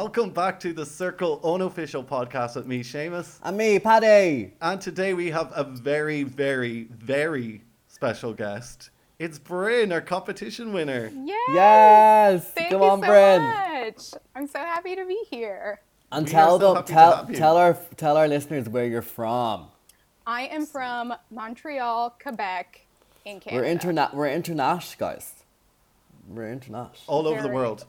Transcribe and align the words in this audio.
Welcome 0.00 0.30
back 0.30 0.58
to 0.60 0.72
the 0.72 0.86
Circle 0.86 1.42
unofficial 1.44 2.02
podcast 2.02 2.56
with 2.56 2.66
me, 2.66 2.82
Seamus. 2.82 3.38
And 3.42 3.54
me, 3.54 3.78
Paddy. 3.78 4.54
And 4.62 4.80
today 4.80 5.12
we 5.12 5.30
have 5.30 5.52
a 5.54 5.62
very, 5.62 6.22
very, 6.22 6.84
very 6.84 7.60
special 7.86 8.32
guest. 8.32 8.88
It's 9.18 9.38
Bryn, 9.38 9.92
our 9.92 10.00
competition 10.00 10.72
winner. 10.72 11.12
Yes. 11.14 11.48
Yes. 11.52 12.50
Thank 12.52 12.70
Come 12.70 12.80
you 12.80 12.88
on, 12.88 13.00
so 13.02 13.06
Bryn. 13.08 13.42
much. 13.42 14.14
I'm 14.34 14.46
so 14.46 14.60
happy 14.60 14.96
to 14.96 15.04
be 15.04 15.18
here. 15.28 15.82
And 16.10 16.24
We 16.24 16.32
tell 16.32 16.58
so 16.58 16.72
them, 16.72 16.84
tell, 16.84 17.26
tell 17.26 17.56
our, 17.58 17.76
tell 17.98 18.16
our 18.16 18.26
listeners 18.26 18.70
where 18.70 18.86
you're 18.86 19.02
from. 19.02 19.66
I 20.26 20.46
am 20.46 20.64
from 20.64 21.12
Montreal, 21.30 22.16
Quebec, 22.22 22.86
in 23.26 23.38
Canada. 23.38 23.62
We're 23.62 23.76
interna- 23.76 24.14
We're 24.14 24.30
international, 24.30 24.98
guys. 25.12 25.39
We're 26.30 26.52
international. 26.52 26.94
All 27.08 27.26
over 27.26 27.42
the 27.42 27.48
world. 27.48 27.86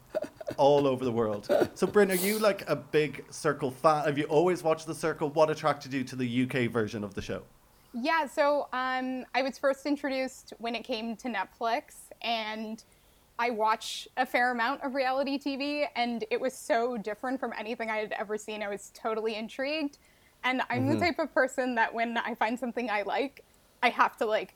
All 0.58 0.88
over 0.88 1.06
the 1.06 1.12
world. 1.12 1.48
So, 1.76 1.86
Bryn, 1.86 2.10
are 2.12 2.16
you 2.16 2.40
like 2.40 2.68
a 2.68 2.76
big 2.76 3.24
Circle 3.30 3.72
fan? 3.72 4.06
Have 4.06 4.18
you 4.18 4.26
always 4.26 4.64
watched 4.64 4.88
The 4.88 4.96
Circle? 4.96 5.30
What 5.30 5.50
attracted 5.52 5.94
you 5.94 6.04
to 6.06 6.16
the 6.16 6.44
UK 6.44 6.72
version 6.72 7.04
of 7.04 7.14
the 7.14 7.22
show? 7.22 7.44
Yeah, 7.94 8.26
so 8.26 8.68
um, 8.74 9.26
I 9.36 9.44
was 9.44 9.58
first 9.60 9.86
introduced 9.86 10.54
when 10.58 10.76
it 10.76 10.84
came 10.84 11.16
to 11.18 11.28
Netflix, 11.28 12.10
and 12.24 12.84
I 13.38 13.52
watch 13.52 14.08
a 14.18 14.26
fair 14.26 14.52
amount 14.52 14.82
of 14.84 14.96
reality 14.96 15.38
TV, 15.38 15.86
and 15.96 16.26
it 16.32 16.40
was 16.42 16.54
so 16.54 16.98
different 16.98 17.40
from 17.40 17.54
anything 17.58 17.90
I 17.90 17.98
had 17.98 18.14
ever 18.14 18.38
seen. 18.38 18.64
I 18.64 18.70
was 18.70 18.92
totally 18.96 19.36
intrigued. 19.36 19.98
And 20.44 20.64
I'm 20.72 20.84
Mm-hmm. 20.84 20.94
the 20.94 21.06
type 21.06 21.20
of 21.20 21.32
person 21.34 21.76
that 21.76 21.94
when 21.94 22.18
I 22.18 22.34
find 22.34 22.60
something 22.60 22.90
I 22.90 23.04
like, 23.04 23.44
I 23.84 23.90
have 23.90 24.18
to 24.18 24.26
like 24.26 24.56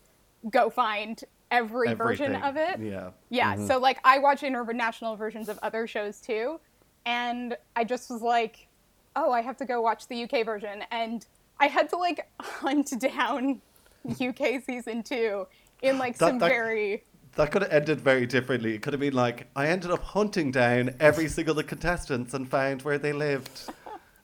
go 0.49 0.69
find 0.69 1.23
every 1.51 1.93
version 1.93 2.35
of 2.35 2.57
it. 2.57 2.79
Yeah. 2.79 3.11
Yeah, 3.29 3.55
so 3.65 3.77
like 3.79 3.99
I 4.03 4.19
watch 4.19 4.43
international 4.43 5.15
versions 5.15 5.49
of 5.49 5.59
other 5.63 5.87
shows 5.87 6.19
too, 6.21 6.59
and 7.05 7.55
I 7.75 7.83
just 7.83 8.09
was 8.09 8.21
like, 8.21 8.67
oh, 9.15 9.31
I 9.31 9.41
have 9.41 9.57
to 9.57 9.65
go 9.65 9.81
watch 9.81 10.07
the 10.07 10.23
UK 10.23 10.45
version, 10.45 10.83
and 10.91 11.25
I 11.59 11.67
had 11.67 11.89
to 11.89 11.97
like 11.97 12.27
hunt 12.41 12.91
down 12.99 13.61
UK 14.21 14.63
season 14.65 15.03
two 15.03 15.47
in 15.81 15.97
like 15.97 16.17
That- 16.17 16.27
some 16.27 16.39
that- 16.39 16.49
very 16.49 17.03
That 17.35 17.51
could 17.51 17.63
have 17.63 17.71
ended 17.71 17.99
very 18.01 18.25
differently. 18.25 18.75
It 18.75 18.81
could 18.81 18.93
have 18.93 18.99
been 19.01 19.13
like, 19.13 19.47
I 19.57 19.67
ended 19.67 19.91
up 19.91 20.01
hunting 20.03 20.51
down 20.51 20.95
every 21.01 21.27
single 21.27 21.51
of 21.51 21.57
the 21.57 21.63
contestants 21.63 22.33
and 22.33 22.49
found 22.49 22.81
where 22.83 22.97
they 22.97 23.13
lived. 23.13 23.69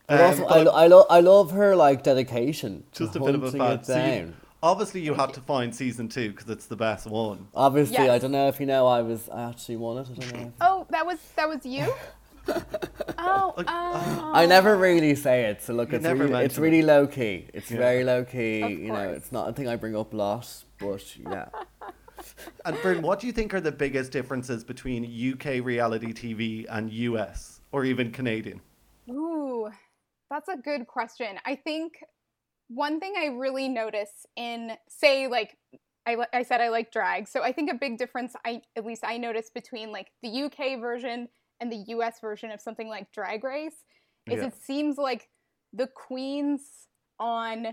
Um, 0.10 0.20
also, 0.20 0.44
I, 0.46 0.64
lo- 0.64 0.72
I, 0.74 0.88
lo- 0.88 1.06
I 1.10 1.20
love 1.22 1.52
her 1.52 1.74
like 1.74 2.04
dedication. 2.04 2.84
to 2.94 3.06
just 3.06 3.16
a 3.16 3.20
bit 3.22 3.34
of 3.34 3.44
a 3.44 3.46
hunting 3.46 3.60
fan. 3.62 3.84
So 3.86 3.94
you- 3.96 4.02
down. 4.02 4.34
Obviously, 4.64 5.02
you 5.02 5.14
had 5.14 5.34
to 5.34 5.42
find 5.42 5.74
season 5.76 6.08
two 6.10 6.32
because 6.32 6.50
it's 6.50 6.66
the 6.68 6.76
best 6.76 7.08
one. 7.08 7.48
Obviously, 7.54 7.98
I 8.10 8.18
don't 8.20 8.32
know 8.32 8.48
if 8.48 8.60
you 8.60 8.66
know, 8.66 8.88
I 8.88 9.02
was 9.02 9.30
I 9.30 9.44
actually 9.50 9.78
won 9.78 9.98
it. 10.00 10.08
I 10.10 10.14
don't 10.14 10.34
know. 10.42 10.54
oh 10.62 10.88
that 10.90 11.06
was 11.06 11.18
that 11.36 11.48
was 11.50 11.66
you. 11.66 11.94
oh, 13.18 13.54
Like, 13.56 13.68
uh, 13.70 13.72
oh. 13.72 14.32
I 14.34 14.46
never 14.48 14.76
really 14.76 15.14
say 15.16 15.46
it, 15.46 15.62
so 15.62 15.74
look, 15.74 15.92
You 15.92 15.98
it's 15.98 16.04
never 16.04 16.24
really, 16.26 16.46
it's 16.46 16.58
mention 16.58 16.64
really 16.64 16.82
low 16.82 17.06
key. 17.08 17.48
It's 17.54 17.70
Yeah. 17.70 17.78
very 17.78 18.04
low 18.04 18.24
key. 18.24 18.62
Of 18.62 18.72
You 18.72 18.88
know, 18.88 18.96
course. 19.06 19.18
it's 19.18 19.32
not 19.32 19.50
a 19.50 19.54
thing 19.54 19.68
I 19.68 19.76
bring 19.76 19.96
up 19.96 20.14
a 20.14 20.18
lot, 20.18 20.64
but 20.80 21.18
yeah. 21.18 21.50
And 22.66 22.78
Bryn, 22.84 23.02
what 23.02 23.20
do 23.20 23.28
you 23.28 23.34
think 23.34 23.54
are 23.54 23.62
the 23.62 23.72
biggest 23.72 24.12
differences 24.12 24.64
between 24.64 25.04
UK 25.06 25.64
reality 25.64 26.14
TV 26.14 26.66
and 26.70 26.92
US 26.92 27.62
or 27.72 27.84
even 27.84 28.12
Canadian? 28.12 28.62
Ooh, 29.10 29.70
that's 30.30 30.48
a 30.48 30.58
good 30.58 30.86
question. 30.88 31.38
I 31.46 31.56
think 31.56 31.94
one 32.74 33.00
thing 33.00 33.14
I 33.18 33.28
really 33.28 33.68
notice 33.68 34.26
in, 34.36 34.72
say, 34.88 35.28
like 35.28 35.58
I, 36.06 36.18
I 36.34 36.44
said, 36.44 36.62
I 36.62 36.70
like 36.70 36.92
drag. 36.92 37.28
So 37.28 37.44
I 37.44 37.52
think 37.52 37.70
a 37.70 37.76
big 37.76 37.98
difference, 37.98 38.34
I 38.46 38.62
at 38.76 38.86
least 38.86 39.04
I 39.06 39.18
noticed 39.18 39.54
between 39.54 39.92
like 39.92 40.12
the 40.24 40.44
UK 40.44 40.80
version 40.80 41.28
and 41.60 41.72
the 41.72 41.84
US 41.90 42.20
version 42.20 42.52
of 42.52 42.62
something 42.62 42.88
like 42.88 43.12
Drag 43.12 43.44
Race 43.44 43.84
is 44.30 44.42
Yeah. 44.42 44.48
it 44.48 44.54
seems 44.56 44.98
like 44.98 45.30
the 45.74 45.88
queens 45.88 46.62
on 47.20 47.68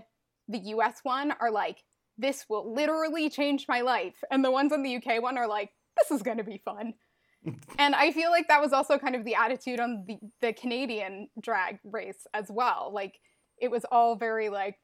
the 0.47 0.59
US 0.59 0.99
one 1.03 1.33
are 1.39 1.51
like, 1.51 1.83
this 2.17 2.45
will 2.49 2.73
literally 2.73 3.29
change 3.29 3.65
my 3.69 3.81
life, 3.81 4.21
and 4.29 4.43
the 4.43 4.51
ones 4.51 4.73
on 4.73 4.83
the 4.83 4.97
UK 4.97 5.21
one 5.21 5.37
are 5.37 5.47
like, 5.47 5.71
this 5.97 6.11
is 6.11 6.21
going 6.21 6.37
to 6.37 6.43
be 6.43 6.61
fun 6.65 6.93
and 7.79 7.95
I 7.95 8.11
feel 8.11 8.31
like 8.31 8.47
that 8.49 8.61
was 8.61 8.73
also 8.73 8.97
kind 8.97 9.15
of 9.15 9.23
the 9.23 9.35
attitude 9.35 9.79
on 9.79 10.05
the, 10.07 10.17
the 10.41 10.53
Canadian 10.53 11.29
drag 11.41 11.79
race 11.83 12.27
as 12.33 12.47
well. 12.49 12.91
Like 12.93 13.19
it 13.61 13.71
was 13.71 13.85
all 13.91 14.15
very 14.15 14.49
like, 14.49 14.75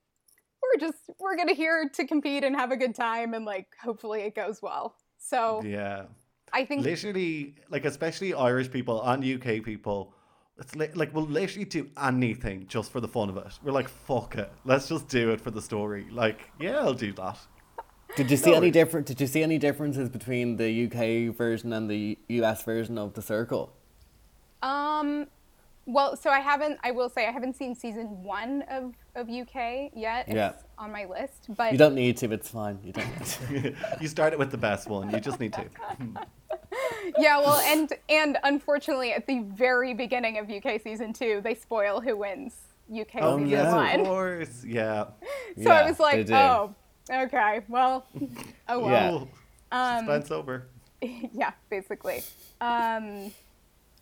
we're 0.74 0.80
just 0.88 1.00
we're 1.20 1.36
gonna 1.38 1.54
here 1.54 1.90
to 1.94 2.06
compete 2.08 2.44
and 2.44 2.56
have 2.56 2.72
a 2.72 2.78
good 2.78 2.96
time 2.96 3.34
and 3.34 3.46
like 3.46 3.68
hopefully 3.82 4.22
it 4.22 4.36
goes 4.36 4.62
well. 4.62 4.96
So 5.18 5.62
Yeah. 5.64 6.06
I 6.54 6.64
think 6.64 6.84
Literally, 6.86 7.56
like, 7.70 7.84
especially 7.86 8.34
Irish 8.34 8.72
people 8.72 9.02
and 9.04 9.24
UK 9.24 9.62
people, 9.64 10.14
it's 10.58 10.74
li- 10.76 10.92
like, 10.94 11.14
we'll 11.14 11.26
literally 11.26 11.66
do 11.66 11.90
anything 12.02 12.66
just 12.68 12.92
for 12.92 13.02
the 13.02 13.08
fun 13.10 13.28
of 13.30 13.36
it. 13.38 13.60
We're 13.62 13.74
like, 13.74 13.90
fuck 13.90 14.36
it. 14.38 14.50
Let's 14.64 14.88
just 14.88 15.10
do 15.10 15.32
it 15.32 15.42
for 15.42 15.52
the 15.52 15.62
story. 15.62 16.06
Like, 16.12 16.50
yeah, 16.60 16.78
I'll 16.80 16.94
do 16.94 17.12
that. 17.14 17.38
Did 18.16 18.32
you 18.32 18.38
see 18.38 18.52
No, 18.52 18.58
any 18.58 18.72
different? 18.72 19.06
Did 19.08 19.20
you 19.20 19.28
see 19.28 19.44
any 19.44 19.58
differences 19.58 20.08
between 20.08 20.56
the 20.56 20.86
UK 20.86 21.36
version 21.36 21.74
and 21.74 21.90
the 21.90 22.18
US 22.30 22.64
version 22.64 22.98
of 22.98 23.14
the 23.16 23.22
Circle? 23.22 23.74
um 24.64 25.28
well 25.86 26.16
so 26.16 26.30
I 26.30 26.40
haven't 26.40 26.80
I 26.84 26.92
will 26.92 27.10
say 27.10 27.28
I 27.28 27.32
haven't 27.32 27.56
seen 27.56 27.76
season 27.76 28.24
one 28.24 28.64
of, 28.70 28.94
of 29.16 29.30
UK 29.30 29.92
yet. 29.96 30.26
It's 30.28 30.36
Yeah. 30.36 30.54
on 30.78 30.92
my 30.92 31.06
list. 31.06 31.48
But 31.56 31.72
You 31.72 31.78
don't 31.78 31.96
need 31.96 32.18
to. 32.18 32.32
It's 32.32 32.50
fine. 32.50 32.80
You 32.84 32.92
don't. 32.92 33.52
Need 33.52 33.64
to. 33.64 33.76
you 34.02 34.08
started 34.08 34.40
with 34.40 34.52
the 34.52 34.58
best 34.58 34.90
one. 34.90 35.10
You 35.12 35.20
just 35.20 35.40
need 35.40 35.54
to. 35.54 35.66
yeah, 37.18 37.40
well 37.40 37.60
and 37.60 37.92
and 38.10 38.38
unfortunately 38.44 39.14
at 39.14 39.28
the 39.28 39.40
very 39.40 39.94
beginning 39.94 40.38
of 40.38 40.50
UK 40.50 40.82
season 40.82 41.14
two, 41.14 41.42
they 41.44 41.56
spoil 41.56 42.02
who 42.02 42.18
wins 42.18 42.54
UK 42.92 43.16
Oh, 43.22 43.38
season 43.38 43.50
yes, 43.50 43.74
one. 43.74 44.00
of 44.02 44.06
course. 44.08 44.64
Yeah. 44.66 45.06
So 45.64 45.70
I 45.72 45.90
was 45.90 46.00
like, 46.00 46.30
oh, 46.32 46.74
okay, 47.12 47.62
well, 47.68 48.06
oh 48.70 48.80
well. 48.80 48.90
Yeah. 48.90 49.10
Cool. 49.10 49.30
Um, 49.72 50.00
Suspense 50.06 50.32
over. 50.32 50.68
yeah, 51.02 51.52
basically. 51.70 52.24
Um, 52.62 53.32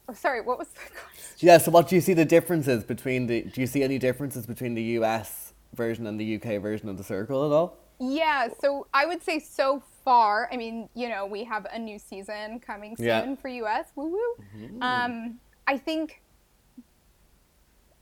oh, 0.09 0.14
sorry, 0.14 0.41
what 0.41 0.58
was 0.59 0.68
the 0.69 0.80
question? 0.91 1.36
Yeah. 1.40 1.58
So, 1.58 1.72
what 1.72 1.88
do 1.88 1.96
you 1.96 2.02
see 2.02 2.14
the 2.14 2.25
differences 2.25 2.84
between 2.84 3.28
the? 3.28 3.41
Do 3.44 3.62
you 3.62 3.68
see 3.68 3.84
any 3.84 3.97
differences 4.00 4.46
between 4.46 4.74
the 4.75 4.84
US 5.00 5.53
version 5.74 6.08
and 6.08 6.19
the 6.19 6.36
UK 6.36 6.62
version 6.62 6.90
of 6.90 6.97
the 6.97 7.03
Circle 7.03 7.46
at 7.46 7.52
all? 7.52 7.78
Yeah, 8.00 8.50
so 8.59 8.88
I 8.94 9.06
would 9.06 9.22
say 9.24 9.40
so 9.40 9.81
far, 10.03 10.50
I 10.52 10.58
mean, 10.58 10.90
you 10.94 11.08
know, 11.09 11.25
we 11.25 11.44
have 11.46 11.66
a 11.72 11.80
new 11.80 11.97
season 12.00 12.59
coming 12.59 12.97
soon 12.97 13.06
Yeah. 13.06 13.36
for 13.36 13.47
US. 13.47 13.88
Woo 13.96 14.09
woo. 14.09 14.81
Um, 14.81 15.40
I 15.68 15.78
think 15.78 16.22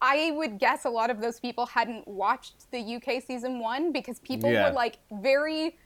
I 0.01 0.31
would 0.31 0.57
guess 0.57 0.85
a 0.85 0.89
lot 0.89 1.11
of 1.11 1.21
those 1.21 1.39
people 1.39 1.67
hadn't 1.67 2.07
watched 2.07 2.71
the 2.71 2.79
UK 2.95 3.21
season 3.21 3.59
one 3.59 3.91
because 3.91 4.19
people 4.19 4.51
Yeah. 4.51 4.69
were 4.69 4.73
like 4.73 4.97
very, 5.11 5.77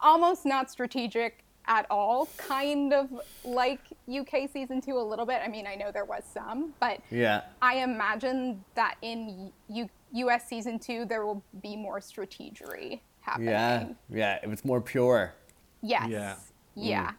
almost 0.00 0.46
not 0.46 0.70
strategic 0.70 1.44
at 1.68 1.86
all, 1.90 2.28
kind 2.38 2.92
of 2.94 3.08
like 3.44 3.80
UK 4.12 4.50
season 4.52 4.80
two 4.80 4.96
a 4.98 5.02
little 5.02 5.26
bit. 5.26 5.40
I 5.44 5.48
mean, 5.48 5.66
I 5.66 5.74
know 5.76 5.92
there 5.92 6.06
was 6.06 6.24
some, 6.32 6.72
but 6.80 7.00
Yeah. 7.10 7.42
I 7.62 7.76
imagine 7.76 8.64
that 8.74 8.96
in 9.02 9.52
U- 9.68 9.90
US 10.12 10.48
season 10.48 10.78
two, 10.78 11.04
there 11.04 11.24
will 11.24 11.42
be 11.62 11.76
more 11.76 12.00
strategery 12.00 13.00
happening. 13.20 13.50
Yeah. 13.50 13.88
Yeah. 14.08 14.38
It 14.42 14.48
was 14.48 14.64
more 14.64 14.80
pure. 14.80 15.34
Yes. 15.82 16.08
Yeah. 16.08 16.36
Yeah. 16.74 17.10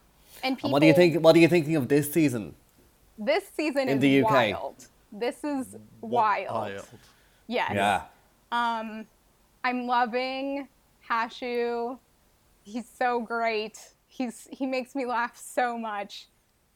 And 0.43 0.57
people. 0.57 0.69
And 0.69 0.73
what 0.73 0.79
do 0.79 0.87
you 0.87 0.93
think? 0.93 1.23
What 1.23 1.35
are 1.35 1.39
you 1.39 1.47
thinking 1.47 1.75
of 1.75 1.87
this 1.87 2.11
season? 2.11 2.55
This 3.17 3.43
season 3.55 3.87
in 3.87 3.97
is 3.97 4.01
the 4.01 4.23
UK? 4.23 4.31
wild. 4.31 4.87
This 5.11 5.43
is 5.43 5.75
wild. 6.01 6.49
Wild. 6.49 6.85
Yes. 7.47 7.71
Yeah. 7.73 8.01
Um, 8.51 9.05
I'm 9.63 9.85
loving 9.85 10.67
Hashu. 11.07 11.99
He's 12.63 12.87
so 12.97 13.19
great. 13.19 13.93
He's 14.09 14.47
he 14.51 14.65
makes 14.65 14.95
me 14.95 15.05
laugh 15.05 15.37
so 15.37 15.77
much. 15.77 16.27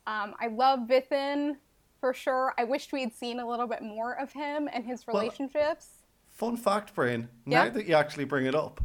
Um, 0.06 0.36
I 0.40 0.48
love 0.48 0.82
Vithun 0.82 1.56
for 2.00 2.14
sure. 2.14 2.54
I 2.58 2.64
wished 2.64 2.94
we 2.94 3.02
had 3.02 3.14
seen 3.14 3.40
a 3.40 3.48
little 3.48 3.68
bit 3.68 3.82
more 3.82 4.14
of 4.20 4.32
him 4.32 4.70
and 4.72 4.86
his 4.86 5.06
Well, 5.06 5.20
relationships. 5.20 6.04
Fun 6.30 6.56
fact, 6.58 6.94
Bryn. 6.94 7.28
Now 7.46 7.64
Yeah? 7.64 7.70
that 7.70 7.86
you 7.88 7.96
actually 7.96 8.26
bring 8.26 8.46
it 8.46 8.56
up, 8.56 8.82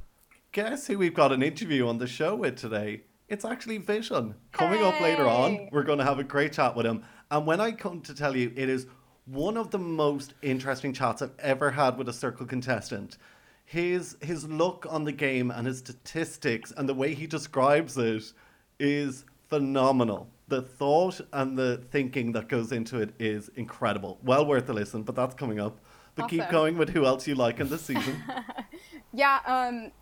guess 0.53 0.87
who 0.87 0.99
we've 0.99 1.15
got 1.15 1.31
an 1.31 1.43
interview 1.43 1.87
on 1.87 1.99
the 1.99 2.07
show 2.07 2.35
with 2.35 2.57
today? 2.57 3.03
It's 3.29 3.45
actually 3.45 3.81
Vithun. 3.81 4.35
Coming 4.53 4.83
up 4.83 4.99
later 5.01 5.27
on, 5.27 5.69
we're 5.71 5.83
going 5.83 5.99
to 5.99 6.05
have 6.05 6.19
a 6.19 6.25
great 6.25 6.55
chat 6.55 6.75
with 6.75 6.87
him. 6.87 7.03
And 7.31 7.47
when 7.47 7.61
I 7.61 7.73
come 7.73 8.01
to 8.03 8.15
tell 8.15 8.35
you, 8.35 8.53
it 8.57 8.71
is 8.71 8.87
one 9.27 9.59
of 9.59 9.71
the 9.71 9.79
most 9.79 10.33
interesting 10.41 10.95
chats 10.95 11.21
I've 11.21 11.35
ever 11.39 11.71
had 11.71 11.99
with 11.99 12.09
a 12.09 12.13
circle 12.15 12.47
contestant. 12.47 13.19
His 13.73 14.17
his 14.23 14.49
look 14.49 14.87
on 14.89 15.05
the 15.05 15.13
game 15.13 15.51
and 15.51 15.67
his 15.67 15.77
statistics 15.79 16.73
and 16.75 16.89
the 16.89 16.95
way 16.95 17.13
he 17.13 17.27
describes 17.27 17.99
it 17.99 18.33
is 18.81 19.27
phenomenal. 19.49 20.27
The 20.49 20.63
thought 20.63 21.21
and 21.35 21.55
the 21.59 21.77
thinking 21.91 22.33
that 22.33 22.49
goes 22.49 22.73
into 22.73 22.99
it 23.03 23.11
is 23.19 23.51
incredible. 23.57 24.19
Well 24.23 24.47
worth 24.47 24.71
a 24.71 24.73
listen, 24.73 25.03
but 25.03 25.15
that's 25.15 25.35
coming 25.35 25.61
up. 25.61 25.81
But 26.15 26.29
keep 26.31 26.49
going 26.49 26.79
with 26.79 26.89
who 26.89 27.05
else 27.05 27.27
you 27.27 27.35
like 27.35 27.61
in 27.61 27.69
this 27.69 27.83
season. 27.91 28.17
Yeah, 29.13 29.41
um, 29.45 29.93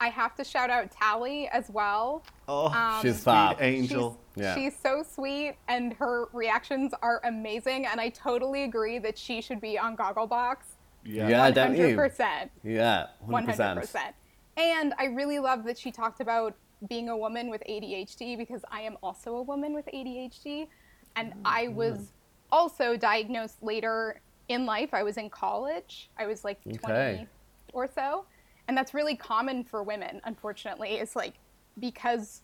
I 0.00 0.08
have 0.08 0.34
to 0.36 0.42
shout 0.44 0.70
out 0.70 0.90
Tally 0.90 1.46
as 1.48 1.68
well. 1.68 2.24
Oh, 2.48 2.68
Um, 2.68 3.02
She's 3.02 3.16
sweet 3.16 3.24
fab. 3.24 3.60
angel. 3.60 4.18
She's, 4.34 4.42
Yeah. 4.44 4.54
she's 4.54 4.74
so 4.82 5.02
sweet, 5.02 5.56
and 5.68 5.92
her 5.94 6.24
reactions 6.32 6.94
are 7.02 7.20
amazing. 7.24 7.84
And 7.84 8.00
I 8.00 8.08
totally 8.08 8.62
agree 8.64 8.98
that 9.00 9.18
she 9.18 9.42
should 9.42 9.60
be 9.60 9.78
on 9.78 9.94
Gogglebox. 9.94 10.56
Yeah. 11.04 11.28
yeah 11.28 11.50
don't 11.50 11.76
you? 11.76 11.96
100%. 11.96 12.50
Yeah, 12.62 13.06
One 13.20 13.46
100%. 13.46 13.56
hundred 13.56 13.80
percent. 13.82 14.14
And 14.56 14.94
I 14.98 15.06
really 15.06 15.38
love 15.38 15.64
that 15.64 15.78
she 15.78 15.90
talked 15.90 16.20
about 16.20 16.54
being 16.88 17.08
a 17.08 17.16
woman 17.16 17.50
with 17.50 17.62
ADHD 17.68 18.36
because 18.36 18.62
I 18.70 18.82
am 18.82 18.96
also 19.02 19.36
a 19.36 19.42
woman 19.42 19.74
with 19.74 19.86
ADHD, 19.86 20.68
and 21.16 21.32
I 21.44 21.66
mm. 21.66 21.74
was 21.74 22.12
also 22.50 22.96
diagnosed 22.96 23.62
later 23.62 24.20
in 24.48 24.66
life. 24.66 24.90
I 24.92 25.02
was 25.02 25.16
in 25.16 25.30
college. 25.30 26.10
I 26.18 26.26
was 26.26 26.44
like 26.44 26.62
twenty 26.62 26.84
Okay. 26.84 27.26
or 27.72 27.86
so, 27.86 28.24
and 28.68 28.76
that's 28.76 28.94
really 28.94 29.16
common 29.16 29.64
for 29.64 29.82
women. 29.82 30.20
Unfortunately, 30.24 30.94
it's 30.94 31.16
like 31.16 31.34
because 31.78 32.42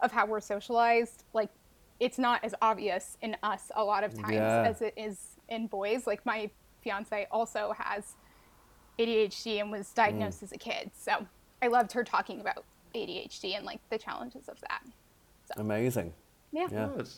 of 0.00 0.12
how 0.12 0.26
we're 0.26 0.40
socialized, 0.40 1.24
like 1.32 1.50
it's 2.00 2.18
not 2.18 2.44
as 2.44 2.54
obvious 2.60 3.16
in 3.22 3.36
us 3.42 3.70
a 3.74 3.82
lot 3.82 4.04
of 4.04 4.14
times 4.14 4.34
Yeah. 4.34 4.62
as 4.68 4.82
it 4.82 4.94
is 4.96 5.36
in 5.48 5.66
boys. 5.66 6.06
Like 6.06 6.24
my 6.26 6.50
fiance 6.86 7.26
also 7.32 7.74
has 7.76 8.14
ADHD 8.98 9.60
and 9.60 9.72
was 9.72 9.90
diagnosed 9.92 10.40
mm. 10.40 10.44
as 10.44 10.52
a 10.52 10.58
kid. 10.58 10.90
So 10.96 11.26
I 11.60 11.66
loved 11.66 11.92
her 11.92 12.04
talking 12.04 12.40
about 12.40 12.64
ADHD 12.94 13.56
and 13.56 13.66
like 13.66 13.80
the 13.90 13.98
challenges 13.98 14.48
of 14.48 14.60
that. 14.60 14.82
Amazing. 15.56 16.12
Yeah. 16.52 16.68
Yeah. 16.70 16.88
Good. 16.96 17.08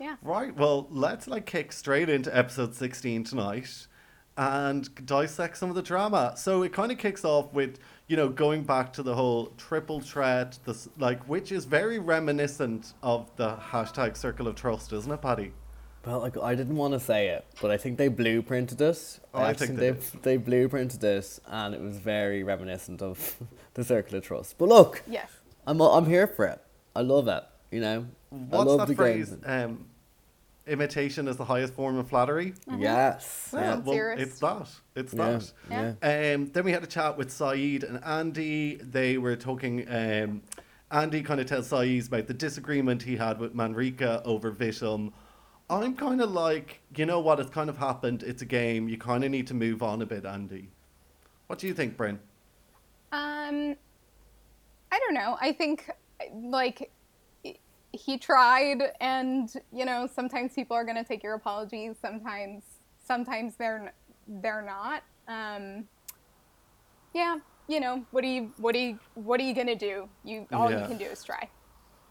Yeah. 0.00 0.16
Right. 0.22 0.56
Well, 0.56 0.86
let's 0.90 1.28
like 1.28 1.44
kick 1.44 1.72
straight 1.72 2.08
into 2.08 2.34
episode 2.36 2.74
16 2.74 3.24
tonight 3.24 3.86
and 4.36 4.88
dissect 5.04 5.58
some 5.58 5.68
of 5.68 5.74
the 5.74 5.82
drama. 5.82 6.34
So 6.36 6.62
it 6.62 6.72
kind 6.72 6.90
of 6.90 6.96
kicks 6.96 7.24
off 7.24 7.52
with, 7.52 7.78
you 8.06 8.16
know, 8.16 8.28
going 8.28 8.62
back 8.62 8.92
to 8.94 9.02
the 9.02 9.14
whole 9.14 9.52
triple 9.58 10.00
threat, 10.00 10.58
this 10.64 10.88
like 10.96 11.22
which 11.28 11.52
is 11.52 11.66
very 11.66 11.98
reminiscent 11.98 12.94
of 13.02 13.34
the 13.36 13.56
hashtag 13.56 14.16
circle 14.16 14.48
of 14.48 14.54
trust, 14.54 14.92
isn't 14.92 15.12
it, 15.12 15.20
Paddy? 15.20 15.52
Well, 16.08 16.20
like 16.20 16.38
I 16.38 16.54
didn't 16.54 16.76
want 16.76 16.94
to 16.94 17.00
say 17.00 17.28
it, 17.28 17.44
but 17.60 17.70
I 17.70 17.76
think 17.76 17.98
they 17.98 18.08
blueprinted 18.08 18.80
it. 18.80 19.20
Oh, 19.34 19.40
I 19.40 19.50
actually 19.50 19.66
think 19.66 19.78
they 19.78 19.90
they 20.22 20.36
they 20.36 20.42
blueprinted 20.42 21.04
it, 21.04 21.40
and 21.46 21.74
it 21.74 21.82
was 21.82 21.98
very 21.98 22.42
reminiscent 22.42 23.02
of 23.02 23.36
the 23.74 23.84
Circle 23.84 24.16
of 24.16 24.24
Trust. 24.24 24.56
But 24.56 24.70
look, 24.70 25.02
Yes. 25.06 25.30
I'm 25.66 25.78
I'm 25.82 26.06
here 26.06 26.26
for 26.26 26.46
it. 26.46 26.62
I 26.96 27.02
love 27.02 27.28
it. 27.28 27.44
You 27.70 27.80
know, 27.82 28.06
I 28.52 28.56
love 28.56 28.78
that 28.78 28.88
the 28.88 28.94
phrase? 28.94 29.28
game. 29.28 29.42
Um, 29.44 29.84
imitation 30.66 31.28
is 31.28 31.36
the 31.36 31.44
highest 31.44 31.74
form 31.74 31.98
of 31.98 32.08
flattery. 32.08 32.54
Yes. 32.78 33.50
Well, 33.52 33.62
Yeah. 33.62 33.76
well, 33.80 34.18
it's 34.18 34.38
that. 34.40 34.68
It's 34.96 35.12
Yeah. 35.12 35.38
that. 35.38 35.52
yeah. 35.70 35.92
yeah. 36.02 36.34
Um, 36.36 36.50
then 36.52 36.64
we 36.64 36.72
had 36.72 36.82
a 36.84 36.86
chat 36.86 37.18
with 37.18 37.30
Saeed 37.30 37.84
and 37.84 38.02
Andy. 38.02 38.76
They 38.76 39.18
were 39.18 39.36
talking. 39.36 39.86
Um, 39.90 40.40
Andy 40.90 41.22
kind 41.22 41.38
of 41.38 41.46
tells 41.46 41.66
Saeed 41.66 42.06
about 42.06 42.28
the 42.28 42.34
disagreement 42.34 43.02
he 43.02 43.16
had 43.16 43.38
with 43.38 43.54
Manrika 43.54 44.22
over 44.24 44.50
Vithun. 44.50 45.12
I'm 45.70 45.94
kind 45.96 46.20
of 46.20 46.30
like, 46.30 46.80
you 46.96 47.04
know 47.04 47.20
what? 47.20 47.40
It's 47.40 47.50
kind 47.50 47.68
of 47.68 47.76
happened. 47.76 48.22
It's 48.22 48.40
a 48.42 48.46
game. 48.46 48.88
You 48.88 48.96
kind 48.96 49.22
of 49.24 49.30
need 49.30 49.46
to 49.48 49.54
move 49.54 49.82
on 49.82 50.00
a 50.00 50.06
bit, 50.06 50.24
Andy. 50.24 50.70
What 51.46 51.58
do 51.58 51.66
you 51.66 51.74
think, 51.74 51.96
Bryn? 51.96 52.18
Um, 53.12 53.76
I 54.90 54.98
don't 54.98 55.14
know. 55.14 55.36
I 55.40 55.52
think 55.52 55.90
like 56.34 56.90
he 57.92 58.18
tried, 58.18 58.82
and 59.00 59.50
you 59.72 59.84
know, 59.84 60.08
sometimes 60.12 60.54
people 60.54 60.76
are 60.76 60.84
gonna 60.84 61.04
take 61.04 61.22
your 61.22 61.34
apologies. 61.34 61.96
Sometimes, 62.00 62.62
sometimes 63.06 63.56
they're 63.56 63.92
they're 64.26 64.62
not. 64.62 65.02
Um, 65.26 65.84
yeah, 67.14 67.38
you 67.66 67.80
know, 67.80 68.04
what 68.10 68.24
are 68.24 68.28
you 68.28 68.52
what 68.58 68.74
are 68.74 68.78
you 68.78 68.98
what 69.14 69.40
are 69.40 69.44
you 69.44 69.54
gonna 69.54 69.74
do? 69.74 70.08
You 70.24 70.46
all 70.52 70.70
Yeah. 70.70 70.82
you 70.82 70.88
can 70.88 70.98
do 70.98 71.04
is 71.04 71.22
try. 71.24 71.48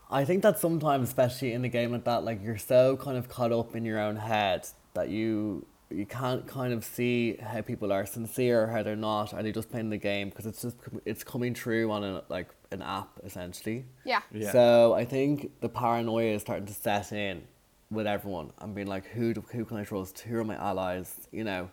I 0.09 0.23
think 0.25 0.43
that 0.43 0.59
sometimes, 0.59 1.09
especially 1.09 1.53
in 1.53 1.65
a 1.65 1.69
game 1.69 1.91
like 1.91 2.05
that, 2.05 2.23
like 2.23 2.43
you're 2.43 2.57
so 2.57 2.97
kind 2.97 3.17
of 3.17 3.27
caught 3.27 3.51
up 3.51 3.75
in 3.75 3.83
your 3.85 3.99
own 3.99 4.15
head 4.15 4.67
that 4.93 5.09
you 5.09 5.65
you 5.89 6.05
can't 6.05 6.45
kind 6.47 6.73
of 6.73 6.83
see 6.83 7.37
how 7.37 7.61
people 7.61 7.93
are 7.93 8.05
sincere 8.05 8.63
or 8.63 8.67
how 8.67 8.83
they're 8.83 8.95
not. 8.95 9.33
Are 9.33 9.41
they 9.41 9.51
just 9.51 9.69
playing 9.69 9.89
the 9.89 9.97
game 9.97 10.29
because 10.29 10.45
it's 10.45 10.61
just 10.61 10.75
it's 11.05 11.23
coming 11.23 11.53
through 11.53 11.91
on 11.91 12.03
a 12.03 12.23
like 12.29 12.49
an 12.71 12.81
app 12.81 13.19
essentially. 13.23 13.85
Yeah. 14.05 14.21
Yeah. 14.31 14.51
So 14.51 14.93
I 14.93 15.05
think 15.05 15.51
the 15.61 15.69
paranoia 15.69 16.35
is 16.35 16.41
starting 16.41 16.65
to 16.67 16.73
set 16.73 17.11
in 17.11 17.43
with 17.89 18.07
everyone 18.07 18.51
and 18.59 18.75
being 18.75 18.87
like, 18.87 19.05
who 19.07 19.33
do, 19.33 19.43
who 19.51 19.63
can 19.63 19.77
I 19.77 19.83
trust? 19.83 20.19
Who 20.19 20.37
are 20.37 20.43
my 20.43 20.55
allies? 20.55 21.27
You 21.31 21.45
know, 21.45 21.69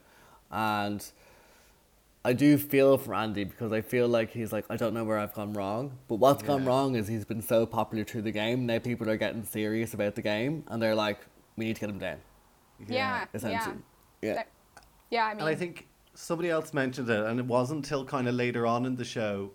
and 0.50 1.04
I 2.24 2.32
do 2.32 2.56
feel 2.56 2.96
for 2.96 3.14
Andy 3.14 3.44
because 3.44 3.72
I 3.72 3.82
feel 3.82 4.08
like 4.08 4.30
he's 4.30 4.52
like, 4.52 4.64
I 4.70 4.76
don't 4.76 4.94
know 4.94 5.04
where 5.04 5.18
I've 5.18 5.34
gone 5.34 5.52
wrong. 5.52 5.98
But 6.08 6.16
what's 6.16 6.42
gone 6.42 6.64
wrong 6.64 6.96
is 6.96 7.06
he's 7.06 7.24
been 7.26 7.42
so 7.42 7.66
popular 7.66 8.02
through 8.04 8.22
the 8.22 8.30
game. 8.30 8.64
Now 8.64 8.78
people 8.78 9.10
are 9.10 9.16
getting 9.18 9.44
serious 9.44 9.92
about 9.92 10.14
the 10.14 10.22
game 10.22 10.64
and 10.68 10.82
they're 10.82 10.94
like, 10.94 11.18
we 11.56 11.66
need 11.66 11.74
to 11.76 11.80
get 11.80 11.90
him 11.90 11.98
down. 11.98 12.18
Yeah. 12.80 12.94
Yeah. 12.94 13.24
Essentially. 13.34 13.76
Yeah. 14.22 14.34
That- 14.34 14.48
yeah. 15.10 15.26
I 15.26 15.34
mean, 15.34 15.40
And 15.40 15.48
I 15.48 15.54
think 15.54 15.86
somebody 16.14 16.48
else 16.48 16.72
mentioned 16.72 17.10
it, 17.10 17.24
and 17.26 17.38
it 17.38 17.46
wasn't 17.46 17.84
until 17.84 18.04
kind 18.04 18.26
of 18.26 18.34
later 18.34 18.66
on 18.66 18.86
in 18.86 18.96
the 18.96 19.04
show. 19.04 19.50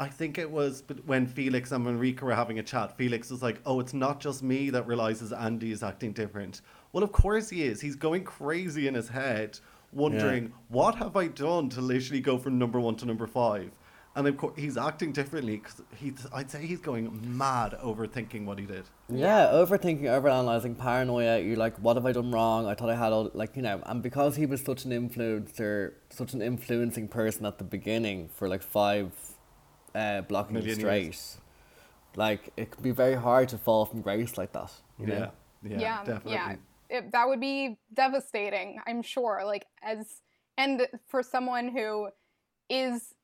I 0.00 0.08
think 0.08 0.38
it 0.38 0.50
was 0.50 0.82
but 0.82 1.04
when 1.06 1.26
Felix 1.26 1.70
and 1.70 1.86
Enrique 1.86 2.24
were 2.24 2.34
having 2.34 2.58
a 2.58 2.62
chat. 2.64 2.96
Felix 2.96 3.30
was 3.30 3.42
like, 3.42 3.60
"Oh, 3.64 3.78
it's 3.78 3.94
not 3.94 4.18
just 4.18 4.42
me 4.42 4.70
that 4.70 4.88
realizes 4.88 5.32
Andy 5.32 5.70
is 5.70 5.84
acting 5.84 6.12
different." 6.12 6.62
Well, 6.92 7.04
of 7.04 7.12
course 7.12 7.48
he 7.50 7.62
is. 7.62 7.80
He's 7.80 7.94
going 7.94 8.24
crazy 8.24 8.88
in 8.88 8.94
his 8.94 9.08
head, 9.08 9.60
wondering, 9.94 10.52
"What 10.68 10.96
have 10.96 11.16
I 11.16 11.28
done 11.28 11.68
to 11.70 11.80
literally 11.80 12.20
go 12.20 12.38
from 12.38 12.58
number 12.58 12.80
one 12.80 12.96
to 12.96 13.06
number 13.06 13.26
five? 13.26 13.70
And 14.16 14.28
of 14.28 14.36
course, 14.36 14.54
he's 14.56 14.76
acting 14.76 15.10
differently 15.10 15.56
because 15.56 15.82
he's. 15.96 16.24
I'd 16.32 16.48
say 16.48 16.64
he's 16.64 16.78
going 16.78 17.36
mad 17.36 17.76
overthinking 17.82 18.44
what 18.44 18.60
he 18.60 18.64
did. 18.64 18.84
Yeah, 19.08 19.46
overthinking, 19.52 20.02
overanalyzing, 20.02 20.78
paranoia. 20.78 21.40
You're 21.40 21.56
like, 21.56 21.76
what 21.78 21.96
have 21.96 22.06
I 22.06 22.12
done 22.12 22.30
wrong? 22.30 22.66
I 22.66 22.74
thought 22.74 22.90
I 22.90 22.94
had 22.94 23.12
all 23.12 23.30
like 23.34 23.56
you 23.56 23.62
know, 23.62 23.82
and 23.86 24.02
because 24.02 24.36
he 24.36 24.46
was 24.46 24.62
such 24.62 24.84
an 24.84 24.92
influencer, 24.92 25.94
such 26.10 26.32
an 26.32 26.42
influencing 26.42 27.08
person 27.08 27.44
at 27.44 27.58
the 27.58 27.64
beginning 27.64 28.28
for 28.28 28.48
like 28.48 28.62
five 28.62 29.10
uh, 29.96 30.20
blocking 30.20 30.54
Million 30.54 30.76
straight, 30.76 31.02
years. 31.02 31.38
like 32.14 32.50
it 32.56 32.70
can 32.70 32.84
be 32.84 32.92
very 32.92 33.14
hard 33.14 33.48
to 33.48 33.58
fall 33.58 33.84
from 33.84 34.00
grace 34.00 34.38
like 34.38 34.52
that. 34.52 34.70
You 34.98 35.06
know? 35.06 35.30
Yeah, 35.64 35.70
yeah, 35.70 35.80
yeah, 35.80 35.98
definitely. 36.04 36.32
yeah. 36.34 36.56
It, 36.90 37.12
that 37.12 37.28
would 37.28 37.40
be 37.40 37.78
devastating, 37.92 38.80
I'm 38.86 39.02
sure. 39.02 39.42
Like 39.44 39.66
as 39.82 40.20
and 40.56 40.86
for 41.08 41.22
someone 41.22 41.68
who 41.68 42.08
is 42.68 43.14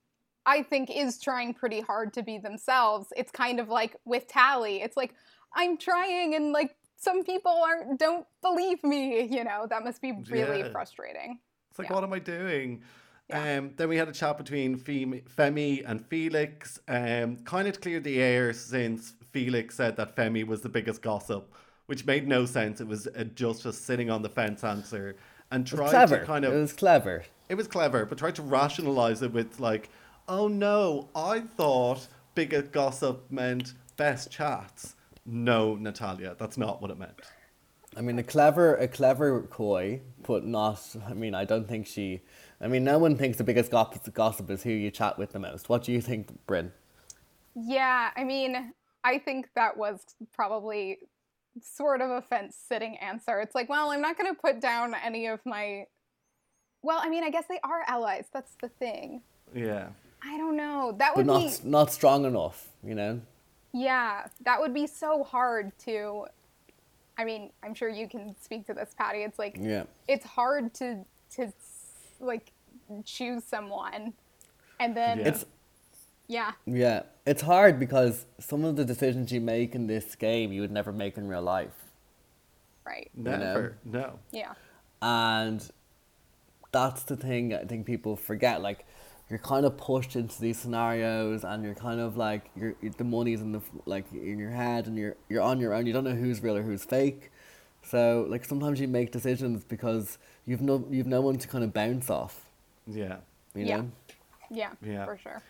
I 0.47 0.63
think 0.63 0.91
is 0.91 1.21
trying 1.21 1.55
pretty 1.55 1.81
hard 1.81 2.13
to 2.15 2.23
be 2.23 2.39
themselves, 2.39 3.13
it's 3.17 3.31
kind 3.31 3.61
of 3.61 3.69
like 3.69 3.97
with 4.05 4.27
Tally. 4.27 4.83
It's 4.83 4.97
like 4.97 5.15
I'm 5.55 5.77
trying 5.77 6.35
and 6.35 6.53
like 6.53 6.77
some 6.97 7.25
people 7.25 7.53
aren't 7.65 7.99
don't 7.99 8.27
believe 8.43 8.83
me, 8.85 9.23
you 9.23 9.45
know. 9.45 9.67
That 9.69 9.85
must 9.85 10.01
be 10.01 10.13
really 10.31 10.61
Yeah. 10.61 10.73
frustrating. 10.73 11.41
It's 11.71 11.79
like, 11.79 11.89
Yeah. 11.89 11.95
what 11.95 12.05
am 12.05 12.13
I 12.13 12.19
doing? 12.19 12.83
Yeah. 13.29 13.59
Um, 13.59 13.75
then 13.77 13.89
we 13.89 13.97
had 13.97 14.09
a 14.09 14.13
chat 14.13 14.39
between 14.39 14.77
Femi, 14.77 15.23
Femi 15.23 15.85
and 15.89 16.05
Felix, 16.05 16.81
um, 16.89 17.37
kind 17.45 17.69
of 17.69 17.75
to 17.75 17.81
clear 17.81 18.01
the 18.01 18.21
air 18.21 18.53
since 18.53 19.15
Felix 19.31 19.77
said 19.77 19.97
that 19.97 20.17
Femi 20.17 20.45
was 20.45 20.63
the 20.63 20.69
biggest 20.69 21.01
gossip, 21.01 21.55
which 21.91 22.07
made 22.07 22.29
no 22.29 22.47
sense. 22.47 22.81
It 22.81 22.87
was 22.87 23.09
a 23.17 23.25
just 23.25 23.67
a 23.67 23.73
sitting 23.73 24.11
on 24.11 24.23
the 24.23 24.29
fence 24.29 24.63
answer 24.63 25.17
and 25.51 25.67
It 25.67 25.73
was 25.73 25.81
tried 25.81 25.91
clever. 25.91 26.19
to 26.21 26.25
kind 26.25 26.45
of 26.45 26.53
It 26.55 26.57
was 26.57 26.73
clever. 26.73 27.25
it 27.49 27.57
was 27.57 27.67
clever, 27.67 28.07
but 28.07 28.17
tried 28.17 28.37
to 28.37 28.43
rationalize 28.43 29.23
it 29.23 29.33
with 29.33 29.59
like, 29.59 29.91
oh 30.29 30.47
no, 30.47 31.09
I 31.17 31.41
thought 31.41 32.07
biggest 32.37 32.71
gossip 32.71 33.29
meant 33.29 33.75
best 33.97 34.31
chats. 34.31 34.95
No, 35.27 35.75
Natalia, 35.75 36.37
that's 36.39 36.57
not 36.57 36.81
what 36.81 36.93
it 36.93 36.99
meant. 36.99 37.21
I 37.97 38.03
mean, 38.03 38.21
a 38.21 38.23
clever, 38.23 38.77
a 38.77 38.87
clever 38.87 39.43
coy, 39.43 40.01
but 40.23 40.47
not. 40.47 40.95
I 41.09 41.15
mean, 41.15 41.35
I 41.35 41.45
don't 41.45 41.67
think 41.67 41.89
she. 41.89 42.21
I 42.61 42.69
mean, 42.69 42.85
no 42.85 42.99
one 43.01 43.17
thinks 43.17 43.37
the 43.37 43.43
biggest 43.43 43.73
gossip, 43.73 44.15
gossip 44.15 44.49
is 44.49 44.63
who 44.63 44.71
you 44.71 44.93
chat 44.93 45.19
with 45.19 45.33
the 45.33 45.41
most. 45.41 45.69
What 45.69 45.83
do 45.83 45.91
you 45.91 46.01
think, 46.01 46.29
Bryn? 46.47 46.71
Yeah, 47.57 48.11
I 48.15 48.23
mean, 48.23 48.75
I 49.03 49.19
think 49.19 49.49
that 49.57 49.77
was 49.77 50.05
probably 50.33 50.99
sort 51.61 52.01
of 52.01 52.11
a 52.11 52.23
fence 52.23 52.57
sitting 52.69 52.97
answer. 52.99 53.41
It's 53.41 53.55
like, 53.55 53.69
well, 53.69 53.91
I'm 53.91 54.01
not 54.01 54.17
going 54.19 54.33
to 54.35 54.41
put 54.41 54.61
down 54.61 54.95
any 55.05 55.27
of 55.27 55.41
my. 55.45 55.87
Well, 56.83 57.01
I 57.03 57.09
mean, 57.09 57.25
I 57.25 57.31
guess 57.31 57.45
they 57.49 57.61
are 57.63 57.83
allies. 57.87 58.27
That's 58.33 58.53
the 58.63 58.69
thing. 58.69 59.23
Yeah. 59.55 59.89
I 60.23 60.37
don't 60.37 60.57
know. 60.57 60.95
That 60.99 61.15
But 61.15 61.27
would 61.27 61.39
be. 61.39 61.45
not 61.47 61.65
not 61.65 61.93
strong 61.93 62.25
enough. 62.25 62.69
You 62.83 62.95
know. 62.95 63.21
Yeah, 63.73 64.27
that 64.45 64.61
would 64.61 64.75
be 64.75 64.87
so 64.87 65.23
hard 65.25 65.73
to. 65.81 66.27
I 67.17 67.25
mean, 67.25 67.51
I'm 67.63 67.75
sure 67.75 67.89
you 67.89 68.09
can 68.09 68.35
speak 68.41 68.67
to 68.67 68.75
this, 68.75 68.95
Paddy. 68.97 69.21
It's 69.21 69.39
like 69.39 69.57
Yeah. 69.61 69.85
it's 70.09 70.25
hard 70.25 70.73
to 70.75 71.05
to 71.37 71.53
like 72.19 72.53
choose 73.05 73.45
someone, 73.45 74.15
and 74.79 74.97
then 74.97 75.19
Yeah. 75.21 75.29
It's 75.29 75.45
yeah, 76.31 76.53
Yeah, 76.65 77.03
it's 77.27 77.43
hard 77.43 77.79
because 77.81 78.25
some 78.39 78.65
of 78.65 78.77
the 78.77 78.85
decisions 78.85 79.33
you 79.33 79.41
make 79.41 79.75
in 79.75 79.87
this 79.89 80.15
game 80.15 80.53
you 80.53 80.61
would 80.61 80.71
never 80.71 80.93
make 80.93 81.17
in 81.19 81.27
real 81.29 81.43
life. 81.43 81.75
right, 82.87 83.11
know? 83.15 83.37
Never. 83.39 83.77
No. 83.85 84.19
yeah, 84.31 84.53
And 85.03 85.69
that's 86.73 87.03
the 87.03 87.17
thing 87.17 87.53
I 87.53 87.65
think 87.65 87.85
people 87.85 88.15
forget. 88.17 88.63
Like, 88.63 88.87
you're 89.29 89.39
kind 89.41 89.67
of 89.67 89.77
pushed 89.77 90.15
into 90.17 90.41
these 90.41 90.59
scenarios, 90.59 91.45
and 91.45 91.65
you're 91.65 91.75
kind 91.75 92.01
of 92.01 92.17
like 92.17 92.51
you're, 92.57 92.75
the 92.97 93.05
money's 93.05 93.41
in 93.41 93.53
the 93.53 93.61
like 93.87 94.05
in 94.13 94.39
your 94.39 94.51
head, 94.51 94.87
and 94.87 94.97
you're 94.97 95.17
you're 95.29 95.43
on 95.43 95.61
your 95.61 95.73
own. 95.75 95.87
You 95.87 95.93
don't 95.93 96.05
know 96.05 96.15
who's 96.15 96.43
real 96.43 96.57
or 96.57 96.63
who's 96.63 96.85
fake. 96.85 97.31
So 97.83 98.27
like 98.29 98.45
sometimes 98.45 98.81
you 98.81 98.89
make 98.89 99.11
decisions 99.13 99.63
because 99.65 100.19
you've 100.47 100.61
no 100.63 100.85
you've 100.91 101.07
no 101.07 101.21
one 101.21 101.39
to 101.39 101.47
kind 101.49 101.63
of 101.65 101.73
bounce 101.73 102.11
off. 102.11 102.45
Yeah. 102.89 103.19
You 103.55 103.65
Yeah. 103.67 103.77
know. 103.79 103.91
Yeah, 104.51 104.71
Yeah. 104.83 105.05
for 105.05 105.17
sure. 105.17 105.43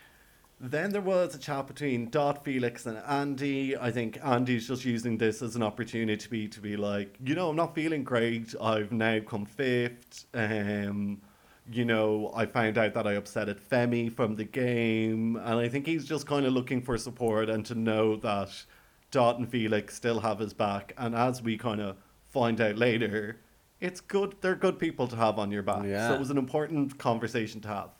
Then 0.62 0.90
there 0.90 1.00
was 1.00 1.34
a 1.34 1.38
chat 1.38 1.66
between 1.66 2.10
Dot 2.10 2.44
Felix 2.44 2.84
and 2.84 2.98
Andy. 2.98 3.78
I 3.78 3.90
think 3.90 4.18
Andy's 4.22 4.68
just 4.68 4.84
using 4.84 5.16
this 5.16 5.40
as 5.40 5.56
an 5.56 5.62
opportunity 5.62 6.18
to 6.18 6.28
be 6.28 6.48
to 6.48 6.60
be 6.60 6.76
like, 6.76 7.16
you 7.24 7.34
know, 7.34 7.48
I'm 7.48 7.56
not 7.56 7.74
feeling 7.74 8.04
great. 8.04 8.54
I've 8.60 8.92
now 8.92 9.20
come 9.20 9.46
fifth. 9.46 10.26
Um, 10.34 11.22
you 11.72 11.86
know, 11.86 12.30
I 12.34 12.44
found 12.44 12.76
out 12.76 12.92
that 12.92 13.06
I 13.06 13.14
upset 13.14 13.48
upsetted 13.48 13.58
Femi 13.58 14.12
from 14.12 14.36
the 14.36 14.44
game, 14.44 15.36
and 15.36 15.54
I 15.60 15.68
think 15.68 15.86
he's 15.86 16.04
just 16.04 16.26
kind 16.26 16.44
of 16.44 16.52
looking 16.52 16.82
for 16.82 16.98
support 16.98 17.48
and 17.48 17.64
to 17.66 17.74
know 17.74 18.16
that 18.16 18.50
Dot 19.10 19.38
and 19.38 19.48
Felix 19.48 19.94
still 19.94 20.20
have 20.20 20.40
his 20.40 20.52
back. 20.52 20.92
And 20.98 21.14
as 21.14 21.40
we 21.40 21.56
kind 21.56 21.80
of 21.80 21.96
find 22.28 22.60
out 22.60 22.76
later, 22.76 23.38
it's 23.80 24.02
good. 24.02 24.34
They're 24.42 24.56
good 24.56 24.78
people 24.78 25.08
to 25.08 25.16
have 25.16 25.38
on 25.38 25.50
your 25.50 25.62
back. 25.62 25.84
Yeah. 25.86 26.08
So 26.08 26.14
it 26.14 26.20
was 26.20 26.30
an 26.30 26.38
important 26.38 26.98
conversation 26.98 27.62
to 27.62 27.68
have. 27.68 27.90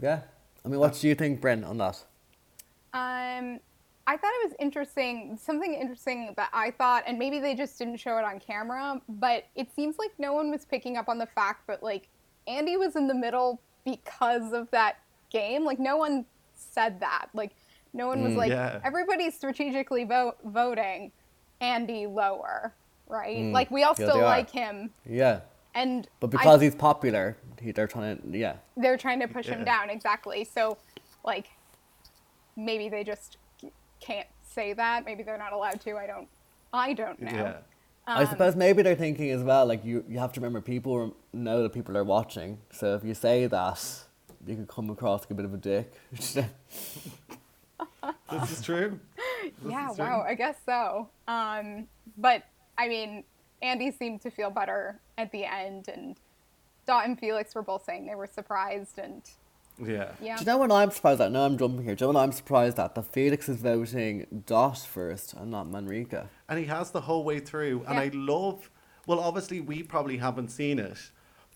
Yeah. 0.00 0.20
I 0.66 0.68
mean, 0.68 0.80
what 0.80 0.98
do 1.00 1.06
you 1.06 1.14
think, 1.14 1.40
Bryn, 1.40 1.62
on 1.62 1.78
that? 1.78 2.02
Um, 2.92 3.60
I 4.08 4.16
thought 4.16 4.32
it 4.42 4.48
was 4.48 4.54
interesting. 4.58 5.38
Something 5.40 5.74
interesting 5.74 6.34
that 6.36 6.48
I 6.52 6.72
thought, 6.72 7.04
and 7.06 7.18
maybe 7.18 7.38
they 7.38 7.54
just 7.54 7.78
didn't 7.78 7.98
show 7.98 8.18
it 8.18 8.24
on 8.24 8.40
camera, 8.40 9.00
but 9.08 9.44
it 9.54 9.72
seems 9.74 9.96
like 9.98 10.10
no 10.18 10.32
one 10.32 10.50
was 10.50 10.64
picking 10.64 10.96
up 10.96 11.08
on 11.08 11.18
the 11.18 11.26
fact 11.26 11.68
that 11.68 11.82
like 11.84 12.08
Andy 12.48 12.76
was 12.76 12.96
in 12.96 13.06
the 13.06 13.14
middle 13.14 13.60
because 13.84 14.52
of 14.52 14.68
that 14.72 14.96
game. 15.30 15.64
Like 15.64 15.78
no 15.78 15.96
one 15.96 16.24
said 16.56 16.98
that. 17.00 17.28
Like 17.32 17.52
no 17.92 18.08
one 18.08 18.24
was 18.24 18.32
Mm, 18.32 18.36
like 18.36 18.50
yeah. 18.50 18.80
everybody's 18.84 19.34
strategically 19.34 20.02
vote 20.04 20.36
voting 20.44 21.12
Andy 21.60 22.06
lower, 22.06 22.74
right? 23.08 23.36
Mm, 23.38 23.52
Like 23.52 23.70
we 23.70 23.84
all 23.84 23.94
yeah, 23.98 24.06
still 24.06 24.18
are. 24.18 24.24
like 24.24 24.50
him, 24.50 24.90
Yeah. 25.08 25.40
And 25.76 26.08
But 26.20 26.28
I- 26.28 26.30
because 26.38 26.60
he's 26.60 26.74
popular, 26.74 27.36
he, 27.60 27.70
they're 27.72 27.86
trying 27.86 28.16
to 28.32 28.38
yeah. 28.38 28.56
they're 28.76 28.96
trying 28.98 29.20
to 29.20 29.28
push 29.28 29.46
him 29.46 29.64
down 29.64 29.88
exactly 29.90 30.42
so 30.44 30.76
like 31.24 31.46
maybe 32.56 32.88
they 32.88 33.04
just 33.04 33.36
can't 34.00 34.26
say 34.42 34.72
that 34.72 35.04
maybe 35.04 35.22
they're 35.22 35.38
not 35.46 35.52
allowed 35.52 35.80
to 35.82 35.96
i 35.96 36.06
don't 36.06 36.28
i 36.72 36.92
don't 36.92 37.20
know 37.20 37.30
Yeah. 37.32 37.56
I 38.08 38.22
Um, 38.22 38.28
suppose 38.28 38.54
maybe 38.54 38.82
they're 38.84 38.94
thinking 39.06 39.30
as 39.32 39.42
well, 39.42 39.66
like 39.66 39.84
you, 39.84 40.04
you 40.08 40.20
have 40.20 40.32
to 40.34 40.40
remember 40.40 40.60
people 40.60 41.16
know 41.32 41.64
that 41.64 41.72
people 41.72 41.96
are 41.98 42.04
watching. 42.04 42.58
So 42.70 42.94
if 42.94 43.02
you 43.02 43.14
say 43.14 43.48
that, 43.48 43.80
you 44.46 44.54
could 44.54 44.68
come 44.68 44.90
across 44.90 45.22
like 45.22 45.32
a 45.32 45.34
bit 45.34 45.44
of 45.44 45.52
a 45.54 45.56
dick. 45.56 45.92
This 48.30 48.50
is 48.52 48.62
true. 48.64 48.98
This 49.62 49.72
yeah 49.72 49.90
is 49.90 49.96
true. 49.96 50.04
wow 50.04 50.24
i 50.26 50.34
guess 50.34 50.56
so 50.64 51.08
um 51.28 51.86
but 52.16 52.42
i 52.78 52.88
mean 52.88 53.24
andy 53.62 53.90
seemed 53.90 54.20
to 54.20 54.30
feel 54.30 54.50
better 54.50 55.00
at 55.18 55.30
the 55.32 55.44
end 55.44 55.88
and 55.88 56.16
dot 56.86 57.04
and 57.06 57.18
felix 57.18 57.54
were 57.54 57.62
both 57.62 57.84
saying 57.84 58.06
they 58.06 58.14
were 58.14 58.26
surprised 58.26 58.98
and 58.98 59.22
Yeah. 59.78 60.12
yeah 60.20 60.36
Do 60.36 60.42
you 60.42 60.46
know 60.46 60.58
what 60.58 60.72
I'm 60.72 60.90
surprised 60.90 61.20
at? 61.20 61.30
No, 61.32 61.44
I'm 61.44 61.58
jumping 61.58 61.84
here. 61.84 61.94
Do 61.94 62.04
you 62.06 62.12
know 62.12 62.18
what 62.18 62.24
I'm 62.24 62.32
surprised 62.32 62.78
at? 62.78 62.94
That 62.94 63.04
Felix 63.12 63.48
is 63.48 63.58
voting 63.58 64.42
Dot 64.46 64.78
first 64.78 65.34
and 65.34 65.50
not 65.50 65.66
Manrika. 65.68 66.28
And 66.48 66.58
he 66.58 66.64
has 66.66 66.92
the 66.92 67.02
whole 67.02 67.24
way 67.24 67.40
through. 67.40 67.84
And 67.86 67.98
I 67.98 68.10
love, 68.14 68.70
well, 69.06 69.20
obviously, 69.20 69.60
we 69.60 69.82
probably 69.82 70.16
haven't 70.16 70.48
seen 70.48 70.78
it, 70.78 70.98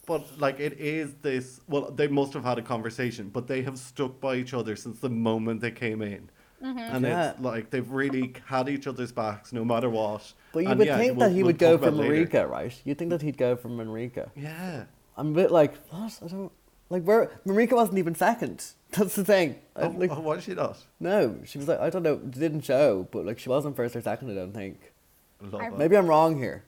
but 0.07 0.38
like 0.38 0.61
it 0.61 0.75
is 0.78 1.14
this, 1.23 1.61
well, 1.66 1.90
they 1.90 2.09
must 2.09 2.35
have 2.35 2.45
had 2.45 2.59
a 2.59 2.62
conversation, 2.62 3.30
but 3.30 3.47
they 3.47 3.62
have 3.62 3.78
stuck 3.78 4.21
by 4.21 4.35
each 4.37 4.52
other 4.52 4.76
since 4.76 4.99
the 4.99 5.09
moment 5.09 5.61
they 5.62 5.71
came 5.71 6.02
in. 6.02 6.28
Mm-hmm. 6.62 6.79
And 6.79 7.05
Yeah. 7.05 7.31
it's 7.31 7.40
like 7.40 7.71
they've 7.71 7.90
really 7.90 8.35
had 8.47 8.69
each 8.69 8.87
other's 8.87 9.12
backs 9.12 9.52
no 9.52 9.64
matter 9.64 9.88
what. 9.88 10.33
But 10.52 10.61
you 10.64 10.69
And 10.71 10.79
would 10.79 10.87
yeah, 10.88 10.99
think 10.99 11.17
we'll- 11.17 11.29
that 11.29 11.35
he 11.35 11.43
we'll 11.43 11.47
would 11.49 11.59
go 11.59 11.79
for 11.79 11.85
about 11.88 11.95
later. 11.99 12.12
Manrika, 12.12 12.47
right? 12.47 12.81
You'd 12.85 12.99
think 12.99 13.11
that 13.11 13.23
he'd 13.23 13.38
go 13.38 13.57
for 13.57 13.69
Manrika. 13.69 14.31
Yeah. 14.37 14.85
I'm 15.17 15.29
a 15.33 15.35
bit 15.35 15.50
like, 15.50 15.75
what? 15.88 16.19
I 16.23 16.26
don't 16.29 16.52
like 16.90 17.05
where 17.05 17.31
Manrika 17.45 17.75
wasn't 17.75 17.99
even 17.99 18.14
second. 18.14 18.64
That's 18.90 19.14
the 19.14 19.25
thing. 19.25 19.57
I, 19.76 19.83
Oh, 19.83 19.88
like, 19.90 20.11
oh, 20.11 20.21
why 20.21 20.35
is 20.35 20.45
she 20.45 20.55
not? 20.55 20.79
no, 20.99 21.38
she 21.45 21.59
was 21.59 21.69
like, 21.69 21.81
I 21.81 21.88
don't 21.90 22.02
know, 22.02 22.17
didn't 22.17 22.62
show, 22.62 23.07
but 23.11 23.25
like 23.25 23.38
she 23.38 23.49
wasn't 23.49 23.76
first 23.76 23.95
or 23.97 24.00
second. 24.02 24.31
I 24.31 24.35
don't 24.35 24.52
think. 24.52 24.93
Love 25.40 25.55
I- 25.62 25.67
it. 25.69 25.79
Maybe 25.79 25.97
I'm 25.97 26.07
wrong 26.07 26.37
here, 26.37 26.64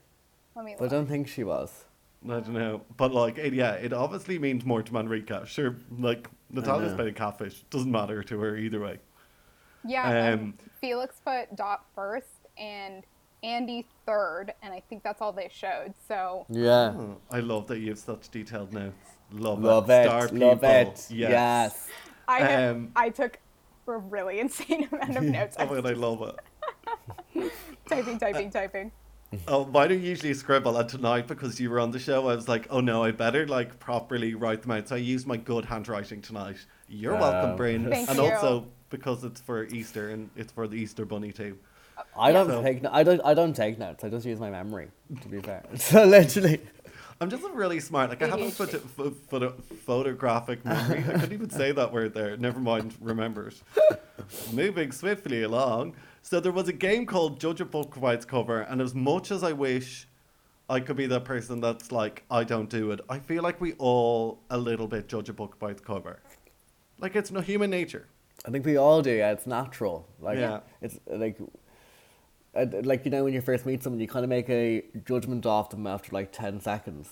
let 0.55 0.65
me 0.65 0.75
but 0.79 0.87
I 0.87 0.89
don't 0.89 1.07
think 1.07 1.29
she 1.29 1.45
was. 1.45 1.85
I 2.25 2.29
don't 2.41 2.51
know. 2.55 2.83
But 2.97 3.13
like, 3.13 3.37
it, 3.37 3.53
yeah, 3.53 3.73
it 3.73 3.93
obviously 3.93 4.39
means 4.39 4.65
more 4.65 4.83
to 4.83 4.93
Manrika. 4.93 5.45
Sure, 5.47 5.77
like, 5.99 6.29
Natalia's 6.51 6.93
know. 6.93 6.97
playing 6.99 7.15
catfish. 7.15 7.63
Doesn't 7.71 7.91
matter 7.91 8.23
to 8.23 8.39
her 8.41 8.57
either 8.57 8.81
way. 8.81 8.99
Yeah, 9.85 10.33
Um, 10.35 10.55
Felix 10.81 11.21
put 11.25 11.55
Dot 11.57 11.85
first 11.95 12.27
and 12.59 13.03
Andy 13.43 13.87
third, 14.07 14.55
and 14.63 14.73
I 14.73 14.81
think 14.89 15.03
that's 15.03 15.21
all 15.21 15.33
they 15.33 15.49
showed. 15.53 15.95
So 16.07 16.47
Yeah. 16.49 16.95
Oh, 16.97 17.17
I 17.31 17.41
love 17.41 17.67
that 17.69 17.79
you 17.81 17.89
have 17.91 17.99
such 17.99 18.29
detailed 18.31 18.73
notes. 18.73 18.95
Love, 19.33 19.61
Love 19.61 19.91
it. 19.91 19.95
it. 19.95 20.05
Star 20.07 20.29
Love 20.29 20.61
people. 20.61 20.69
it. 20.71 21.07
Yes. 21.11 21.31
Yes. 21.31 21.89
I 22.29 22.39
have, 22.41 22.77
Um, 22.77 22.93
I 22.95 23.09
took 23.11 23.39
a 23.89 23.97
really 23.99 24.39
insane 24.41 24.89
amount 24.93 25.17
of 25.17 25.25
notes. 25.25 25.57
Oh 25.59 25.63
I 25.63 25.67
my 25.67 25.73
was 25.73 25.83
god, 25.83 25.91
I 25.91 25.95
love 25.95 26.35
it. 27.35 27.53
typing, 27.89 28.19
typing, 28.19 28.51
typing. 28.51 28.93
Oh, 29.49 29.65
mine 29.65 29.91
are 29.91 29.95
usually 29.95 30.35
scribble, 30.35 30.77
and 30.77 30.89
tonight 30.89 31.27
because 31.27 31.59
you 31.59 31.71
were 31.71 31.81
on 31.81 31.91
the 31.91 31.99
show, 31.99 32.29
I 32.29 32.37
was 32.37 32.49
like, 32.49 32.67
oh 32.71 32.81
no, 32.81 33.03
I 33.03 33.13
better 33.13 33.47
like 33.49 33.79
properly 33.81 34.35
write 34.35 34.61
them 34.63 34.73
out. 34.73 34.89
So 34.89 34.95
I 34.97 34.99
used 34.99 35.27
my 35.27 35.39
good 35.39 35.65
handwriting 35.65 36.21
tonight. 36.21 36.59
You're 36.87 37.17
welcome. 37.17 37.57
Bryn. 37.57 37.89
Thank 37.89 38.11
and 38.11 38.19
you. 38.19 38.31
also 38.31 38.67
because 38.93 39.25
it's 39.25 39.41
for 39.41 39.65
Easter 39.67 40.11
and 40.11 40.31
it's 40.37 40.53
for 40.53 40.69
the 40.69 40.77
Easter 40.77 41.05
Bunny 41.05 41.33
too. 41.33 41.59
I 42.17 42.31
don't 42.33 42.47
So- 42.49 42.63
take. 42.63 42.85
I 42.87 43.03
don't. 43.03 43.21
I 43.25 43.35
don't 43.35 43.55
take 43.55 43.79
notes. 43.79 44.05
I 44.05 44.09
just 44.09 44.25
use 44.25 44.39
my 44.39 44.51
memory. 44.51 44.89
To 45.23 45.29
be 45.29 45.41
fair, 45.41 45.65
so 45.77 46.05
literally. 46.05 46.61
I'm 47.21 47.31
just 47.31 47.45
really 47.53 47.79
smart. 47.79 48.11
Like 48.11 48.23
I 48.23 48.27
have 48.27 48.41
a 48.41 48.45
ADHD. 48.47 48.53
photo, 48.81 49.11
photo, 49.29 49.51
photographic 49.87 50.65
memory. 50.65 50.99
I 50.99 51.13
couldn't 51.13 51.33
even 51.33 51.51
say 51.51 51.71
that 51.73 51.93
word 51.93 52.15
there. 52.15 52.37
Never 52.37 52.59
mind, 52.59 52.95
remembers. 53.01 53.63
Moving 54.53 54.91
swiftly 54.93 55.43
along. 55.43 55.95
So 56.23 56.41
there 56.41 56.51
was 56.53 56.69
a 56.69 56.73
game 56.73 57.07
called 57.07 57.39
Judge 57.41 57.61
a 57.61 57.65
Book 57.65 58.01
by 58.01 58.15
its 58.15 58.25
cover, 58.25 58.63
and 58.63 58.81
as 58.81 58.95
much 58.95 59.31
as 59.31 59.43
I 59.45 59.53
wish 59.53 60.09
I 60.69 60.81
could 60.81 60.97
be 60.97 61.07
that 61.07 61.25
person 61.25 61.61
that's 61.61 61.93
like, 61.93 62.25
I 62.31 62.43
don't 62.45 62.69
do 62.71 62.91
it, 62.93 63.01
I 63.09 63.19
feel 63.21 63.43
like 63.43 63.61
we 63.61 63.75
all 63.75 64.41
a 64.51 64.57
little 64.59 64.89
bit 64.89 65.07
judge 65.09 65.29
a 65.29 65.33
book 65.33 65.59
by 65.61 65.71
its 65.71 65.81
cover. 65.81 66.21
Like 66.99 67.15
it's 67.15 67.31
no 67.31 67.41
human 67.41 67.71
nature. 67.71 68.07
I 68.47 68.51
think 68.51 68.65
we 68.67 68.77
all 68.77 69.03
do. 69.03 69.11
Yeah, 69.13 69.33
it's 69.33 69.47
natural. 69.47 70.09
Like 70.21 70.39
Yeah. 70.39 70.61
it's 70.81 70.99
like, 71.07 71.39
uh, 72.55 72.67
like 72.83 73.05
you 73.05 73.11
know, 73.11 73.25
when 73.25 73.33
you 73.35 73.41
first 73.41 73.65
meet 73.67 73.83
someone, 73.83 74.01
you 74.01 74.09
kind 74.09 74.25
of 74.25 74.29
make 74.31 74.49
a 74.51 74.83
judgment 75.05 75.47
off 75.47 75.71
them 75.71 75.87
after 75.87 76.13
like 76.13 76.33
ten 76.33 76.61
seconds. 76.61 77.09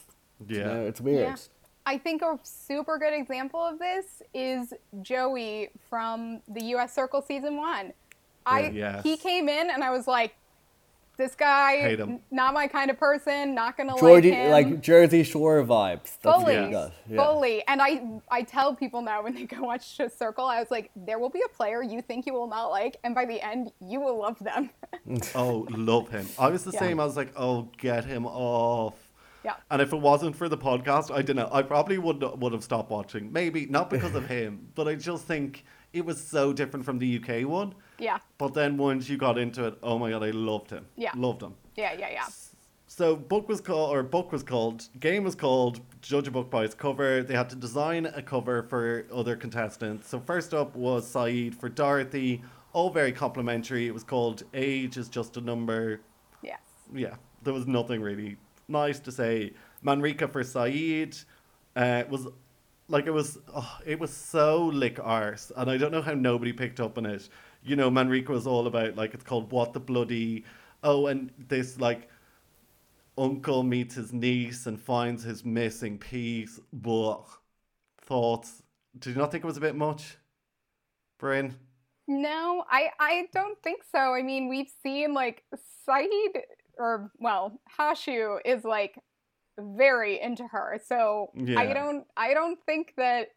You 0.46 0.58
Yeah. 0.58 0.64
know, 0.66 0.86
it's 0.86 1.00
weird. 1.00 1.28
Yeah. 1.28 1.36
I 1.86 1.98
think 1.98 2.22
a 2.22 2.38
super 2.42 2.98
good 2.98 3.14
example 3.14 3.60
of 3.60 3.78
this 3.78 4.22
is 4.34 4.74
Joey 5.02 5.70
from 5.88 6.42
the 6.46 6.62
U.S. 6.74 6.92
Circle 6.94 7.22
season 7.22 7.56
one. 7.56 7.92
I 8.46 8.68
Yes. 8.70 9.02
he 9.02 9.16
came 9.16 9.48
in 9.48 9.70
and 9.70 9.82
I 9.82 9.90
was 9.90 10.06
like, 10.06 10.34
this 11.20 11.36
guy, 11.36 11.76
Hate 11.82 12.00
him. 12.00 12.10
n- 12.10 12.20
not 12.32 12.52
my 12.54 12.66
kind 12.66 12.90
of 12.90 12.98
person, 12.98 13.54
not 13.54 13.76
gonna 13.76 13.94
Geordie, 13.98 14.30
like 14.32 14.66
him. 14.66 14.72
like 14.72 14.80
Jersey 14.80 15.22
Shore 15.22 15.62
vibes. 15.62 16.18
That's 16.20 16.24
what 16.24 16.40
fully, 16.40 16.54
you. 16.54 16.70
Yeah. 17.08 17.16
fully. 17.16 17.62
And 17.68 17.80
I, 17.80 18.02
I 18.30 18.42
tell 18.42 18.74
people 18.74 19.02
now 19.02 19.22
when 19.22 19.34
they 19.34 19.44
go 19.44 19.62
watch 19.62 19.96
the 19.98 20.08
Circle, 20.08 20.46
I 20.46 20.58
was 20.58 20.70
like, 20.72 20.90
there 20.96 21.18
will 21.20 21.30
be 21.30 21.42
a 21.44 21.48
player 21.56 21.82
you 21.82 22.02
think 22.02 22.26
you 22.26 22.32
will 22.32 22.48
not 22.48 22.66
like, 22.70 22.96
and 23.04 23.14
by 23.14 23.24
the 23.26 23.40
end, 23.40 23.70
you 23.80 24.00
will 24.00 24.18
love 24.18 24.38
them. 24.40 24.70
Oh, 25.34 25.66
love 25.70 26.08
him. 26.08 26.26
I 26.38 26.48
was 26.48 26.64
the 26.64 26.72
Yeah. 26.72 26.80
same. 26.80 27.00
I 27.00 27.04
was 27.04 27.16
like, 27.16 27.32
oh, 27.36 27.68
get 27.78 28.04
him 28.04 28.26
off. 28.26 28.94
yeah. 29.44 29.54
And 29.70 29.80
if 29.82 29.92
it 29.92 29.96
wasn't 30.00 30.36
for 30.36 30.48
the 30.48 30.58
podcast, 30.58 31.10
I 31.10 31.22
don't 31.22 31.36
know. 31.36 31.48
I 31.52 31.62
probably 31.62 31.98
would 31.98 32.22
would 32.40 32.52
have 32.52 32.62
stopped 32.64 32.90
watching. 32.90 33.32
Maybe 33.32 33.66
not 33.66 33.90
because 33.90 34.14
of 34.14 34.26
him, 34.36 34.68
but 34.74 34.88
I 34.88 34.94
just 34.94 35.24
think 35.26 35.64
it 35.92 36.04
was 36.04 36.22
so 36.22 36.52
different 36.52 36.84
from 36.84 36.98
the 36.98 37.18
UK 37.18 37.46
one. 37.48 37.74
Yeah. 38.00 38.18
But 38.38 38.54
then 38.54 38.76
once 38.76 39.08
you 39.08 39.16
got 39.16 39.38
into 39.38 39.66
it, 39.66 39.74
oh 39.82 39.98
my 39.98 40.10
god, 40.10 40.24
I 40.24 40.30
loved 40.30 40.70
him. 40.70 40.86
Yeah. 40.96 41.12
loved 41.14 41.42
him. 41.42 41.54
Yeah. 41.76 41.92
Yeah. 41.92 42.10
Yeah. 42.10 42.26
So 42.86 43.14
book 43.14 43.48
was 43.48 43.60
called, 43.60 43.94
or 43.94 44.02
book 44.02 44.32
was 44.32 44.42
called, 44.42 44.88
game 44.98 45.22
was 45.22 45.36
called 45.36 45.80
Judge 46.02 46.26
a 46.26 46.30
Book 46.30 46.50
by 46.50 46.64
its 46.64 46.74
cover. 46.74 47.22
They 47.22 47.34
had 47.34 47.48
to 47.50 47.56
design 47.56 48.06
a 48.06 48.20
cover 48.20 48.64
for 48.64 49.06
other 49.14 49.36
contestants. 49.36 50.08
So 50.08 50.18
first 50.18 50.52
up 50.52 50.74
was 50.74 51.06
Saeed 51.06 51.54
for 51.54 51.68
Dorothy. 51.68 52.42
All 52.72 52.90
very 52.90 53.12
complimentary. 53.12 53.86
It 53.86 53.94
was 53.94 54.02
called 54.02 54.42
Age 54.54 54.96
is 54.96 55.08
Just 55.08 55.36
a 55.36 55.40
Number. 55.40 56.00
Yes. 56.42 56.60
Yeah, 56.92 57.14
there 57.42 57.54
was 57.54 57.66
nothing 57.66 58.02
really 58.02 58.36
nice 58.66 58.98
to 59.00 59.12
say. 59.12 59.52
Manrika 59.82 60.26
for 60.26 60.42
Saeed 60.42 61.16
uh, 61.76 62.04
was 62.08 62.26
like 62.88 63.06
it 63.06 63.12
was 63.12 63.38
oh, 63.54 63.78
it 63.86 63.98
was 63.98 64.10
so 64.10 64.66
lick 64.66 64.98
arse, 65.00 65.52
and 65.56 65.70
I 65.70 65.76
don't 65.76 65.92
know 65.92 66.02
how 66.02 66.14
nobody 66.14 66.52
picked 66.52 66.80
up 66.80 66.98
on 66.98 67.06
it. 67.06 67.28
You 67.62 67.76
know, 67.76 67.90
Manrika 67.90 68.32
was 68.32 68.46
all 68.46 68.66
about 68.66 68.96
like 68.96 69.14
it's 69.14 69.24
called 69.24 69.52
what 69.52 69.72
the 69.72 69.80
bloody 69.80 70.44
oh, 70.82 71.06
and 71.08 71.30
this 71.38 71.78
like 71.80 72.08
uncle 73.18 73.62
meets 73.62 73.94
his 73.96 74.12
niece 74.12 74.66
and 74.66 74.80
finds 74.80 75.22
his 75.22 75.44
missing 75.44 75.98
piece. 75.98 76.58
But 76.72 77.22
thoughts 78.02 78.62
Did 78.98 79.10
you 79.10 79.16
not 79.16 79.30
think 79.30 79.44
it 79.44 79.46
was 79.46 79.56
a 79.56 79.60
bit 79.60 79.76
much, 79.76 80.16
Bryn? 81.18 81.56
No, 82.08 82.64
I 82.70 82.90
I 82.98 83.28
don't 83.32 83.60
think 83.62 83.82
so. 83.90 84.14
I 84.14 84.22
mean, 84.22 84.48
we've 84.48 84.70
seen 84.82 85.14
like 85.14 85.44
Saeed 85.86 86.42
or 86.78 87.12
well, 87.18 87.60
Hashu 87.78 88.38
is 88.44 88.64
like 88.64 88.98
very 89.58 90.20
into 90.20 90.46
her. 90.48 90.80
So 90.84 91.32
I 91.56 91.72
don't 91.72 92.04
I 92.16 92.34
don't 92.34 92.58
think 92.66 92.94
that 92.96 93.28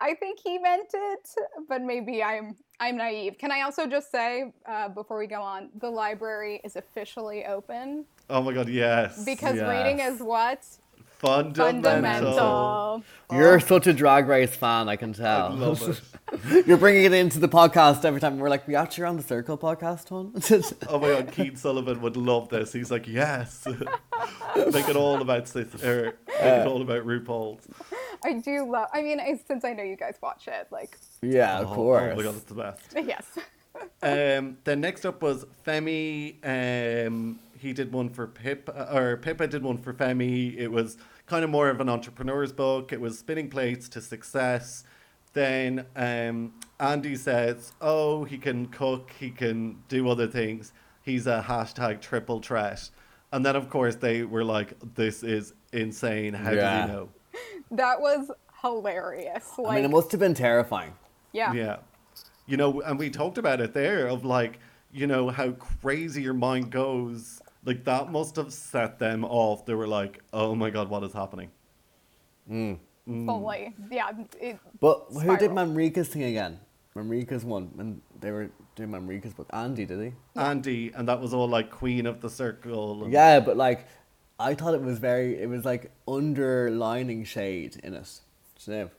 I 0.00 0.14
think 0.14 0.40
he 0.42 0.58
meant 0.58 0.90
it, 0.92 1.28
but 1.68 1.82
maybe 1.82 2.22
I'm 2.22 2.56
I'm 2.80 2.96
naive. 2.96 3.38
Can 3.38 3.52
I 3.52 3.62
also 3.62 3.86
just 3.86 4.10
say 4.10 4.52
uh, 4.66 4.88
before 4.88 5.18
we 5.18 5.26
go 5.26 5.40
on, 5.40 5.70
the 5.80 5.88
library 5.90 6.60
is 6.64 6.76
officially 6.76 7.44
open 7.46 8.04
Oh 8.30 8.42
my 8.42 8.52
god, 8.52 8.68
yes. 8.68 9.24
because 9.24 9.58
reading 9.60 10.00
is 10.00 10.20
what 10.20 10.64
fundamental. 11.26 11.82
fundamental. 11.82 13.04
You're 13.32 13.58
such 13.60 13.86
a 13.86 13.92
drag 13.92 14.28
race 14.28 14.54
fan, 14.54 14.88
I 14.88 14.96
can 14.96 15.10
I 15.10 15.12
tell. 15.12 15.50
love 15.54 15.82
it. 15.88 16.66
You're 16.66 16.76
bringing 16.76 17.04
it 17.04 17.12
into 17.12 17.38
the 17.38 17.48
podcast 17.48 18.04
every 18.04 18.20
time. 18.20 18.38
We're 18.38 18.48
like, 18.50 18.66
we 18.68 18.74
actually 18.74 19.04
are 19.04 19.06
on 19.08 19.16
the 19.16 19.22
Circle 19.22 19.56
podcast, 19.58 20.08
hon. 20.08 20.32
Oh 20.88 20.98
my 20.98 21.08
god, 21.08 21.32
Keith 21.32 21.58
Sullivan 21.58 22.00
would 22.00 22.16
love 22.16 22.48
this. 22.48 22.72
He's 22.72 22.90
like, 22.90 23.06
yes. 23.08 23.66
make 24.56 24.88
it 24.88 24.96
all 24.96 25.20
about 25.20 25.48
Sith, 25.48 25.82
or 25.84 26.16
make 26.28 26.40
it 26.40 26.66
all 26.66 26.82
about 26.82 27.04
RuPaul's. 27.06 27.66
I 28.24 28.34
do 28.34 28.70
love. 28.70 28.88
I 28.92 29.02
mean, 29.02 29.20
I, 29.20 29.40
since 29.46 29.64
I 29.64 29.72
know 29.72 29.82
you 29.82 29.96
guys 29.96 30.16
watch 30.22 30.48
it, 30.48 30.68
like 30.70 30.96
yeah, 31.22 31.60
of 31.60 31.72
Oh, 31.72 31.74
course. 31.74 32.12
Oh 32.12 32.16
my 32.16 32.22
god, 32.22 32.36
it's 32.36 32.44
the 32.44 32.54
best. 32.54 32.80
yes. 32.94 33.38
Um, 34.02 34.58
then 34.64 34.80
next 34.80 35.04
up 35.04 35.20
was 35.22 35.44
Femi. 35.66 36.36
Um, 37.06 37.38
he 37.58 37.72
did 37.72 37.92
one 37.92 38.08
for 38.10 38.26
Pip, 38.26 38.68
or 38.68 39.16
Pippa 39.18 39.46
did 39.46 39.62
one 39.62 39.78
for 39.78 39.92
Femi. 39.92 40.56
It 40.56 40.68
was 40.68 40.96
kind 41.26 41.44
of 41.44 41.50
more 41.50 41.68
of 41.70 41.80
an 41.80 41.88
entrepreneur's 41.88 42.52
book. 42.52 42.92
It 42.92 43.00
was 43.00 43.18
spinning 43.18 43.48
plates 43.50 43.88
to 43.90 44.00
success. 44.00 44.84
Then 45.32 45.86
um, 45.96 46.54
Andy 46.78 47.16
says, 47.16 47.72
"Oh, 47.80 48.24
he 48.24 48.38
can 48.38 48.66
cook. 48.66 49.10
He 49.18 49.30
can 49.30 49.78
do 49.88 50.08
other 50.08 50.26
things. 50.28 50.72
He's 51.02 51.26
a 51.26 51.44
hashtag 51.46 52.00
triple 52.00 52.40
threat." 52.40 52.90
And 53.32 53.44
then 53.44 53.56
of 53.56 53.68
course 53.68 53.96
they 53.96 54.22
were 54.22 54.44
like, 54.44 54.74
"This 54.94 55.22
is 55.24 55.54
insane. 55.72 56.34
How 56.34 56.50
does 56.50 56.58
Yeah. 56.58 56.86
he 56.86 56.92
know?" 56.92 57.08
That 57.72 58.00
was 58.00 58.30
hilarious. 58.62 59.50
Like, 59.58 59.72
I 59.72 59.74
mean, 59.76 59.84
it 59.84 59.90
must 59.90 60.12
have 60.12 60.20
been 60.20 60.34
terrifying. 60.34 60.94
yeah. 61.32 61.52
Yeah. 61.52 61.76
You 62.46 62.56
know, 62.58 62.82
and 62.82 62.98
we 62.98 63.08
talked 63.10 63.38
about 63.38 63.60
it 63.62 63.72
there 63.72 64.06
of 64.06 64.24
like, 64.24 64.58
you 64.92 65.06
know, 65.06 65.30
how 65.30 65.52
crazy 65.52 66.22
your 66.22 66.34
mind 66.34 66.70
goes. 66.70 67.40
Like 67.64 67.84
that 67.84 68.10
must 68.12 68.36
have 68.36 68.52
set 68.52 68.98
them 68.98 69.24
off. 69.24 69.64
They 69.66 69.74
were 69.74 69.86
like, 69.88 70.22
"Oh 70.32 70.54
my 70.54 70.70
god, 70.70 70.88
what 70.90 71.02
is 71.04 71.12
happening?" 71.12 71.50
fully. 73.06 73.74
Yeah. 73.90 74.10
It, 74.40 74.58
But 74.80 75.06
who 75.12 75.36
did 75.36 75.50
Spiral. 75.50 75.54
Manrika's 75.54 76.08
thing 76.08 76.22
again? 76.24 76.60
Manrika's 76.94 77.44
one, 77.44 77.70
and 77.78 78.00
they 78.20 78.30
were 78.30 78.50
doing 78.76 78.90
Manrika's 78.90 79.34
book. 79.34 79.48
Andy, 79.52 79.84
did 79.84 80.00
he? 80.00 80.12
Andy, 80.40 80.92
and 80.94 81.08
that 81.08 81.20
was 81.20 81.34
all 81.34 81.48
like 81.48 81.70
Queen 81.70 82.06
of 82.06 82.20
the 82.20 82.30
Circle. 82.30 83.04
And, 83.04 83.12
Yeah, 83.12 83.40
but 83.40 83.56
like, 83.56 83.86
I 84.38 84.54
thought 84.54 84.74
it 84.74 84.82
was 84.82 84.98
very. 84.98 85.40
It 85.40 85.48
was 85.48 85.64
like 85.64 85.90
underlining 86.06 87.24
shade 87.24 87.80
in 87.82 87.94
it. 87.94 88.20
Do 88.64 88.72
you 88.72 88.78
know? 88.78 88.90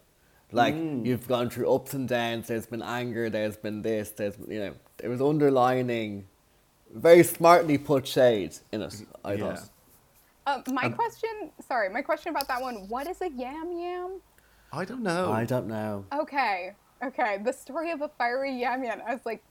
Like 0.51 0.75
Mm. 0.75 1.05
you've 1.05 1.27
gone 1.27 1.49
through 1.49 1.73
ups 1.73 1.93
and 1.93 2.07
downs. 2.07 2.47
There's 2.47 2.67
been 2.67 2.81
anger. 2.83 3.29
There's 3.29 3.57
been 3.57 3.81
this. 3.81 4.11
There's 4.11 4.37
you 4.47 4.59
know. 4.59 4.73
It 5.03 5.07
was 5.07 5.21
underlining, 5.21 6.27
very 6.93 7.23
smartly 7.23 7.77
put 7.77 8.07
shade 8.07 8.55
in 8.71 8.81
it. 8.81 8.95
I 9.23 9.33
Yeah. 9.33 9.55
thought. 9.55 9.69
uh, 10.47 10.61
my 10.71 10.89
question. 10.89 11.51
Sorry, 11.67 11.89
my 11.89 12.01
question 12.01 12.29
about 12.29 12.47
that 12.47 12.61
one. 12.61 12.87
What 12.87 13.07
is 13.07 13.21
a 13.21 13.29
yam 13.29 13.71
yam? 13.77 14.21
I 14.71 14.85
don't 14.85 15.01
know. 15.03 15.31
I 15.31 15.45
don't 15.45 15.67
know. 15.67 16.05
Okay. 16.13 16.73
Okay. 17.03 17.39
The 17.43 17.51
story 17.53 17.91
of 17.91 18.01
a 18.01 18.09
fiery 18.09 18.51
yam 18.53 18.83
yam. 18.83 19.01
I 19.07 19.13
was 19.13 19.25
like, 19.25 19.41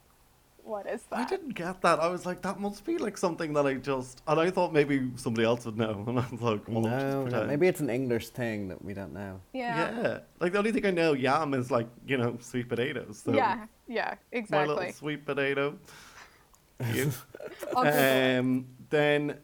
what 0.62 0.86
is 0.86 1.02
that? 1.10 1.18
I 1.18 1.24
didn't 1.24 1.54
get 1.54 1.82
that. 1.82 1.98
I 2.00 2.08
was 2.08 2.24
like, 2.24 2.40
that 2.42 2.58
must 2.58 2.84
be 2.86 2.96
like 2.96 3.18
something 3.18 3.52
that 3.52 3.66
I 3.66 3.74
just. 3.74 4.22
And 4.26 4.40
I 4.40 4.50
thought 4.50 4.72
maybe 4.72 5.10
somebody 5.16 5.44
else 5.44 5.64
would 5.66 5.76
know. 5.76 6.04
And 6.08 6.18
I 6.18 6.26
was 6.30 6.40
like, 6.40 6.62
well, 6.68 6.86
I'll 6.86 7.24
just 7.24 7.32
No, 7.32 7.40
no, 7.40 7.46
maybe 7.46 7.66
it's 7.68 7.80
an 7.80 7.90
English 7.90 8.28
thing 8.30 8.68
that 8.68 8.82
we 8.82 8.94
don't 8.94 9.12
know. 9.12 9.40
Yeah. 9.52 10.00
Yeah. 10.02 10.18
Like 10.40 10.52
the 10.52 10.58
only 10.58 10.72
thing 10.72 10.86
I 10.86 10.90
know, 10.90 11.12
yam 11.12 11.52
is 11.54 11.70
like 11.70 11.88
you 12.06 12.16
know 12.16 12.38
sweet 12.40 12.68
potatoes. 12.68 13.22
So 13.24 13.32
Yeah. 13.34 13.66
Yeah. 13.88 14.14
My 14.50 14.64
little 14.64 14.92
sweet 14.92 15.26
potato. 15.26 15.64
Cute. 15.70 15.80
I'll 15.80 15.80
Google 15.80 15.80
it. 15.80 16.63
Um, 17.76 18.66
then 18.90 19.38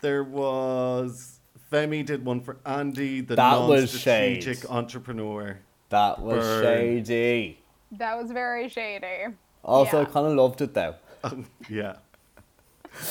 there 0.00 0.24
was 0.24 1.40
Femi 1.72 2.04
did 2.04 2.24
one 2.24 2.40
for 2.40 2.56
Andy, 2.64 3.20
the 3.20 3.36
That 3.36 3.60
was 3.60 3.92
non-strategic 3.92 4.58
shade. 4.62 4.70
entrepreneur. 4.70 5.58
That 5.90 6.20
was 6.20 6.44
Burn. 6.44 6.62
shady. 6.64 7.58
That 7.92 8.16
was 8.20 8.30
very 8.30 8.68
shady. 8.68 9.34
Also, 9.62 10.00
Yeah. 10.00 10.04
kind 10.06 10.26
of 10.26 10.32
loved 10.34 10.60
it 10.62 10.74
though. 10.74 10.94
Um, 11.22 11.46
yeah. 11.68 11.96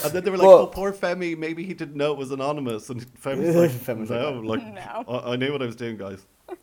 And 0.03 0.13
then 0.13 0.23
they 0.23 0.29
were 0.31 0.37
like, 0.37 0.47
Well- 0.47 0.57
"Oh, 0.59 0.67
poor 0.67 0.93
Femi. 0.93 1.37
Maybe 1.37 1.63
he 1.65 1.73
didn't 1.73 1.95
know 1.95 2.11
it 2.13 2.17
was 2.17 2.31
anonymous." 2.31 2.89
And 2.89 3.01
Femi's 3.21 3.55
like, 3.55 3.71
Femi's 3.71 4.09
"No, 4.09 4.39
like, 4.39 4.61
like, 4.61 4.73
No. 4.73 5.03
I, 5.07 5.33
I 5.33 5.35
knew 5.35 5.51
what 5.51 5.61
I 5.61 5.65
was 5.65 5.75
doing, 5.75 5.97
guys." 5.97 6.25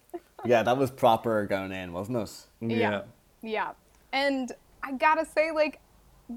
Yeah, 0.46 0.62
that 0.62 0.78
was 0.78 0.90
proper 0.90 1.44
going 1.46 1.70
in, 1.70 1.92
wasn't 1.92 2.16
it? 2.18 2.30
Yeah. 2.62 3.02
Yeah. 3.42 3.72
And 4.12 4.50
I 4.82 4.92
gotta 4.92 5.26
say, 5.26 5.50
like, 5.50 5.74
m- 5.74 5.80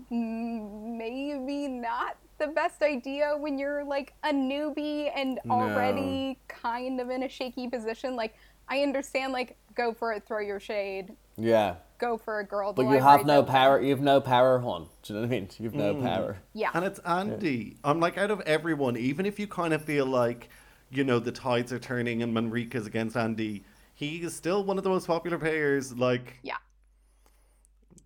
maybe 0.09 1.67
not 1.67 2.17
the 2.39 2.47
best 2.47 2.81
idea 2.81 3.35
when 3.37 3.57
you're 3.57 3.83
like 3.83 4.13
a 4.23 4.31
newbie 4.33 5.11
and 5.15 5.39
No. 5.45 5.55
already 5.55 6.39
kind 6.47 6.99
of 6.99 7.09
in 7.09 7.23
a 7.23 7.29
shaky 7.29 7.67
position. 7.67 8.15
Like, 8.15 8.35
I 8.67 8.81
understand, 8.81 9.33
like, 9.33 9.57
go 9.75 9.93
for 9.93 10.13
it, 10.13 10.25
throw 10.25 10.39
your 10.39 10.59
shade, 10.59 11.15
Yeah. 11.37 11.75
go 11.99 12.17
for 12.17 12.39
a 12.39 12.43
girl. 12.45 12.73
the 12.73 12.83
But 12.83 12.91
you 12.91 12.99
have 12.99 13.25
no 13.25 13.39
open. 13.39 13.51
power. 13.51 13.81
You've 13.81 14.01
no 14.01 14.19
power, 14.21 14.59
hon. 14.59 14.87
Do 15.03 15.13
you 15.13 15.19
know 15.19 15.27
what 15.27 15.33
I 15.35 15.39
mean? 15.39 15.49
You've 15.59 15.75
no 15.75 15.95
mm. 15.95 16.01
power. 16.03 16.37
Yeah. 16.53 16.71
And 16.73 16.85
it's 16.85 16.99
Andy. 16.99 17.77
I'm 17.83 17.99
like, 17.99 18.17
out 18.17 18.31
of 18.31 18.41
everyone, 18.41 18.97
even 18.97 19.25
if 19.25 19.39
you 19.39 19.47
kind 19.47 19.73
of 19.73 19.83
feel 19.83 20.05
like, 20.05 20.49
you 20.89 21.03
know, 21.03 21.19
the 21.19 21.31
tides 21.31 21.71
are 21.73 21.79
turning 21.79 22.23
and 22.23 22.33
Manrika's 22.33 22.87
against 22.87 23.15
Andy, 23.17 23.63
he 23.93 24.21
is 24.21 24.35
still 24.35 24.63
one 24.63 24.77
of 24.77 24.83
the 24.83 24.89
most 24.89 25.07
popular 25.07 25.37
players. 25.37 25.95
Like, 25.97 26.39
Yeah. 26.41 26.57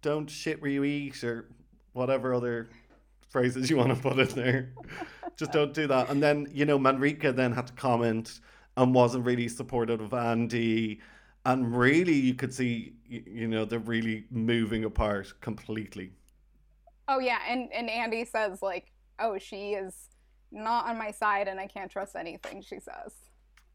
don't 0.02 0.30
shit 0.30 0.62
where 0.62 0.71
you 0.71 0.84
eat 0.84 1.23
or 1.23 1.50
whatever 1.98 2.34
other 2.34 2.70
phrases 3.30 3.70
you 3.70 3.76
want 3.76 3.94
to 3.94 4.02
put 4.02 4.20
in 4.20 4.28
there. 4.30 4.74
Just 5.36 5.52
don't 5.52 5.74
do 5.74 5.88
that. 5.88 6.10
And 6.10 6.24
then, 6.24 6.48
you 6.52 6.66
know, 6.66 6.80
Manrika 6.80 7.36
then 7.36 7.52
had 7.52 7.68
to 7.68 7.74
comment 7.74 8.40
and 8.78 8.94
wasn't 8.94 9.26
really 9.26 9.48
supportive 9.48 10.02
of 10.02 10.14
Andy. 10.14 11.02
And 11.46 11.76
really, 11.76 12.14
you 12.14 12.34
could 12.34 12.54
see, 12.54 12.94
you 13.08 13.48
know, 13.48 13.66
they're 13.66 13.80
really 13.80 14.26
moving 14.32 14.84
apart 14.86 15.34
completely. 15.42 16.12
Oh, 17.08 17.20
yeah. 17.20 17.40
And, 17.48 17.70
and 17.74 17.90
Andy 17.90 18.26
says, 18.26 18.62
like, 18.62 18.92
oh, 19.20 19.38
she 19.38 19.74
is 19.74 20.10
not 20.52 20.88
on 20.88 20.98
my 20.98 21.12
side 21.12 21.48
and 21.48 21.60
I 21.60 21.68
can't 21.68 21.92
trust 21.92 22.16
anything 22.16 22.62
she 22.62 22.80
says. 22.80 23.14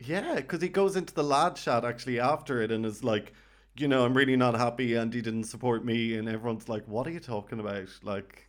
Yeah, 0.01 0.37
because 0.37 0.61
he 0.63 0.69
goes 0.69 0.97
into 0.97 1.15
the 1.15 1.23
lad 1.25 1.57
chat 1.57 1.85
actually 1.85 2.19
after 2.19 2.63
it 2.63 2.73
and 2.73 2.85
is 2.85 3.05
like, 3.05 3.33
you 3.77 3.89
know, 3.89 4.05
I'm 4.05 4.15
really 4.15 4.37
not 4.37 4.55
happy 4.55 4.95
and 4.95 5.13
he 5.13 5.23
didn't 5.23 5.45
support 5.45 5.85
me. 5.85 6.17
And 6.17 6.29
everyone's 6.29 6.69
like, 6.69 6.87
what 6.87 7.07
are 7.07 7.11
you 7.11 7.21
talking 7.21 7.61
about? 7.61 7.89
Like, 8.03 8.49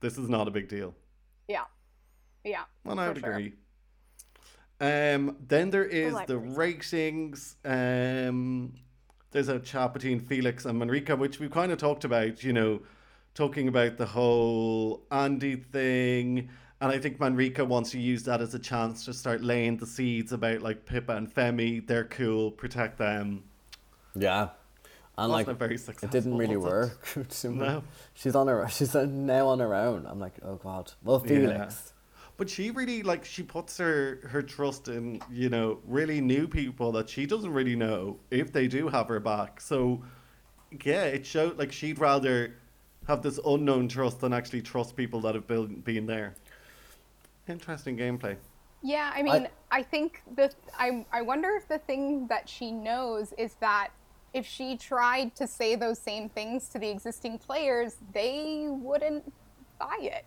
this 0.00 0.18
is 0.18 0.28
not 0.28 0.48
a 0.48 0.50
big 0.50 0.68
deal. 0.68 0.94
Yeah. 1.48 1.64
Yeah. 2.44 2.64
And 2.84 3.00
I 3.00 3.08
would 3.08 3.20
sure. 3.20 3.30
agree. 3.30 3.52
Um, 4.80 5.36
then 5.46 5.70
there 5.70 5.84
is 5.84 6.12
the 6.12 6.36
libraries. 6.36 6.56
ratings. 6.56 7.56
Um, 7.64 8.74
there's 9.30 9.48
a 9.48 9.60
chat 9.60 9.94
between 9.94 10.20
Felix 10.20 10.64
and 10.64 10.78
Manrika, 10.78 11.16
which 11.16 11.38
we've 11.38 11.50
kind 11.50 11.72
of 11.72 11.78
talked 11.78 12.04
about, 12.04 12.42
you 12.42 12.52
know, 12.52 12.80
talking 13.34 13.68
about 13.68 13.96
the 13.96 14.06
whole 14.06 15.06
Andy 15.10 15.56
thing. 15.56 16.50
And 16.80 16.92
I 16.92 16.98
think 16.98 17.18
Manrika 17.18 17.64
wants 17.64 17.92
to 17.92 18.00
use 18.00 18.24
that 18.24 18.40
as 18.40 18.54
a 18.54 18.58
chance 18.58 19.04
to 19.06 19.14
start 19.14 19.42
laying 19.42 19.76
the 19.76 19.86
seeds 19.86 20.32
about 20.32 20.60
like 20.60 20.84
Pippa 20.84 21.16
and 21.16 21.32
Femi. 21.32 21.86
They're 21.86 22.04
cool, 22.04 22.50
protect 22.50 22.98
them. 22.98 23.44
Yeah. 24.14 24.50
And 25.16 25.30
Wasn't 25.30 25.46
like, 25.46 25.54
a 25.54 25.58
very 25.58 25.76
it 25.76 26.10
didn't 26.10 26.36
really 26.36 26.56
work. 26.56 27.06
No. 27.44 27.84
She's 28.14 28.34
on 28.34 28.48
her. 28.48 28.68
She's 28.70 28.94
now 28.94 29.48
on 29.48 29.60
her 29.60 29.74
own. 29.74 30.06
I'm 30.06 30.18
like, 30.18 30.34
oh 30.42 30.56
god. 30.56 30.92
Well, 31.02 31.22
Yeah. 31.24 31.28
Felix. 31.28 31.92
But 32.36 32.50
she 32.50 32.72
really 32.72 33.04
like 33.04 33.24
she 33.24 33.44
puts 33.44 33.78
her 33.78 34.18
her 34.24 34.42
trust 34.42 34.88
in 34.88 35.20
you 35.30 35.48
know 35.48 35.78
really 35.86 36.20
new 36.20 36.48
people 36.48 36.90
that 36.92 37.08
she 37.08 37.26
doesn't 37.26 37.52
really 37.52 37.76
know 37.76 38.18
if 38.32 38.52
they 38.52 38.66
do 38.66 38.88
have 38.88 39.06
her 39.06 39.20
back. 39.20 39.60
So 39.60 40.02
yeah, 40.82 41.04
it 41.04 41.24
showed 41.24 41.58
like 41.58 41.70
she'd 41.70 42.00
rather 42.00 42.56
have 43.06 43.22
this 43.22 43.38
unknown 43.46 43.86
trust 43.86 44.20
than 44.20 44.32
actually 44.32 44.62
trust 44.62 44.96
people 44.96 45.20
that 45.20 45.36
have 45.36 45.46
been 45.46 45.80
been 45.82 46.06
there. 46.06 46.34
Interesting 47.48 47.96
gameplay. 47.96 48.36
Yeah, 48.82 49.12
I 49.14 49.22
mean, 49.22 49.48
I, 49.70 49.82
think 49.82 50.22
the 50.34 50.52
I 50.78 51.06
I 51.12 51.22
wonder 51.22 51.50
if 51.56 51.68
the 51.68 51.78
thing 51.78 52.26
that 52.26 52.48
she 52.48 52.70
knows 52.70 53.32
is 53.38 53.54
that 53.60 53.88
if 54.34 54.44
she 54.44 54.76
tried 54.76 55.34
to 55.36 55.46
say 55.46 55.76
those 55.76 55.98
same 55.98 56.28
things 56.28 56.68
to 56.70 56.78
the 56.78 56.90
existing 56.90 57.38
players, 57.38 57.96
they 58.12 58.66
wouldn't 58.68 59.32
buy 59.78 59.96
it, 60.00 60.26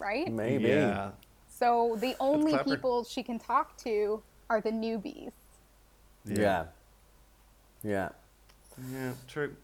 right? 0.00 0.32
Maybe. 0.32 0.68
Yeah. 0.68 1.10
So 1.48 1.96
the 2.00 2.14
only 2.20 2.56
people 2.58 3.04
she 3.04 3.22
can 3.22 3.38
talk 3.38 3.76
to 3.78 4.22
are 4.48 4.60
the 4.60 4.70
newbies. 4.70 5.32
Yeah. 6.24 6.66
Yeah. 7.82 8.10
Yeah, 8.92 9.12
true. 9.26 9.56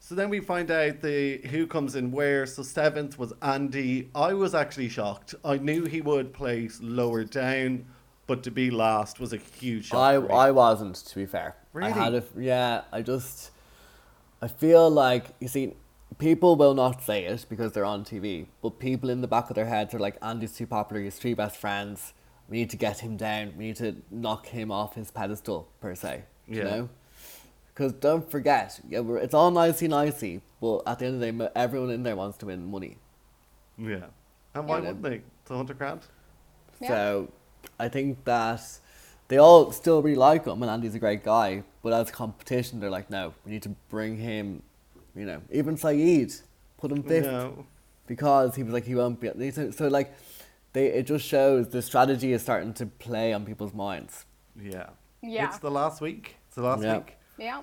So 0.00 0.14
then 0.14 0.28
we 0.28 0.40
find 0.40 0.70
out 0.70 1.00
the 1.00 1.38
who 1.38 1.66
comes 1.66 1.94
in 1.94 2.10
where. 2.10 2.46
So 2.46 2.62
seventh 2.62 3.18
was 3.18 3.32
Andy. 3.42 4.10
I 4.14 4.34
was 4.34 4.54
actually 4.54 4.88
shocked. 4.88 5.36
I 5.44 5.58
knew 5.58 5.84
he 5.84 6.00
would 6.00 6.32
place 6.32 6.80
lower 6.82 7.24
down, 7.24 7.86
but 8.26 8.42
to 8.44 8.50
be 8.50 8.70
last 8.70 9.20
was 9.20 9.32
a 9.32 9.36
huge 9.36 9.86
shock. 9.86 9.98
I. 9.98 10.14
I 10.14 10.50
wasn't 10.50 10.96
to 10.96 11.14
be 11.14 11.26
fair. 11.26 11.56
Really? 11.72 11.92
I 11.92 11.94
had 11.94 12.14
a 12.14 12.24
yeah. 12.36 12.82
I 12.92 13.02
just 13.02 13.50
I 14.42 14.48
feel 14.48 14.90
like 14.90 15.26
you 15.40 15.48
see 15.48 15.74
people 16.18 16.56
will 16.56 16.74
not 16.74 17.02
say 17.02 17.24
it 17.24 17.46
because 17.48 17.72
they're 17.72 17.84
on 17.84 18.04
TV, 18.04 18.46
but 18.62 18.78
people 18.78 19.10
in 19.10 19.20
the 19.20 19.28
back 19.28 19.50
of 19.50 19.56
their 19.56 19.66
heads 19.66 19.94
are 19.94 19.98
like 19.98 20.16
Andy's 20.22 20.56
too 20.56 20.66
popular. 20.66 21.02
He's 21.02 21.16
three 21.16 21.34
best 21.34 21.56
friends. 21.56 22.12
We 22.48 22.58
need 22.58 22.70
to 22.70 22.76
get 22.76 23.00
him 23.00 23.16
down. 23.16 23.54
We 23.56 23.66
need 23.66 23.76
to 23.76 23.96
knock 24.10 24.46
him 24.46 24.70
off 24.70 24.94
his 24.94 25.10
pedestal 25.10 25.68
per 25.80 25.94
se. 25.94 26.24
Yeah. 26.46 26.56
You 26.56 26.64
know. 26.64 26.88
Because 27.74 27.92
don't 27.92 28.30
forget, 28.30 28.80
yeah, 28.88 29.00
we're, 29.00 29.18
it's 29.18 29.34
all 29.34 29.50
nicey 29.50 29.86
nicey, 29.86 30.40
but 30.62 30.78
at 30.86 30.98
the 30.98 31.06
end 31.06 31.14
of 31.16 31.20
the 31.20 31.44
day, 31.44 31.50
everyone 31.54 31.90
in 31.90 32.04
there 32.04 32.16
wants 32.16 32.38
to 32.38 32.46
win 32.46 32.70
money. 32.70 32.96
yeah. 33.76 34.06
And 34.54 34.66
why 34.66 34.80
wouldn't 34.80 35.02
they? 35.02 35.16
It's 35.42 35.50
a 35.50 35.56
hundred 35.56 35.76
grand. 35.76 36.00
Yeah. 36.80 36.88
So 36.88 37.32
I 37.78 37.88
think 37.88 38.24
that 38.24 38.62
they 39.28 39.38
all 39.38 39.72
still 39.72 40.02
really 40.02 40.16
like 40.16 40.44
him, 40.46 40.62
and 40.62 40.70
Andy's 40.70 40.94
a 40.94 40.98
great 40.98 41.24
guy. 41.24 41.62
But 41.82 41.92
as 41.92 42.10
competition, 42.10 42.80
they're 42.80 42.90
like, 42.90 43.10
no, 43.10 43.34
we 43.44 43.52
need 43.52 43.62
to 43.62 43.70
bring 43.88 44.16
him. 44.18 44.62
You 45.14 45.24
know, 45.24 45.40
even 45.50 45.76
Saeed, 45.76 46.34
put 46.78 46.92
him 46.92 47.02
fifth 47.02 47.24
No. 47.26 47.64
because 48.06 48.54
he 48.54 48.62
was 48.62 48.72
like 48.74 48.84
he 48.84 48.94
won't 48.94 49.18
be. 49.20 49.50
So, 49.50 49.70
so 49.70 49.88
like, 49.88 50.12
they 50.72 50.86
it 50.88 51.04
just 51.06 51.24
shows 51.26 51.68
the 51.68 51.80
strategy 51.82 52.32
is 52.32 52.42
starting 52.42 52.74
to 52.74 52.86
play 52.86 53.32
on 53.32 53.44
people's 53.46 53.72
minds. 53.72 54.26
Yeah. 54.60 54.90
Yeah. 55.22 55.48
It's 55.48 55.58
the 55.58 55.70
last 55.70 56.00
week. 56.00 56.36
It's 56.46 56.56
the 56.56 56.62
last 56.62 56.82
Yeah. 56.82 56.98
week. 56.98 57.16
Yeah. 57.38 57.62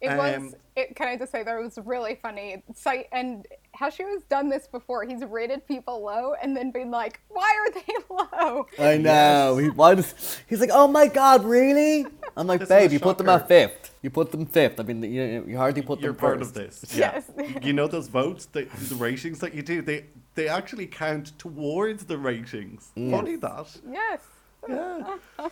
It 0.00 0.08
Um, 0.08 0.44
was. 0.44 0.54
It, 0.76 0.96
can 0.96 1.08
I 1.08 1.16
just 1.16 1.30
say 1.32 1.42
that 1.42 1.54
it 1.56 1.62
was 1.62 1.78
really 1.84 2.18
funny. 2.22 2.62
Site 2.74 3.08
and 3.12 3.46
Hashu 3.82 4.08
has 4.08 4.22
done 4.24 4.48
this 4.48 4.68
before. 4.68 5.04
He's 5.04 5.24
rated 5.24 5.66
people 5.66 6.02
low 6.04 6.34
and 6.40 6.56
then 6.56 6.70
been 6.70 6.90
like, 6.90 7.20
"Why 7.28 7.52
are 7.60 7.72
they 7.72 7.94
low?" 8.10 8.66
I 8.78 8.96
know. 8.96 9.56
He 9.58 9.70
why 9.70 9.96
does, 9.96 10.38
he's 10.46 10.60
like, 10.60 10.70
oh 10.72 10.86
my 10.86 11.08
god, 11.08 11.44
really? 11.44 12.06
I'm 12.36 12.46
like, 12.46 12.60
This 12.60 12.68
babe, 12.68 12.92
you 12.92 13.00
put 13.00 13.18
them 13.18 13.28
at 13.28 13.48
fifth. 13.48 13.94
You 14.02 14.10
put 14.10 14.30
them 14.30 14.46
fifth. 14.46 14.78
I 14.80 14.84
mean, 14.84 15.02
you, 15.02 15.44
you 15.48 15.56
hardly 15.56 15.82
put 15.82 16.00
You're 16.00 16.12
them 16.12 16.20
part 16.20 16.38
first. 16.38 16.50
of 16.50 16.54
this. 16.54 16.84
Yes. 16.96 17.30
you 17.62 17.72
know 17.72 17.86
those 17.88 18.08
votes, 18.08 18.46
the, 18.46 18.62
the 18.88 18.94
ratings 18.94 19.40
that 19.40 19.54
you 19.54 19.62
do, 19.62 19.82
they 19.82 20.06
they 20.34 20.48
actually 20.48 20.86
count 20.86 21.36
towards 21.38 22.04
the 22.04 22.16
ratings. 22.16 22.90
Funny 22.94 23.36
that. 23.36 23.68
Yes. 23.90 24.20
Yeah. 24.68 25.16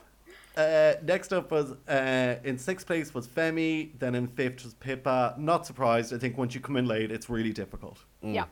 Uh, 0.56 0.94
next 1.04 1.32
up 1.32 1.52
was 1.52 1.72
uh, 1.88 2.34
in 2.42 2.58
sixth 2.58 2.84
place 2.86 3.14
was 3.14 3.26
Femi, 3.26 3.96
then 4.00 4.16
in 4.16 4.26
fifth 4.26 4.64
was 4.64 4.74
Pippa. 4.74 5.34
Not 5.38 5.64
surprised. 5.64 6.12
I 6.12 6.18
think 6.18 6.36
once 6.36 6.54
you 6.56 6.60
come 6.60 6.76
in 6.76 6.86
late, 6.86 7.10
it's 7.12 7.30
really 7.30 7.52
difficult. 7.52 7.98
Yeah. 8.22 8.42
Uh, 8.42 8.46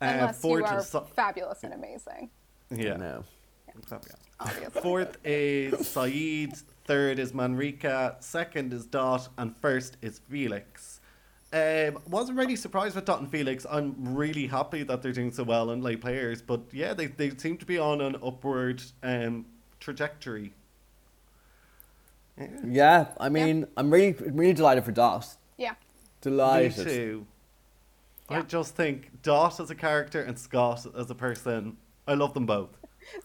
Unless 0.00 0.44
you 0.44 0.64
are 0.64 0.78
is 0.78 0.88
Sa- 0.88 1.00
fabulous 1.04 1.62
and 1.62 1.74
amazing, 1.74 2.30
yeah. 2.70 2.96
No. 2.96 3.24
obviously. 4.40 4.80
Fourth 4.82 5.16
is 5.24 5.86
Saeed. 5.88 6.54
Third 6.84 7.18
is 7.20 7.32
Manrika. 7.32 8.16
Second 8.20 8.72
is 8.72 8.84
Dot, 8.86 9.28
and 9.38 9.56
first 9.58 9.96
is 10.02 10.20
Felix. 10.28 11.00
Um, 11.52 11.98
wasn't 12.08 12.38
really 12.38 12.56
surprised 12.56 12.96
with 12.96 13.04
Dot 13.04 13.20
and 13.20 13.30
Felix. 13.30 13.66
I'm 13.70 13.94
really 14.16 14.46
happy 14.46 14.82
that 14.84 15.02
they're 15.02 15.12
doing 15.12 15.30
so 15.30 15.44
well 15.44 15.70
and 15.70 15.82
lay 15.84 15.96
players, 15.96 16.40
but 16.42 16.62
yeah, 16.72 16.94
they, 16.94 17.06
they 17.06 17.30
seem 17.30 17.58
to 17.58 17.66
be 17.66 17.78
on 17.78 18.00
an 18.00 18.16
upward 18.22 18.82
um, 19.02 19.44
trajectory. 19.78 20.54
Yeah. 22.38 22.46
Yeah, 22.66 23.06
I 23.20 23.28
mean, 23.28 23.66
I'm 23.76 23.90
really, 23.92 24.12
really 24.12 24.54
delighted 24.54 24.84
for 24.84 24.92
Dot. 24.92 25.26
Yeah. 25.58 25.74
Delighted. 26.22 26.78
Me 26.78 26.84
too. 26.92 27.26
I 28.28 28.42
just 28.42 28.74
think 28.74 29.22
Dot 29.22 29.60
as 29.60 29.70
a 29.70 29.74
character 29.74 30.22
and 30.22 30.38
Scott 30.38 30.86
as 30.96 31.10
a 31.10 31.14
person, 31.14 31.76
I 32.06 32.14
love 32.14 32.34
them 32.34 32.46
both. 32.46 32.70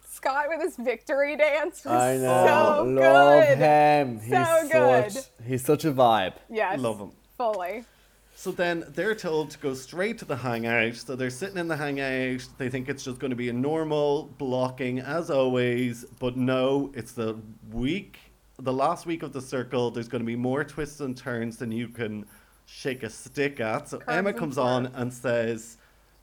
Scott 0.09 0.45
with 0.49 0.61
his 0.61 0.75
victory 0.75 1.37
dance 1.37 1.85
was 1.85 1.93
I 2.01 2.17
know. 2.17 2.45
so 2.47 2.83
Love 2.83 3.47
good. 3.47 3.57
him. 3.59 4.19
He's 4.19 4.29
So 4.31 4.69
good. 4.71 5.11
such 5.11 5.25
he's 5.45 5.63
such 5.65 5.85
a 5.85 5.91
vibe. 5.91 6.33
Yes. 6.49 6.73
I 6.73 6.75
love 6.77 6.99
him. 6.99 7.11
Fully. 7.37 7.83
So 8.35 8.51
then 8.51 8.83
they're 8.89 9.15
told 9.15 9.51
to 9.51 9.57
go 9.59 9.73
straight 9.73 10.17
to 10.19 10.25
the 10.25 10.35
hangout. 10.35 10.95
So 10.95 11.15
they're 11.15 11.29
sitting 11.29 11.57
in 11.57 11.67
the 11.67 11.77
hangout. 11.77 12.47
They 12.57 12.69
think 12.69 12.89
it's 12.89 13.03
just 13.03 13.19
going 13.19 13.29
to 13.31 13.35
be 13.35 13.49
a 13.49 13.53
normal 13.53 14.25
blocking 14.37 14.99
as 14.99 15.29
always, 15.31 16.05
but 16.19 16.37
no, 16.37 16.91
it's 16.95 17.13
the 17.13 17.37
week, 17.71 18.19
the 18.59 18.73
last 18.73 19.05
week 19.05 19.23
of 19.23 19.33
the 19.33 19.41
circle. 19.41 19.89
There's 19.91 20.07
going 20.07 20.21
to 20.21 20.25
be 20.27 20.35
more 20.35 20.63
twists 20.63 20.99
and 20.99 21.15
turns 21.17 21.57
than 21.57 21.71
you 21.71 21.87
can 21.87 22.25
shake 22.67 23.01
a 23.01 23.09
stick 23.09 23.59
at. 23.59 23.89
So 23.89 23.97
Curves 23.97 24.17
Emma 24.17 24.33
comes 24.33 24.57
on 24.57 24.87
and 24.87 25.11
says, 25.11 25.77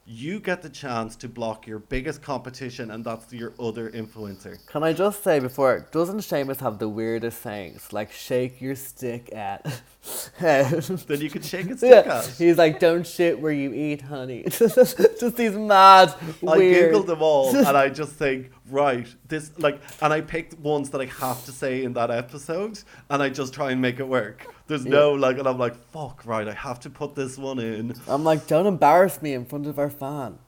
"You 0.06 0.38
get 0.38 0.62
the 0.62 0.68
chance 0.68 1.16
to 1.16 1.28
block 1.28 1.66
your 1.66 1.80
biggest 1.80 2.22
competition, 2.22 2.90
and 2.90 3.04
that's 3.04 3.32
your 3.32 3.54
other 3.58 3.90
influencer." 3.90 4.64
Can 4.66 4.84
I 4.84 4.92
just 4.92 5.24
say 5.24 5.40
before, 5.40 5.88
doesn't 5.90 6.20
Seamus 6.20 6.60
have 6.60 6.78
the 6.78 6.88
weirdest 6.88 7.42
sayings 7.42 7.92
like 7.92 8.12
"shake 8.12 8.60
your 8.60 8.76
stick 8.76 9.34
at"? 9.34 9.82
Then 10.38 11.20
you 11.20 11.30
could 11.30 11.44
shake 11.44 11.70
a 11.70 11.76
stick 11.76 12.04
yeah, 12.04 12.18
at. 12.18 12.26
he's 12.26 12.58
like, 12.58 12.78
"Don't 12.78 13.06
shit 13.06 13.40
where 13.40 13.52
you 13.52 13.72
eat, 13.72 14.02
honey." 14.02 14.44
just 14.48 15.36
these 15.36 15.54
mad, 15.56 16.14
I 16.46 16.58
weird. 16.58 16.94
googled 16.94 17.06
them 17.06 17.22
all, 17.22 17.56
and 17.56 17.76
I 17.76 17.88
just 17.88 18.12
think, 18.12 18.50
right, 18.68 19.06
this 19.28 19.52
like, 19.58 19.80
and 20.02 20.12
I 20.12 20.20
picked 20.20 20.58
ones 20.58 20.90
that 20.90 21.00
I 21.00 21.06
have 21.06 21.44
to 21.46 21.52
say 21.52 21.84
in 21.84 21.94
that 21.94 22.10
episode, 22.10 22.80
and 23.08 23.22
I 23.22 23.30
just 23.30 23.54
try 23.54 23.70
and 23.70 23.80
make 23.80 23.98
it 23.98 24.06
work. 24.06 24.46
There's 24.66 24.84
no 24.84 25.12
like, 25.12 25.38
and 25.38 25.46
I'm 25.46 25.58
like, 25.58 25.76
fuck, 25.90 26.22
right, 26.26 26.46
I 26.48 26.52
have 26.54 26.80
to 26.80 26.90
put 26.90 27.14
this 27.14 27.38
one 27.38 27.58
in. 27.58 27.94
I'm 28.06 28.24
like, 28.24 28.46
don't 28.46 28.66
embarrass 28.66 29.22
me 29.22 29.32
in 29.32 29.46
front 29.46 29.66
of 29.66 29.78
our 29.78 29.90
fan. 29.90 30.38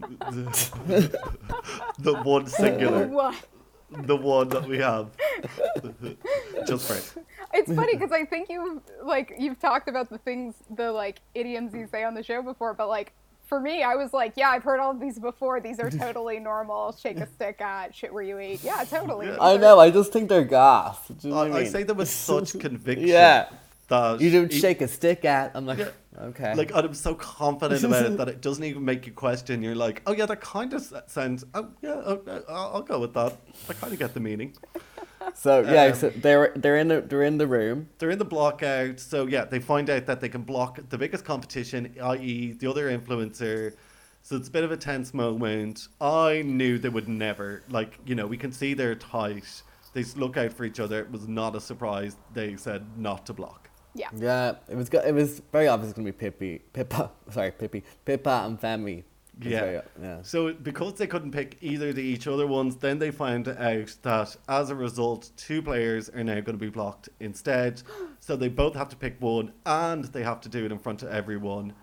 The 1.99 2.15
one 2.25 2.47
singular, 2.47 3.07
What? 3.07 3.35
The 3.91 4.17
one 4.17 4.49
that 4.51 4.67
we 4.67 4.79
have, 4.79 5.11
just 6.67 6.91
right. 6.91 7.25
It's 7.55 7.73
funny 7.73 7.95
because 7.95 8.13
I 8.13 8.25
think 8.25 8.49
you've 8.49 8.83
like 9.03 9.35
you've 9.39 9.59
talked 9.61 9.89
about 9.89 10.11
the 10.11 10.19
things, 10.19 10.55
the 10.75 10.91
like 10.93 11.21
idioms 11.35 11.73
you 11.75 11.87
say 11.91 12.05
on 12.05 12.15
the 12.15 12.23
show 12.23 12.43
before, 12.43 12.75
but 12.75 12.89
like 12.89 13.13
for 13.47 13.61
me, 13.61 13.83
I 13.85 13.95
was 13.95 14.13
like, 14.13 14.33
yeah, 14.37 14.51
I've 14.51 14.65
heard 14.65 14.81
all 14.81 14.91
of 14.91 14.99
these 15.01 15.19
before. 15.19 15.61
These 15.61 15.79
are 15.79 15.89
totally 15.89 16.39
normal. 16.53 16.93
Shake 16.93 17.19
a 17.19 17.27
stick 17.27 17.61
at 17.61 17.95
shit 17.95 18.13
where 18.13 18.23
you 18.25 18.41
eat. 18.41 18.65
Yeah, 18.65 18.85
totally. 18.85 19.29
Yeah. 19.29 19.37
I 19.41 19.57
know. 19.57 19.79
I 19.79 19.91
just 19.91 20.13
think 20.13 20.29
they're 20.29 20.45
gas. 20.45 20.99
Do 21.07 21.29
you 21.29 21.35
know 21.35 21.41
I, 21.41 21.49
what 21.49 21.59
I, 21.59 21.61
I 21.61 21.65
say 21.65 21.85
them 21.85 21.97
with 21.97 22.09
such 22.31 22.59
conviction. 22.59 23.07
Yeah. 23.07 23.49
that 23.89 24.21
You 24.21 24.31
don't 24.33 24.53
e- 24.53 24.59
shake 24.59 24.81
a 24.83 24.89
stick 24.89 25.25
at. 25.25 25.53
I'm 25.55 25.65
like, 25.65 25.79
Yeah. 25.79 25.91
Okay. 26.21 26.55
Like 26.55 26.75
I'm 26.75 26.95
so 26.95 27.15
confident 27.15 27.83
about 27.83 28.07
it 28.07 28.17
that 28.19 28.29
it 28.29 28.41
doesn't 28.41 28.65
even 28.65 28.85
make 28.85 29.07
you 29.07 29.13
question. 29.13 29.63
You're 29.63 29.75
like, 29.75 30.03
oh 30.07 30.13
yeah, 30.13 30.27
that 30.27 30.41
kind 30.41 30.73
of 30.73 30.93
sounds. 31.07 31.45
Oh 31.55 31.69
yeah, 31.83 32.03
oh, 32.05 32.23
I'll, 32.49 32.71
I'll 32.75 32.83
go 32.83 33.01
with 33.01 33.15
that. 33.15 33.37
I 33.69 33.73
kind 33.75 33.93
of 33.93 33.99
get 33.99 34.15
the 34.15 34.21
meaning. 34.21 34.55
so 35.35 35.61
yeah, 35.61 35.87
um, 35.87 35.95
so 35.95 36.11
they're 36.11 36.53
they're 36.57 36.77
in 36.77 36.89
the 36.89 37.01
they're 37.01 37.23
in 37.23 37.39
the 37.39 37.47
room. 37.47 37.89
They're 37.99 38.11
in 38.11 38.19
the 38.19 38.25
block 38.25 38.63
out, 38.63 39.01
so 39.01 39.27
yeah, 39.27 39.45
they 39.45 39.59
find 39.59 39.91
out 39.91 40.07
that 40.07 40.21
they 40.21 40.29
can 40.29 40.43
block 40.43 40.81
the 40.89 40.99
biggest 40.99 41.25
competition, 41.25 41.95
i.e., 42.03 42.53
the 42.53 42.69
other 42.69 42.97
influencer. 42.97 43.75
So 44.23 44.35
it's 44.35 44.49
a 44.49 44.51
bit 44.51 44.65
of 44.65 44.73
a 44.73 44.77
tense 44.77 45.15
moment. 45.15 45.87
I 46.01 46.43
knew 46.43 46.79
they 46.79 46.89
would 46.89 47.09
never, 47.09 47.63
like, 47.71 47.97
you 48.05 48.17
know, 48.17 48.27
we 48.27 48.37
can 48.37 48.51
see 48.51 48.75
they're 48.75 48.97
tight. 48.97 49.63
They 49.93 50.03
look 50.17 50.37
out 50.37 50.53
for 50.53 50.65
each 50.65 50.81
other. 50.81 50.99
It 50.99 51.13
was 51.13 51.29
not 51.29 51.55
a 51.55 51.61
surprise. 51.61 52.17
They 52.35 52.57
said 52.57 52.85
not 52.99 53.25
to 53.27 53.33
block. 53.33 53.71
Yeah. 53.97 54.09
Yeah, 54.17 54.55
it 54.69 54.77
was 54.77 54.89
go- 54.89 55.01
it 55.01 55.13
was 55.13 55.41
very 55.53 55.69
obvious 55.69 55.93
going 55.93 56.07
to 56.07 56.13
be 56.13 56.17
Pippi, 56.19 56.63
Pippa, 56.73 57.11
sorry, 57.31 57.51
Pippi, 57.51 57.83
Pippa 58.05 58.43
and 58.47 58.61
Femi. 58.61 59.05
Yeah. 59.41 59.61
very- 59.61 59.81
yeah. 60.03 60.23
So 60.23 60.53
because 60.55 60.95
they 60.95 61.07
couldn't 61.07 61.33
pick 61.33 61.59
either 61.61 61.93
the 61.93 62.03
each 62.03 62.27
other 62.27 62.47
ones, 62.47 62.77
then 62.77 62.99
they 62.99 63.11
found 63.11 63.49
out 63.49 63.95
that 64.03 64.37
as 64.49 64.71
a 64.71 64.75
result, 64.75 65.31
two 65.37 65.61
players 65.63 66.09
are 66.11 66.25
now 66.25 66.35
going 66.35 66.59
to 66.59 66.65
be 66.65 66.71
blocked 66.71 67.09
instead. 67.21 67.83
So 68.19 68.35
they 68.35 68.49
both 68.49 68.75
have 68.75 68.89
to 68.89 68.97
pick 68.97 69.21
one, 69.21 69.53
and 69.65 70.05
they 70.07 70.25
have 70.25 70.41
to 70.41 70.49
do 70.49 70.65
it 70.65 70.73
in 70.73 70.81
front 70.81 71.05
of 71.05 71.11
everyone. 71.11 71.75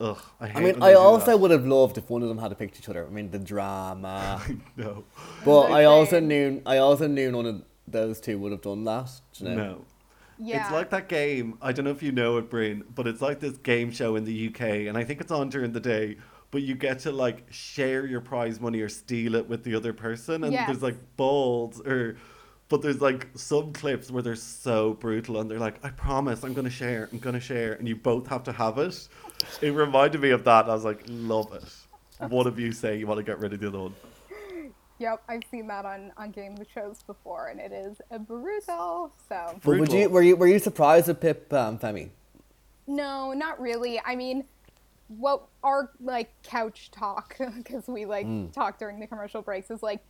Ugh, 0.00 0.18
I 0.38 0.46
hate. 0.46 0.56
I 0.56 0.60
mean, 0.60 0.82
I 0.82 0.94
also 0.94 1.32
that. 1.32 1.38
would 1.38 1.50
have 1.50 1.66
loved 1.66 1.98
if 1.98 2.08
one 2.08 2.22
of 2.22 2.28
them 2.28 2.38
had 2.38 2.56
picked 2.56 2.78
each 2.78 2.88
other. 2.88 3.04
I 3.04 3.10
mean, 3.10 3.32
the 3.32 3.40
drama. 3.40 4.40
no, 4.76 5.04
but 5.44 5.72
I 5.72 5.86
also 5.86 6.20
knew 6.20 6.62
I 6.64 6.76
also 6.76 7.08
knew 7.08 7.32
none 7.32 7.46
of 7.46 7.64
those 7.88 8.20
two 8.20 8.38
would 8.38 8.52
have 8.52 8.62
done 8.62 8.84
that. 8.84 9.10
You 9.38 9.48
know? 9.48 9.54
no. 9.56 9.84
Yeah. 10.42 10.62
It's 10.62 10.72
like 10.72 10.90
that 10.90 11.08
game. 11.08 11.58
I 11.60 11.72
don't 11.72 11.84
know 11.84 11.90
if 11.90 12.02
you 12.02 12.12
know 12.12 12.38
it, 12.38 12.48
Bryn, 12.48 12.84
but 12.94 13.06
it's 13.06 13.20
like 13.20 13.40
this 13.40 13.56
game 13.58 13.90
show 13.90 14.16
in 14.16 14.24
the 14.24 14.48
UK, 14.48 14.60
and 14.88 14.96
I 14.96 15.04
think 15.04 15.20
it's 15.20 15.30
on 15.32 15.48
during 15.50 15.72
the 15.72 15.80
day. 15.80 16.16
But 16.50 16.62
you 16.62 16.74
get 16.74 16.98
to 17.00 17.12
like 17.12 17.44
share 17.50 18.06
your 18.06 18.20
prize 18.20 18.58
money 18.60 18.80
or 18.80 18.88
steal 18.88 19.34
it 19.36 19.48
with 19.48 19.62
the 19.64 19.74
other 19.74 19.92
person, 19.92 20.42
and 20.44 20.52
Yes. 20.52 20.66
there's 20.66 20.82
like 20.82 20.96
balls 21.16 21.80
or. 21.86 22.16
But 22.68 22.82
there's 22.82 23.00
like 23.00 23.26
some 23.34 23.72
clips 23.72 24.12
where 24.12 24.22
they're 24.22 24.36
so 24.36 24.94
brutal, 24.94 25.40
and 25.40 25.50
they're 25.50 25.58
like, 25.58 25.84
"I 25.84 25.90
promise, 25.90 26.44
I'm 26.44 26.54
gonna 26.54 26.70
share, 26.70 27.08
I'm 27.12 27.18
gonna 27.18 27.40
share," 27.40 27.72
and 27.74 27.86
you 27.88 27.96
both 27.96 28.28
have 28.28 28.44
to 28.44 28.52
have 28.52 28.78
it. 28.78 29.08
It 29.60 29.70
reminded 29.72 30.20
me 30.20 30.30
of 30.30 30.44
that. 30.44 30.62
and 30.66 30.70
I 30.70 30.74
was 30.74 30.84
like, 30.84 31.02
"Love 31.08 31.52
it." 31.52 32.30
One 32.30 32.46
of 32.46 32.58
you 32.60 32.70
say 32.72 32.96
you 32.96 33.06
want 33.08 33.18
to 33.18 33.24
get 33.24 33.38
rid 33.40 33.52
of 33.52 33.58
the 33.60 33.66
other 33.68 33.80
one. 33.80 33.94
Yep, 35.00 35.22
I've 35.30 35.42
seen 35.50 35.66
that 35.68 35.86
on 35.86 36.12
on 36.18 36.30
game 36.30 36.56
shows 36.74 37.02
before, 37.06 37.48
and 37.48 37.58
it 37.58 37.72
is 37.72 38.00
brutal. 38.26 39.10
So 39.28 39.58
But 39.64 39.80
would 39.80 39.92
you 39.92 40.10
were 40.10 40.20
you 40.20 40.36
were 40.36 40.46
you 40.46 40.58
surprised 40.58 41.08
with 41.08 41.20
Pip 41.20 41.50
and 41.52 41.80
Femi? 41.80 42.10
No, 42.86 43.32
not 43.32 43.58
really. 43.58 43.98
I 44.04 44.14
mean, 44.14 44.44
what 45.08 45.46
our 45.64 45.90
like 46.00 46.30
couch 46.42 46.90
talk 46.90 47.36
because 47.56 47.88
we 47.88 48.04
like 48.04 48.26
hmm. 48.26 48.48
talk 48.48 48.78
during 48.78 49.00
the 49.00 49.06
commercial 49.06 49.40
breaks 49.40 49.70
is 49.70 49.82
like 49.82 50.04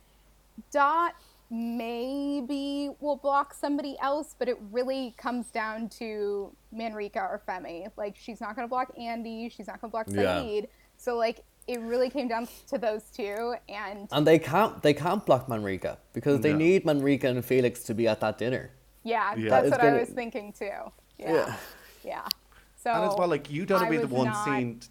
Dot 0.71 1.15
maybe 1.49 2.89
will 2.99 3.15
block 3.15 3.53
somebody 3.53 3.97
else, 4.01 4.35
but 4.37 4.49
it 4.49 4.57
really 4.71 5.13
comes 5.17 5.47
down 5.51 5.87
to 5.89 6.53
Manrika 6.73 7.19
or 7.19 7.41
Femi. 7.47 7.89
Like 7.95 8.17
she's 8.17 8.41
not 8.41 8.57
gonna 8.57 8.67
block 8.67 8.91
Andy, 8.97 9.47
she's 9.47 9.67
not 9.67 9.79
gonna 9.79 9.91
block 9.91 10.07
Yeah. 10.09 10.41
Saeed. 10.41 10.67
So 10.97 11.15
like 11.15 11.45
it 11.71 11.79
really 11.81 12.09
came 12.09 12.27
down 12.27 12.47
to 12.67 12.77
those 12.77 13.03
two, 13.15 13.55
and 13.69 14.07
And 14.11 14.27
they 14.27 14.39
can't 14.39 14.81
they 14.83 14.93
can't 14.93 15.25
block 15.25 15.47
Manrika 15.47 15.97
because 16.13 16.41
they 16.41 16.51
No. 16.51 16.57
need 16.59 16.85
Manrika 16.85 17.27
and 17.29 17.43
Felix 17.45 17.83
to 17.83 17.93
be 17.93 18.07
at 18.07 18.19
that 18.19 18.37
dinner. 18.37 18.71
yeah, 19.03 19.33
Yeah. 19.35 19.49
that's 19.49 19.67
It's 19.67 19.71
what 19.71 19.81
I 19.81 19.85
gonna- 19.85 19.99
was 19.99 20.09
thinking 20.09 20.51
too. 20.53 20.69
Yeah, 21.17 21.33
Yeah. 21.33 21.55
yeah. 22.03 22.27
So 22.75 22.91
And 22.91 23.03
as 23.11 23.15
well, 23.17 23.27
like 23.27 23.49
you 23.49 23.65
don't 23.65 23.83
I 23.83 23.89
be 23.89 23.97
the 23.97 24.07
one 24.07 24.27
not 24.27 24.45
seen 24.45 24.81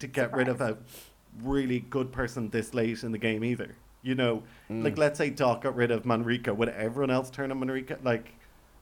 to 0.00 0.06
get 0.06 0.32
rid 0.32 0.48
of 0.48 0.60
a 0.60 0.76
really 1.42 1.80
good 1.80 2.12
person 2.12 2.50
this 2.50 2.74
late 2.74 3.02
in 3.04 3.12
the 3.12 3.18
game 3.18 3.42
either. 3.44 3.74
You 4.02 4.14
know, 4.16 4.42
Mm. 4.68 4.82
like 4.84 4.98
let's 4.98 5.16
say 5.18 5.30
Dot 5.30 5.60
got 5.62 5.74
rid 5.76 5.90
of 5.92 6.04
Manrika, 6.04 6.52
would 6.54 6.68
everyone 6.70 7.10
else 7.10 7.30
turn 7.30 7.50
on 7.52 7.58
Manrika? 7.60 7.98
Like, 8.02 8.32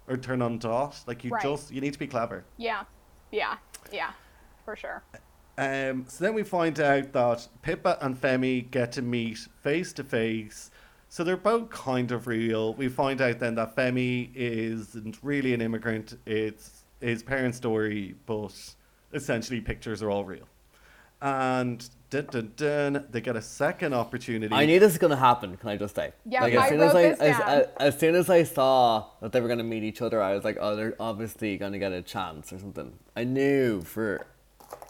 or 0.09 0.17
turn 0.17 0.41
on 0.43 0.59
Dot? 0.59 0.99
Like 1.07 1.23
you 1.25 1.31
Right. 1.31 1.43
just 1.43 1.71
you 1.71 1.81
need 1.81 1.93
to 1.93 1.99
be 1.99 2.07
clever. 2.07 2.45
Yeah, 2.57 2.85
yeah, 3.31 3.59
yeah, 3.93 4.13
for 4.65 4.75
sure. 4.77 5.03
Um, 5.61 6.07
so 6.09 6.25
then 6.25 6.33
we 6.33 6.43
find 6.43 6.81
out 6.81 7.13
that 7.13 7.47
Pippa 7.61 7.99
and 8.01 8.19
Femi 8.19 8.71
get 8.71 8.93
to 8.93 9.03
meet 9.03 9.41
face 9.63 9.93
to 9.93 10.03
face. 10.03 10.71
So 11.11 11.23
they're 11.23 11.37
both 11.37 11.69
kind 11.69 12.13
of 12.13 12.27
real. 12.27 12.73
We 12.73 12.89
find 12.89 13.21
out 13.21 13.41
then 13.41 13.57
that 13.57 13.77
Femi 13.77 14.31
isn't 14.35 15.19
really 15.23 15.53
an 15.53 15.61
immigrant. 15.61 16.17
It's 16.25 16.85
his 17.03 17.23
parents' 17.23 17.59
story, 17.59 18.15
but 18.25 18.55
essentially 19.13 19.61
pictures 19.61 20.03
are 20.03 20.11
all 20.11 20.25
real. 20.25 20.49
And 21.21 21.87
dun, 22.09 22.29
dun, 22.31 22.53
dun, 22.57 23.07
they 23.11 23.21
get 23.21 23.37
a 23.37 23.43
second 23.43 23.93
opportunity. 23.93 24.55
I 24.55 24.65
knew 24.65 24.81
this 24.81 24.93
is 24.93 24.99
gonna 24.99 25.15
happen. 25.15 25.59
Can 25.59 25.69
I 25.69 25.77
just 25.77 25.95
say? 25.95 26.13
Yeah, 26.25 26.45
like, 26.45 26.55
I 26.55 26.63
as 26.63 26.69
soon 26.71 26.81
wrote 26.81 26.89
as 26.89 26.95
I 26.95 27.03
this 27.03 27.21
as, 27.21 27.39
down. 27.39 27.49
as, 27.51 27.67
as 27.81 27.99
soon 27.99 28.15
as 28.15 28.31
I 28.31 28.43
saw 28.45 29.07
that 29.21 29.33
they 29.33 29.43
were 29.43 29.49
gonna 29.49 29.63
meet 29.63 29.83
each 29.83 30.01
other, 30.01 30.23
I 30.23 30.35
was 30.35 30.43
like, 30.43 30.57
oh, 30.59 30.75
they're 30.75 30.97
obviously 30.99 31.59
gonna 31.59 31.79
get 31.79 31.93
a 31.93 32.01
chance 32.01 32.51
or 32.51 32.59
something. 32.59 32.95
I 33.15 33.25
knew 33.25 33.83
for 33.83 34.27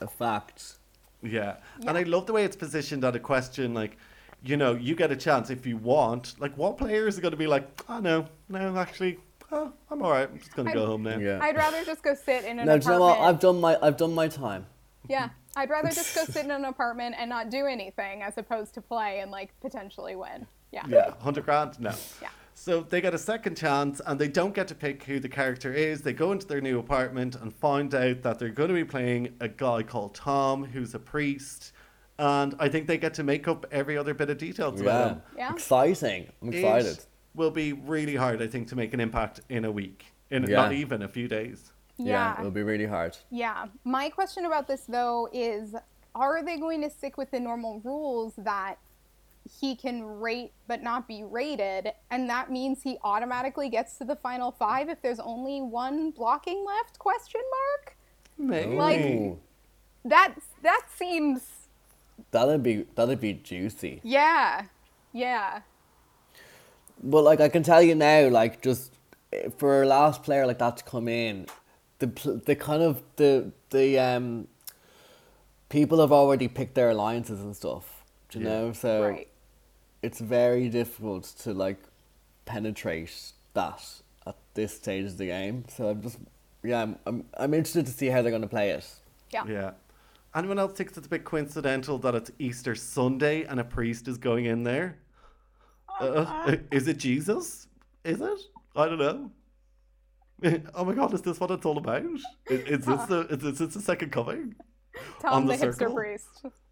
a 0.00 0.06
fact. 0.06 0.74
Yeah. 1.22 1.56
And 1.86 1.96
I 1.96 2.02
love 2.04 2.26
the 2.26 2.32
way 2.32 2.44
it's 2.44 2.56
positioned 2.56 3.04
on 3.04 3.14
a 3.14 3.20
question 3.20 3.74
like, 3.74 3.98
you 4.42 4.56
know, 4.56 4.74
you 4.74 4.94
get 4.94 5.10
a 5.10 5.16
chance 5.16 5.50
if 5.50 5.66
you 5.66 5.76
want. 5.76 6.34
Like, 6.38 6.56
what 6.56 6.78
players 6.78 7.18
are 7.18 7.20
going 7.20 7.32
to 7.32 7.36
be 7.36 7.46
like, 7.46 7.68
oh, 7.88 8.00
no, 8.00 8.26
no, 8.48 8.76
actually, 8.76 9.18
oh, 9.52 9.72
I'm 9.90 10.02
all 10.02 10.10
right. 10.10 10.28
I'm 10.30 10.38
just 10.38 10.54
going 10.54 10.66
to 10.66 10.72
I- 10.72 10.74
go 10.74 10.86
home 10.86 11.02
now. 11.02 11.18
Yeah. 11.18 11.40
I'd 11.42 11.56
rather 11.56 11.84
just 11.84 12.02
go 12.02 12.14
sit 12.14 12.44
in 12.44 12.58
an 12.58 12.66
No, 12.66 12.78
do 12.78 12.84
you 12.86 12.90
know 12.92 13.00
what? 13.00 13.18
I've 13.18 13.38
done 13.40 13.60
my 13.60 13.76
I've 13.82 13.96
done 13.98 14.14
my 14.14 14.28
time. 14.28 14.66
Yeah, 15.08 15.30
I'd 15.56 15.68
rather 15.70 15.90
just 15.90 16.14
go 16.14 16.24
sit 16.28 16.44
in 16.44 16.50
an 16.50 16.64
apartment 16.64 17.16
and 17.18 17.28
not 17.28 17.50
do 17.50 17.66
anything 17.66 18.22
as 18.22 18.38
opposed 18.38 18.74
to 18.74 18.80
play 18.80 19.20
and 19.20 19.30
like 19.30 19.50
potentially 19.60 20.16
win. 20.16 20.46
Yeah. 20.72 20.84
Yeah, 20.88 21.06
100 21.10 21.44
grand? 21.44 21.80
No. 21.80 21.92
Yeah. 22.22 22.28
So 22.60 22.82
they 22.82 23.00
get 23.00 23.14
a 23.14 23.18
second 23.18 23.56
chance 23.56 24.02
and 24.04 24.20
they 24.20 24.28
don't 24.28 24.54
get 24.54 24.68
to 24.68 24.74
pick 24.74 25.04
who 25.04 25.18
the 25.18 25.30
character 25.30 25.72
is. 25.72 26.02
They 26.02 26.12
go 26.12 26.30
into 26.30 26.46
their 26.46 26.60
new 26.60 26.78
apartment 26.78 27.34
and 27.36 27.54
find 27.54 27.94
out 27.94 28.20
that 28.22 28.38
they're 28.38 28.50
going 28.50 28.68
to 28.68 28.74
be 28.74 28.84
playing 28.84 29.34
a 29.40 29.48
guy 29.48 29.82
called 29.82 30.14
Tom, 30.14 30.64
who's 30.64 30.94
a 30.94 30.98
priest. 30.98 31.72
And 32.18 32.54
I 32.58 32.68
think 32.68 32.86
they 32.86 32.98
get 32.98 33.14
to 33.14 33.22
make 33.22 33.48
up 33.48 33.64
every 33.72 33.96
other 33.96 34.12
bit 34.12 34.28
of 34.28 34.36
details 34.36 34.78
about 34.78 35.06
Yeah. 35.06 35.08
him. 35.08 35.22
Yeah. 35.38 35.52
Exciting. 35.54 36.28
I'm 36.42 36.52
excited. 36.52 36.98
It 36.98 37.06
will 37.34 37.50
be 37.50 37.72
really 37.72 38.14
hard, 38.14 38.42
I 38.42 38.46
think, 38.46 38.68
to 38.68 38.76
make 38.76 38.92
an 38.92 39.00
impact 39.00 39.40
in 39.48 39.64
a 39.64 39.72
week. 39.72 40.12
In 40.28 40.42
Yeah. 40.42 40.56
not 40.56 40.72
even 40.74 41.00
a 41.00 41.08
few 41.08 41.28
days. 41.28 41.72
Yeah. 41.96 42.38
it'll 42.38 42.50
be 42.50 42.62
really 42.62 42.86
hard. 42.86 43.16
Yeah. 43.30 43.68
My 43.84 44.10
question 44.10 44.44
about 44.44 44.68
this 44.68 44.84
though 44.86 45.30
is 45.32 45.74
are 46.14 46.44
they 46.44 46.58
going 46.58 46.82
to 46.82 46.90
stick 46.90 47.16
with 47.16 47.30
the 47.30 47.40
normal 47.40 47.80
rules 47.80 48.34
that 48.36 48.76
he 49.60 49.74
can 49.74 50.04
rate 50.20 50.52
but 50.68 50.82
not 50.82 51.08
be 51.08 51.22
rated 51.24 51.92
and 52.10 52.28
that 52.30 52.50
means 52.50 52.82
he 52.82 52.98
automatically 53.02 53.68
gets 53.68 53.96
to 53.98 54.04
the 54.04 54.16
final 54.16 54.50
5 54.52 54.88
if 54.88 55.02
there's 55.02 55.20
only 55.20 55.60
one 55.60 56.10
blocking 56.10 56.64
left 56.64 56.98
question 56.98 57.40
mark? 57.50 57.96
Maybe. 58.38 58.76
Like- 58.76 59.38
That 60.04 60.34
that 60.62 60.82
seems 60.96 61.42
that'd 62.30 62.62
be 62.62 62.86
that'd 62.94 63.20
be 63.20 63.34
juicy. 63.34 64.00
yeah. 64.02 64.64
Yeah. 65.12 65.60
But 67.02 67.22
like 67.24 67.40
I 67.40 67.48
can 67.48 67.62
tell 67.62 67.82
you 67.82 67.94
now, 67.94 68.28
like 68.28 68.62
just 68.62 68.92
eh, 69.32 69.48
for 69.58 69.82
a 69.82 69.86
last 69.86 70.22
player 70.22 70.46
like 70.46 70.58
that 70.58 70.76
to 70.78 70.84
come 70.84 71.08
in, 71.08 71.46
the 71.98 72.06
the 72.46 72.54
kind 72.54 72.82
of 72.82 73.02
the 73.16 73.52
the 73.70 73.98
um 73.98 74.48
people 75.68 76.00
have 76.00 76.12
already 76.12 76.48
picked 76.48 76.74
their 76.74 76.90
alliances 76.90 77.40
and 77.40 77.54
stuff. 77.56 78.04
Do 78.28 78.38
you 78.38 78.44
Yeah. 78.44 78.50
know? 78.50 78.72
So 78.72 79.02
right. 79.02 79.28
It's 80.02 80.20
very 80.20 80.68
difficult 80.68 81.24
to 81.40 81.52
like 81.52 81.78
penetrate 82.44 83.32
that 83.54 83.82
at 84.26 84.36
this 84.54 84.74
stage 84.76 85.06
of 85.06 85.18
the 85.18 85.26
game. 85.26 85.64
So 85.68 85.90
I'm 85.90 86.02
just 86.02 86.18
yeah, 86.62 86.82
I'm 86.82 86.98
I'm, 87.06 87.24
I'm 87.34 87.54
interested 87.54 87.86
to 87.86 87.92
see 87.92 88.06
how 88.06 88.22
they're 88.22 88.32
gonna 88.32 88.46
play 88.46 88.70
it. 88.70 88.86
Yeah. 89.30 89.44
Yeah. 89.46 89.70
Anyone 90.34 90.58
else 90.58 90.72
thinks 90.74 90.96
it's 90.96 91.06
a 91.06 91.10
bit 91.10 91.24
coincidental 91.24 91.98
that 91.98 92.14
it's 92.14 92.30
Easter 92.38 92.74
Sunday 92.74 93.44
and 93.44 93.58
a 93.58 93.64
priest 93.64 94.06
is 94.06 94.16
going 94.16 94.44
in 94.44 94.62
there? 94.62 94.98
Uh, 95.98 96.56
is 96.70 96.86
it 96.86 96.98
Jesus? 96.98 97.66
Is 98.04 98.20
it? 98.20 98.40
I 98.76 98.86
don't 98.86 98.98
know. 98.98 99.30
Oh 100.74 100.86
my 100.86 100.94
god, 100.94 101.12
is 101.12 101.20
this 101.20 101.38
what 101.38 101.50
it's 101.50 101.66
all 101.66 101.76
about? 101.76 102.02
Is, 102.02 102.24
is 102.48 102.86
this 102.86 103.02
the 103.04 103.26
is 103.28 103.38
this, 103.40 103.52
is 103.52 103.58
this 103.58 103.74
the 103.74 103.82
second 103.82 104.10
coming? 104.10 104.54
Tom 105.20 105.34
on 105.34 105.46
the, 105.46 105.54
the 105.54 105.66
hipster 105.66 105.78
circle? 105.78 105.94
priest. 105.94 106.28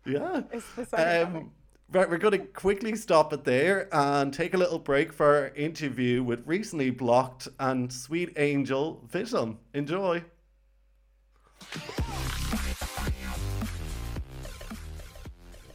Yeah. 0.07 0.41
Is 0.53 0.65
the 0.75 0.87
second 0.87 1.27
coming. 1.27 1.51
Right, 1.91 2.07
we're 2.11 2.19
going 2.19 2.39
to 2.39 2.47
quickly 2.47 2.95
stop 2.97 3.33
it 3.33 3.45
there 3.45 3.89
and 3.93 4.31
take 4.31 4.53
a 4.53 4.59
little 4.59 4.79
break 4.79 5.11
for 5.11 5.25
our 5.25 5.49
interview 5.55 6.23
with 6.23 6.47
recently 6.47 6.91
blocked 6.91 7.49
and 7.59 7.91
sweet 7.91 8.35
angel 8.37 9.09
Vithun. 9.11 9.57
Enjoy. 9.73 10.23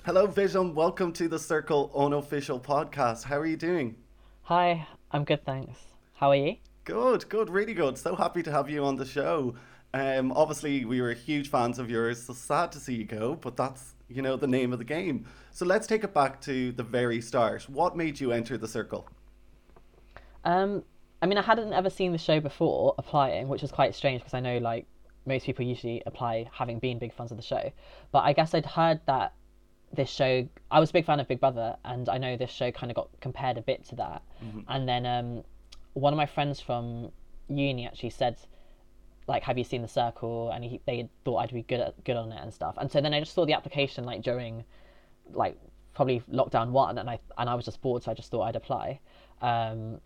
Hello, 0.05 0.27
Vithun. 0.27 0.75
Welcome 0.75 1.13
to 1.13 1.27
the 1.27 1.39
Circle 1.39 1.91
Unofficial 1.95 2.59
Podcast. 2.59 3.23
How 3.23 3.39
are 3.39 3.47
you 3.47 3.57
doing? 3.57 3.95
Hi, 4.43 4.85
I'm 5.09 5.23
good, 5.23 5.43
thanks. 5.43 5.79
How 6.13 6.29
are 6.29 6.35
you? 6.35 6.57
Good, 6.83 7.27
good, 7.27 7.49
really 7.49 7.73
good. 7.73 7.97
So 7.97 8.15
happy 8.15 8.43
to 8.43 8.51
have 8.51 8.69
you 8.69 8.85
on 8.85 8.97
the 8.97 9.05
show. 9.05 9.55
Um, 9.95 10.31
obviously, 10.31 10.85
we 10.85 11.01
were 11.01 11.13
huge 11.13 11.49
fans 11.49 11.79
of 11.79 11.89
yours, 11.89 12.21
so 12.21 12.33
sad 12.33 12.71
to 12.73 12.79
see 12.79 12.93
you 12.93 13.03
go, 13.03 13.33
but 13.33 13.57
that's, 13.57 13.95
you 14.13 14.21
know, 14.21 14.35
the 14.35 14.47
name 14.47 14.73
of 14.73 14.79
the 14.79 14.85
game. 14.85 15.25
So 15.51 15.65
let's 15.65 15.87
take 15.87 16.03
it 16.03 16.13
back 16.13 16.41
to 16.41 16.71
the 16.71 16.83
very 16.83 17.21
start. 17.21 17.69
What 17.69 17.95
made 17.95 18.19
you 18.19 18.31
enter 18.31 18.57
the 18.57 18.67
circle? 18.67 19.07
Um, 20.43 20.83
I 21.21 21.25
mean, 21.25 21.37
I 21.37 21.41
hadn't 21.41 21.73
ever 21.73 21.89
seen 21.89 22.11
the 22.11 22.17
show 22.17 22.39
before 22.39 22.95
applying, 22.97 23.47
which 23.47 23.61
was 23.61 23.71
quite 23.71 23.95
strange 23.95 24.21
because 24.21 24.33
I 24.33 24.39
know 24.39 24.57
like 24.57 24.85
most 25.25 25.45
people 25.45 25.65
usually 25.65 26.03
apply 26.05 26.49
having 26.51 26.79
been 26.79 26.99
big 26.99 27.13
fans 27.13 27.31
of 27.31 27.37
the 27.37 27.43
show. 27.43 27.71
But 28.11 28.19
I 28.19 28.33
guess 28.33 28.53
I'd 28.53 28.65
heard 28.65 28.99
that 29.05 29.33
this 29.93 30.09
show. 30.09 30.47
I 30.69 30.79
was 30.79 30.89
a 30.89 30.93
big 30.93 31.05
fan 31.05 31.19
of 31.19 31.27
Big 31.27 31.39
Brother, 31.39 31.77
and 31.85 32.09
I 32.09 32.17
know 32.17 32.35
this 32.35 32.51
show 32.51 32.71
kind 32.71 32.91
of 32.91 32.95
got 32.95 33.09
compared 33.21 33.57
a 33.57 33.61
bit 33.61 33.85
to 33.89 33.95
that. 33.95 34.21
And 34.67 34.87
then 34.87 35.05
um, 35.05 35.43
one 35.93 36.11
of 36.11 36.17
my 36.17 36.25
friends 36.25 36.59
from 36.59 37.11
uni 37.47 37.85
actually 37.85 38.09
said, 38.09 38.37
like, 39.27 39.43
"Have 39.43 39.57
you 39.57 39.63
seen 39.63 39.81
the 39.81 39.87
Circle?" 39.87 40.51
And 40.51 40.63
he, 40.63 40.81
they 40.85 41.09
thought 41.25 41.37
I'd 41.37 41.53
be 41.53 41.63
good 41.63 41.79
at 41.79 42.03
good 42.03 42.17
on 42.17 42.31
it 42.31 42.41
and 42.41 42.53
stuff. 42.53 42.75
And 42.77 42.91
so 42.91 43.01
then 43.01 43.13
I 43.13 43.19
just 43.19 43.33
saw 43.33 43.45
the 43.45 43.53
application 43.53 44.03
like 44.03 44.21
during 44.21 44.63
like 45.31 45.57
probably 45.93 46.21
lockdown 46.31 46.71
one 46.71 46.97
and 46.97 47.09
I 47.09 47.19
and 47.37 47.49
I 47.49 47.55
was 47.55 47.65
just 47.65 47.81
bored 47.81 48.03
so 48.03 48.11
I 48.11 48.13
just 48.13 48.31
thought 48.31 48.43
I'd 48.43 48.55
apply 48.55 48.99
um, 49.41 49.99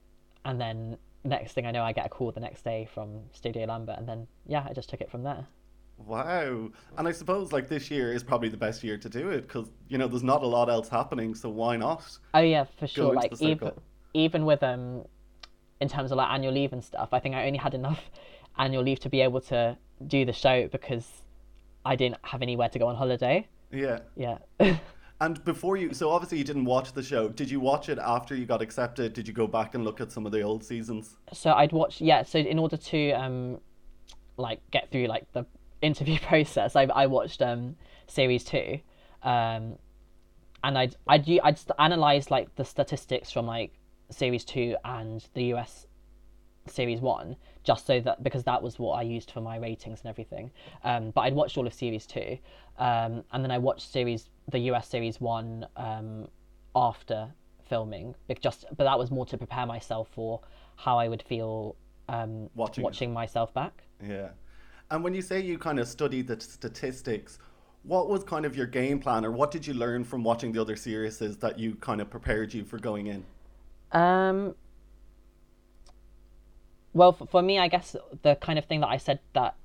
and 0.45 0.59
then 0.59 0.97
next 1.23 1.53
thing 1.53 1.65
I 1.65 1.71
know 1.71 1.83
I 1.83 1.93
get 1.93 2.05
a 2.05 2.09
call 2.09 2.31
the 2.31 2.39
next 2.39 2.63
day 2.63 2.87
from 2.93 3.19
Studio 3.31 3.65
Lambert 3.65 3.97
and 3.97 4.07
then 4.07 4.27
yeah 4.45 4.65
I 4.69 4.73
just 4.73 4.89
took 4.89 5.01
it 5.01 5.09
from 5.09 5.23
there 5.23 5.47
Wow. 6.05 6.69
And 6.95 7.07
I 7.07 7.11
suppose, 7.11 7.51
like, 7.51 7.69
this 7.69 7.89
year 7.89 8.13
is 8.13 8.21
probably 8.21 8.49
the 8.49 8.57
best 8.57 8.83
year 8.83 8.99
to 8.99 9.09
do 9.09 9.31
it 9.31 9.47
because, 9.47 9.71
you 9.89 9.97
know, 9.97 10.07
there's 10.07 10.21
not 10.21 10.43
a 10.43 10.45
lot 10.45 10.69
else 10.69 10.87
happening, 10.87 11.33
so 11.33 11.49
why 11.49 11.75
not? 11.75 12.05
oh 12.35 12.39
yeah 12.39 12.65
for 12.77 12.85
sure 12.85 13.15
like 13.15 13.33
even 13.41 13.71
even 14.13 14.45
with 14.45 14.61
um 14.61 15.03
in 15.81 15.87
terms 15.87 16.11
of 16.11 16.17
like 16.17 16.29
annual 16.29 16.53
leave 16.53 16.71
and 16.71 16.83
stuff 16.83 17.09
I 17.13 17.19
think 17.19 17.33
I 17.33 17.47
only 17.47 17.57
had 17.57 17.73
enough 17.73 18.11
annual 18.57 18.83
leave 18.83 18.99
to 19.01 19.09
be 19.09 19.21
able 19.21 19.41
to 19.41 19.77
do 20.05 20.25
the 20.25 20.33
show 20.33 20.67
because 20.67 21.21
I 21.85 21.95
didn't 21.95 22.17
have 22.23 22.41
anywhere 22.41 22.69
to 22.69 22.79
go 22.79 22.87
on 22.87 22.95
holiday 22.95 23.47
Yeah. 23.71 23.99
yeah 24.15 24.37
And 25.19 25.43
before 25.43 25.77
you, 25.77 25.95
so 25.95 26.11
obviously 26.11 26.37
you 26.37 26.43
didn't 26.43 26.65
watch 26.65 26.93
the 26.93 27.01
show. 27.01 27.27
Did 27.29 27.49
you 27.49 27.59
watch 27.59 27.89
it 27.89 27.97
after 27.97 28.35
you 28.35 28.45
got 28.45 28.61
accepted? 28.61 29.13
Did 29.13 29.27
you 29.27 29.33
go 29.33 29.47
back 29.47 29.73
and 29.73 29.83
look 29.83 29.99
at 29.99 30.11
some 30.11 30.27
of 30.27 30.31
the 30.31 30.41
old 30.41 30.63
seasons? 30.63 31.17
so 31.33 31.53
I'd 31.53 31.71
watch 31.71 31.99
yeah 32.01 32.21
so 32.23 32.37
in 32.37 32.59
order 32.59 32.77
to 32.77 33.11
um 33.11 33.59
like 34.37 34.59
get 34.69 34.91
through 34.91 35.07
like 35.07 35.25
the 35.33 35.45
interview 35.81 36.19
process 36.21 36.75
I, 36.75 36.83
I 36.83 37.07
watched 37.07 37.41
um 37.41 37.75
series 38.05 38.43
two 38.43 38.79
um 39.23 39.77
and 40.63 40.77
I'd 40.77 40.95
I'd 41.07 41.27
I'd 41.43 41.59
analyze 41.79 42.29
like 42.29 42.55
the 42.55 42.63
statistics 42.65 43.31
from 43.31 43.47
like 43.47 43.71
series 44.11 44.45
two 44.45 44.75
and 44.85 45.25
the 45.33 45.45
US 45.55 45.87
series 46.67 47.01
one 47.01 47.37
just 47.67 47.85
so 47.85 47.99
that 47.99 48.23
because 48.23 48.45
that 48.45 48.63
was 48.63 48.79
what 48.79 48.93
I 48.93 49.01
used 49.01 49.29
for 49.29 49.41
my 49.41 49.57
ratings 49.57 49.99
and 49.99 50.09
everything. 50.09 50.49
Um, 50.85 51.11
but 51.11 51.21
I'd 51.21 51.33
watched 51.33 51.57
all 51.57 51.67
of 51.67 51.73
series 51.73 52.07
two, 52.07 52.37
um, 52.79 53.25
and 53.33 53.43
then 53.43 53.51
I 53.51 53.57
watched 53.57 53.91
series 53.91 54.29
the 54.49 54.59
US 54.71 54.87
series 54.87 55.19
one 55.19 55.67
um, 55.75 56.29
after 56.73 57.27
filming. 57.67 58.15
Just 58.39 58.63
but 58.77 58.85
that 58.85 58.97
was 58.97 59.11
more 59.11 59.25
to 59.25 59.37
prepare 59.37 59.65
myself 59.65 60.07
for 60.13 60.39
how 60.77 60.97
I 60.97 61.09
would 61.09 61.21
feel 61.21 61.75
um, 62.07 62.49
Watching 62.55 62.85
watching 62.85 63.11
myself 63.11 63.53
back. 63.53 63.83
Yeah. 64.01 64.29
And 64.89 65.03
when 65.03 65.13
you 65.13 65.21
say 65.21 65.41
you 65.41 65.57
kind 65.57 65.77
of 65.77 65.89
studied 65.89 66.27
the 66.27 66.39
statistics, 66.39 67.37
what 67.83 68.07
was 68.07 68.23
kind 68.23 68.45
of 68.45 68.55
your 68.55 68.67
game 68.67 68.99
plan 68.99 69.25
or 69.25 69.31
what 69.31 69.51
did 69.51 69.67
you 69.67 69.73
learn 69.73 70.05
from 70.05 70.23
watching 70.23 70.53
the 70.53 70.61
other 70.61 70.77
series 70.77 71.17
that 71.19 71.59
you 71.59 71.75
kind 71.75 71.99
of 71.99 72.09
prepared 72.09 72.53
you 72.53 72.63
for 72.63 72.79
going 72.79 73.07
in? 73.07 73.25
Um, 73.91 74.55
well, 76.97 77.13
for, 77.13 77.25
for 77.27 77.41
me, 77.41 77.59
I 77.59 77.67
guess 77.67 77.95
the 78.23 78.35
kind 78.35 78.57
of 78.59 78.65
thing 78.65 78.81
that 78.81 78.87
I 78.87 78.97
said 78.97 79.19
that 79.33 79.55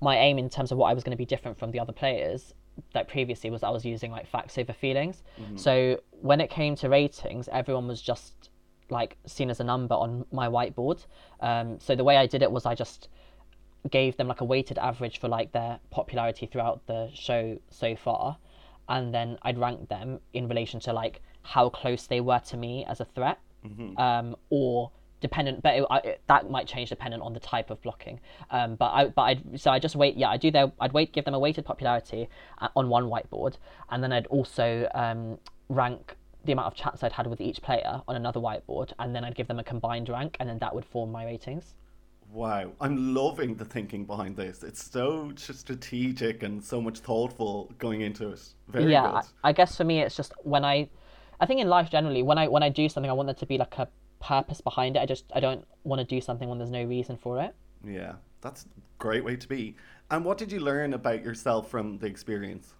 my 0.00 0.16
aim 0.16 0.38
in 0.38 0.48
terms 0.48 0.70
of 0.72 0.78
what 0.78 0.86
I 0.90 0.94
was 0.94 1.02
going 1.04 1.10
to 1.10 1.18
be 1.18 1.26
different 1.26 1.58
from 1.58 1.70
the 1.72 1.80
other 1.80 1.92
players 1.92 2.54
that 2.92 3.08
previously 3.08 3.50
was 3.50 3.62
I 3.64 3.70
was 3.70 3.84
using 3.84 4.10
like 4.12 4.26
facts 4.26 4.56
over 4.56 4.72
feelings. 4.72 5.22
So 5.56 6.00
when 6.10 6.40
it 6.40 6.48
came 6.50 6.76
to 6.76 6.88
ratings, 6.88 7.48
everyone 7.48 7.88
was 7.88 8.00
just 8.00 8.50
like 8.90 9.16
seen 9.26 9.50
as 9.50 9.60
a 9.60 9.64
number 9.64 9.94
on 9.94 10.24
my 10.32 10.48
whiteboard. 10.48 11.04
Um, 11.40 11.78
so 11.80 11.94
the 11.96 12.04
way 12.04 12.16
I 12.16 12.26
did 12.26 12.42
it 12.42 12.50
was 12.50 12.64
I 12.64 12.74
just 12.74 13.08
gave 13.90 14.16
them 14.16 14.28
like 14.28 14.40
a 14.40 14.44
weighted 14.44 14.78
average 14.78 15.18
for 15.18 15.28
like 15.28 15.52
their 15.52 15.80
popularity 15.90 16.46
throughout 16.46 16.86
the 16.86 17.10
show 17.14 17.58
so 17.70 17.96
far 17.96 18.36
and 18.88 19.12
then 19.14 19.38
I'd 19.42 19.58
rank 19.58 19.88
them 19.88 20.20
in 20.32 20.48
relation 20.48 20.80
to 20.80 20.92
like 20.92 21.22
how 21.42 21.68
close 21.68 22.06
they 22.06 22.20
were 22.20 22.40
to 22.40 22.56
me 22.56 22.84
as 22.86 23.00
a 23.00 23.04
threat 23.04 23.38
um, 23.98 24.36
or 24.50 24.90
dependent 25.20 25.62
but 25.62 25.76
it, 25.76 25.84
I, 25.90 25.98
it, 25.98 26.20
that 26.28 26.50
might 26.50 26.66
change 26.66 26.88
dependent 26.88 27.22
on 27.22 27.32
the 27.32 27.40
type 27.40 27.70
of 27.70 27.80
blocking 27.82 28.20
um, 28.50 28.76
but 28.76 28.90
I 28.90 29.06
but 29.06 29.22
I'd 29.22 29.60
so 29.60 29.70
I 29.70 29.78
just 29.78 29.96
wait 29.96 30.16
yeah 30.16 30.28
I 30.28 30.36
do 30.36 30.50
their 30.50 30.70
I'd 30.80 30.92
wait 30.92 31.12
give 31.12 31.24
them 31.24 31.34
a 31.34 31.38
weighted 31.38 31.64
popularity 31.64 32.28
uh, 32.58 32.68
on 32.76 32.88
one 32.88 33.04
whiteboard 33.04 33.56
and 33.90 34.02
then 34.02 34.12
I'd 34.12 34.26
also 34.26 34.88
um, 34.94 35.38
rank 35.68 36.16
the 36.44 36.52
amount 36.52 36.68
of 36.68 36.74
chats 36.74 37.02
I'd 37.02 37.12
had 37.12 37.26
with 37.26 37.40
each 37.40 37.60
player 37.62 38.00
on 38.06 38.16
another 38.16 38.40
whiteboard 38.40 38.92
and 38.98 39.14
then 39.14 39.24
I'd 39.24 39.34
give 39.34 39.48
them 39.48 39.58
a 39.58 39.64
combined 39.64 40.08
rank 40.08 40.36
and 40.40 40.48
then 40.48 40.58
that 40.58 40.74
would 40.74 40.84
form 40.84 41.10
my 41.10 41.24
ratings 41.24 41.74
Wow, 42.30 42.72
I'm 42.78 43.14
loving 43.14 43.54
the 43.54 43.64
thinking 43.64 44.04
behind 44.04 44.36
this. 44.36 44.62
It's 44.62 44.90
so 44.90 45.32
strategic 45.34 46.42
and 46.42 46.62
so 46.62 46.78
much 46.78 46.98
thoughtful 46.98 47.72
going 47.78 48.02
into 48.02 48.28
it. 48.28 48.42
Very 48.68 48.92
yeah 48.92 49.06
good. 49.06 49.14
I, 49.44 49.48
I 49.48 49.52
guess 49.52 49.76
for 49.76 49.84
me 49.84 50.00
it's 50.00 50.16
just 50.16 50.32
when 50.42 50.64
i 50.64 50.88
i 51.40 51.46
think 51.46 51.60
in 51.60 51.68
life 51.68 51.90
generally 51.90 52.22
when 52.22 52.38
i 52.38 52.48
when 52.48 52.62
i 52.62 52.68
do 52.68 52.88
something 52.88 53.10
i 53.10 53.12
want 53.14 53.26
there 53.28 53.34
to 53.34 53.46
be 53.46 53.58
like 53.58 53.78
a 53.78 53.88
purpose 54.20 54.60
behind 54.60 54.96
it 54.96 55.00
i 55.00 55.06
just 55.06 55.24
i 55.34 55.40
don't 55.40 55.66
want 55.84 56.00
to 56.00 56.04
do 56.04 56.20
something 56.20 56.48
when 56.48 56.58
there's 56.58 56.70
no 56.70 56.84
reason 56.84 57.16
for 57.16 57.40
it 57.40 57.54
Yeah, 57.84 58.14
that's 58.40 58.64
a 58.64 58.68
great 58.98 59.24
way 59.24 59.36
to 59.36 59.48
be. 59.48 59.76
And 60.10 60.24
what 60.24 60.38
did 60.38 60.50
you 60.50 60.60
learn 60.60 60.92
about 60.94 61.22
yourself 61.24 61.70
from 61.70 61.98
the 61.98 62.06
experience? 62.06 62.74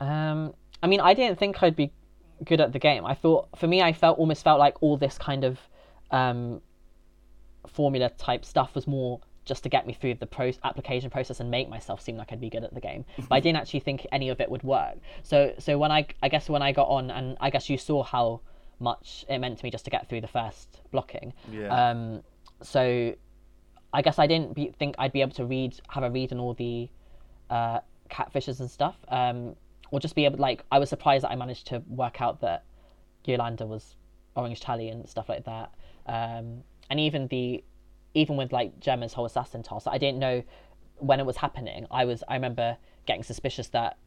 um 0.00 0.54
i 0.82 0.86
mean 0.86 1.00
i 1.00 1.12
didn't 1.14 1.38
think 1.38 1.62
i'd 1.62 1.76
be 1.76 1.92
good 2.44 2.60
at 2.60 2.72
the 2.72 2.78
game 2.78 3.04
i 3.04 3.14
thought 3.14 3.48
for 3.56 3.66
me 3.66 3.82
i 3.82 3.92
felt 3.92 4.18
almost 4.18 4.42
felt 4.42 4.58
like 4.58 4.82
all 4.82 4.96
this 4.96 5.18
kind 5.18 5.44
of 5.44 5.58
um 6.10 6.60
formula 7.66 8.08
type 8.16 8.44
stuff 8.44 8.74
was 8.74 8.86
more 8.86 9.20
just 9.44 9.62
to 9.62 9.68
get 9.68 9.86
me 9.86 9.92
through 9.92 10.14
the 10.14 10.26
pro- 10.26 10.52
application 10.64 11.10
process 11.10 11.40
and 11.40 11.50
make 11.50 11.68
myself 11.68 12.00
seem 12.00 12.16
like 12.16 12.30
I'd 12.32 12.40
be 12.40 12.50
good 12.50 12.62
at 12.62 12.72
the 12.74 12.80
game. 12.80 13.04
But 13.16 13.32
I 13.36 13.40
didn't 13.44 13.56
actually 13.58 13.80
think 13.80 14.06
any 14.12 14.28
of 14.28 14.40
it 14.40 14.50
would 14.50 14.62
work. 14.62 14.96
So 15.22 15.54
so 15.58 15.76
when 15.78 15.90
I 15.90 16.06
I 16.22 16.28
guess 16.28 16.48
when 16.48 16.62
I 16.62 16.72
got 16.72 16.88
on 16.88 17.10
and 17.10 17.36
I 17.40 17.50
guess 17.50 17.68
you 17.68 17.76
saw 17.78 18.02
how 18.02 18.40
much 18.80 19.24
it 19.28 19.38
meant 19.38 19.58
to 19.58 19.64
me 19.64 19.70
just 19.70 19.84
to 19.84 19.90
get 19.90 20.08
through 20.08 20.20
the 20.20 20.28
first 20.28 20.80
blocking. 20.90 21.32
Yeah. 21.50 21.90
Um 21.90 22.22
so 22.62 23.14
I 23.92 24.02
guess 24.02 24.18
I 24.18 24.26
didn't 24.26 24.54
be, 24.54 24.72
think 24.78 24.94
I'd 24.98 25.12
be 25.12 25.20
able 25.20 25.32
to 25.32 25.44
read 25.44 25.80
have 25.88 26.04
a 26.04 26.10
read 26.10 26.32
on 26.32 26.38
all 26.38 26.54
the 26.54 26.88
uh, 27.48 27.80
catfishes 28.08 28.60
and 28.60 28.70
stuff. 28.70 28.96
Um 29.08 29.56
or 29.90 30.00
just 30.00 30.14
be 30.14 30.24
able 30.24 30.38
like 30.38 30.64
I 30.70 30.78
was 30.78 30.88
surprised 30.88 31.24
that 31.24 31.30
I 31.30 31.36
managed 31.36 31.66
to 31.68 31.82
work 31.88 32.20
out 32.20 32.40
that 32.40 32.64
Yolanda 33.24 33.66
was 33.66 33.96
orange 34.36 34.60
tally 34.60 34.88
and 34.88 35.08
stuff 35.08 35.28
like 35.28 35.44
that. 35.44 35.72
Um, 36.06 36.62
and 36.88 36.98
even 36.98 37.28
the 37.28 37.62
even 38.14 38.36
with 38.36 38.52
like 38.52 38.78
Gemma's 38.80 39.12
whole 39.12 39.26
assassin 39.26 39.62
task, 39.62 39.86
I 39.88 39.98
didn't 39.98 40.18
know 40.18 40.42
when 40.96 41.20
it 41.20 41.26
was 41.26 41.36
happening. 41.36 41.86
I 41.90 42.04
was 42.04 42.22
I 42.28 42.34
remember 42.34 42.76
getting 43.06 43.22
suspicious 43.22 43.68
that 43.68 43.98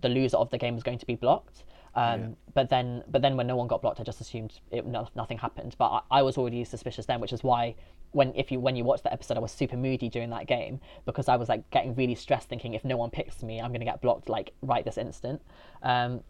the 0.00 0.08
loser 0.08 0.36
of 0.36 0.50
the 0.50 0.58
game 0.58 0.74
was 0.74 0.82
going 0.82 0.98
to 0.98 1.06
be 1.06 1.16
blocked. 1.16 1.64
Um, 1.94 2.36
But 2.54 2.68
then, 2.70 3.04
but 3.08 3.22
then 3.22 3.36
when 3.36 3.46
no 3.46 3.56
one 3.56 3.66
got 3.66 3.82
blocked, 3.82 4.00
I 4.00 4.02
just 4.02 4.20
assumed 4.20 4.60
it, 4.70 4.86
no, 4.86 5.08
nothing 5.14 5.38
happened. 5.38 5.74
But 5.78 5.88
I, 6.10 6.18
I 6.18 6.22
was 6.22 6.36
already 6.38 6.64
suspicious 6.64 7.06
then, 7.06 7.20
which 7.20 7.32
is 7.32 7.42
why 7.42 7.74
when 8.12 8.32
if 8.34 8.52
you 8.52 8.60
when 8.60 8.76
you 8.76 8.84
watch 8.84 9.02
the 9.02 9.12
episode, 9.12 9.36
I 9.36 9.40
was 9.40 9.52
super 9.52 9.76
moody 9.76 10.08
during 10.08 10.30
that 10.30 10.46
game 10.46 10.80
because 11.06 11.28
I 11.28 11.36
was 11.36 11.48
like 11.48 11.68
getting 11.70 11.94
really 11.94 12.14
stressed, 12.14 12.48
thinking 12.48 12.74
if 12.74 12.84
no 12.84 12.96
one 12.96 13.10
picks 13.10 13.42
me, 13.42 13.60
I'm 13.60 13.72
gonna 13.72 13.84
get 13.84 14.00
blocked 14.00 14.28
like 14.28 14.52
right 14.62 14.84
this 14.84 14.98
instant. 14.98 15.40
Um, 15.82 16.22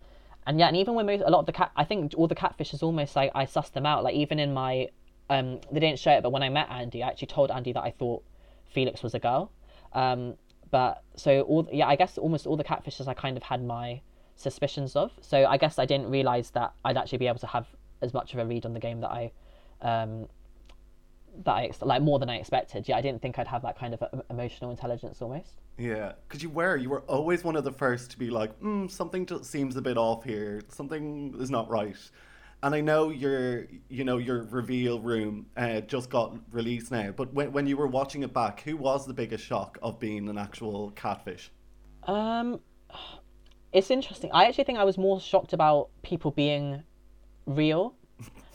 and 0.47 0.59
yeah, 0.59 0.69
and 0.69 0.77
even 0.77 0.95
when 0.95 1.07
most, 1.07 1.23
a 1.25 1.31
lot 1.31 1.41
of 1.41 1.47
the 1.47 1.53
cat, 1.53 1.71
I 1.77 1.85
think 1.85 2.15
all 2.17 2.27
the 2.27 2.35
catfishes 2.35 2.83
almost 2.83 3.15
like 3.15 3.31
I 3.35 3.47
sussed 3.47 3.73
them 3.73 3.87
out. 3.87 4.03
Like 4.03 4.15
even 4.15 4.39
in 4.39 4.53
my, 4.53 4.89
um, 5.31 5.61
they 5.71 5.81
didn't 5.81 5.99
show 5.99 6.13
it, 6.13 6.23
but 6.23 6.31
when 6.31 6.43
I 6.43 6.49
met 6.49 6.69
Andy, 6.71 7.03
I 7.03 7.09
actually 7.09 7.29
told 7.29 7.51
Andy 7.51 7.73
that 7.73 7.83
I 7.83 7.91
thought 7.91 8.25
Felix 8.73 9.03
was 9.03 9.15
a 9.15 9.21
girl. 9.21 9.53
Um, 9.93 10.35
but 10.71 11.03
so 11.17 11.43
all 11.43 11.69
yeah, 11.73 11.87
I 11.87 11.97
guess 11.97 12.19
almost 12.19 12.47
all 12.47 12.57
the 12.57 12.65
catfishes 12.65 13.07
I 13.07 13.15
kind 13.15 13.37
of 13.37 13.43
had 13.43 13.63
my 13.65 14.01
suspicions 14.43 14.97
of. 14.97 15.13
So 15.21 15.47
I 15.47 15.57
guess 15.57 15.79
I 15.79 15.87
didn't 15.87 16.11
realize 16.11 16.51
that 16.51 16.73
I'd 16.85 16.97
actually 16.97 17.19
be 17.19 17.29
able 17.29 17.39
to 17.41 17.47
have 17.47 17.67
as 18.01 18.13
much 18.13 18.35
of 18.35 18.41
a 18.41 18.47
read 18.47 18.67
on 18.67 18.73
the 18.73 18.81
game 18.81 19.01
that 19.01 19.11
I, 19.11 19.33
um, 19.81 20.29
that 21.45 21.53
I 21.53 21.65
ex- 21.65 21.83
like 21.83 22.03
more 22.03 22.19
than 22.19 22.29
I 22.29 22.37
expected. 22.37 22.89
Yeah, 22.89 22.97
I 22.97 23.01
didn't 23.01 23.23
think 23.23 23.39
I'd 23.39 23.47
have 23.47 23.63
that 23.63 23.79
kind 23.79 23.95
of 23.95 24.03
e- 24.03 24.21
emotional 24.31 24.71
intelligence 24.71 25.23
almost. 25.23 25.61
Yeah, 25.79 26.13
because 26.29 26.43
you 26.43 26.51
were 26.51 26.77
you 26.77 26.91
were 26.91 27.01
always 27.03 27.45
one 27.45 27.57
of 27.57 27.65
the 27.65 27.73
first 27.73 28.11
to 28.11 28.19
be 28.19 28.31
like, 28.31 28.59
mm, 28.61 28.91
something 28.91 29.25
just 29.25 29.47
seems 29.47 29.77
a 29.77 29.83
bit 29.83 29.97
off 29.97 30.25
here. 30.25 30.63
Something 30.69 31.35
is 31.39 31.51
not 31.51 31.71
right. 31.71 31.97
And 32.63 32.75
I 32.75 32.81
know 32.81 33.11
your 33.11 33.67
you 33.89 34.05
know 34.05 34.19
your 34.19 34.45
reveal 34.45 35.01
room 35.01 35.47
uh, 35.57 35.81
just 35.81 36.11
got 36.11 36.37
released 36.53 36.93
now, 36.93 37.11
but 37.11 37.33
when 37.33 37.53
when 37.53 37.67
you 37.67 37.77
were 37.77 37.89
watching 37.89 38.23
it 38.23 38.33
back, 38.33 38.61
who 38.61 38.77
was 38.77 39.07
the 39.07 39.15
biggest 39.15 39.45
shock 39.45 39.79
of 39.83 39.99
being 39.99 40.29
an 40.29 40.39
actual 40.39 40.91
catfish? 40.91 41.51
Um, 42.05 42.61
it's 43.73 43.91
interesting. 43.91 44.31
I 44.33 44.45
actually 44.45 44.65
think 44.65 44.79
I 44.79 44.85
was 44.85 44.99
more 44.99 45.21
shocked 45.21 45.53
about 45.53 45.89
people 46.03 46.31
being 46.31 46.83
real 47.47 47.95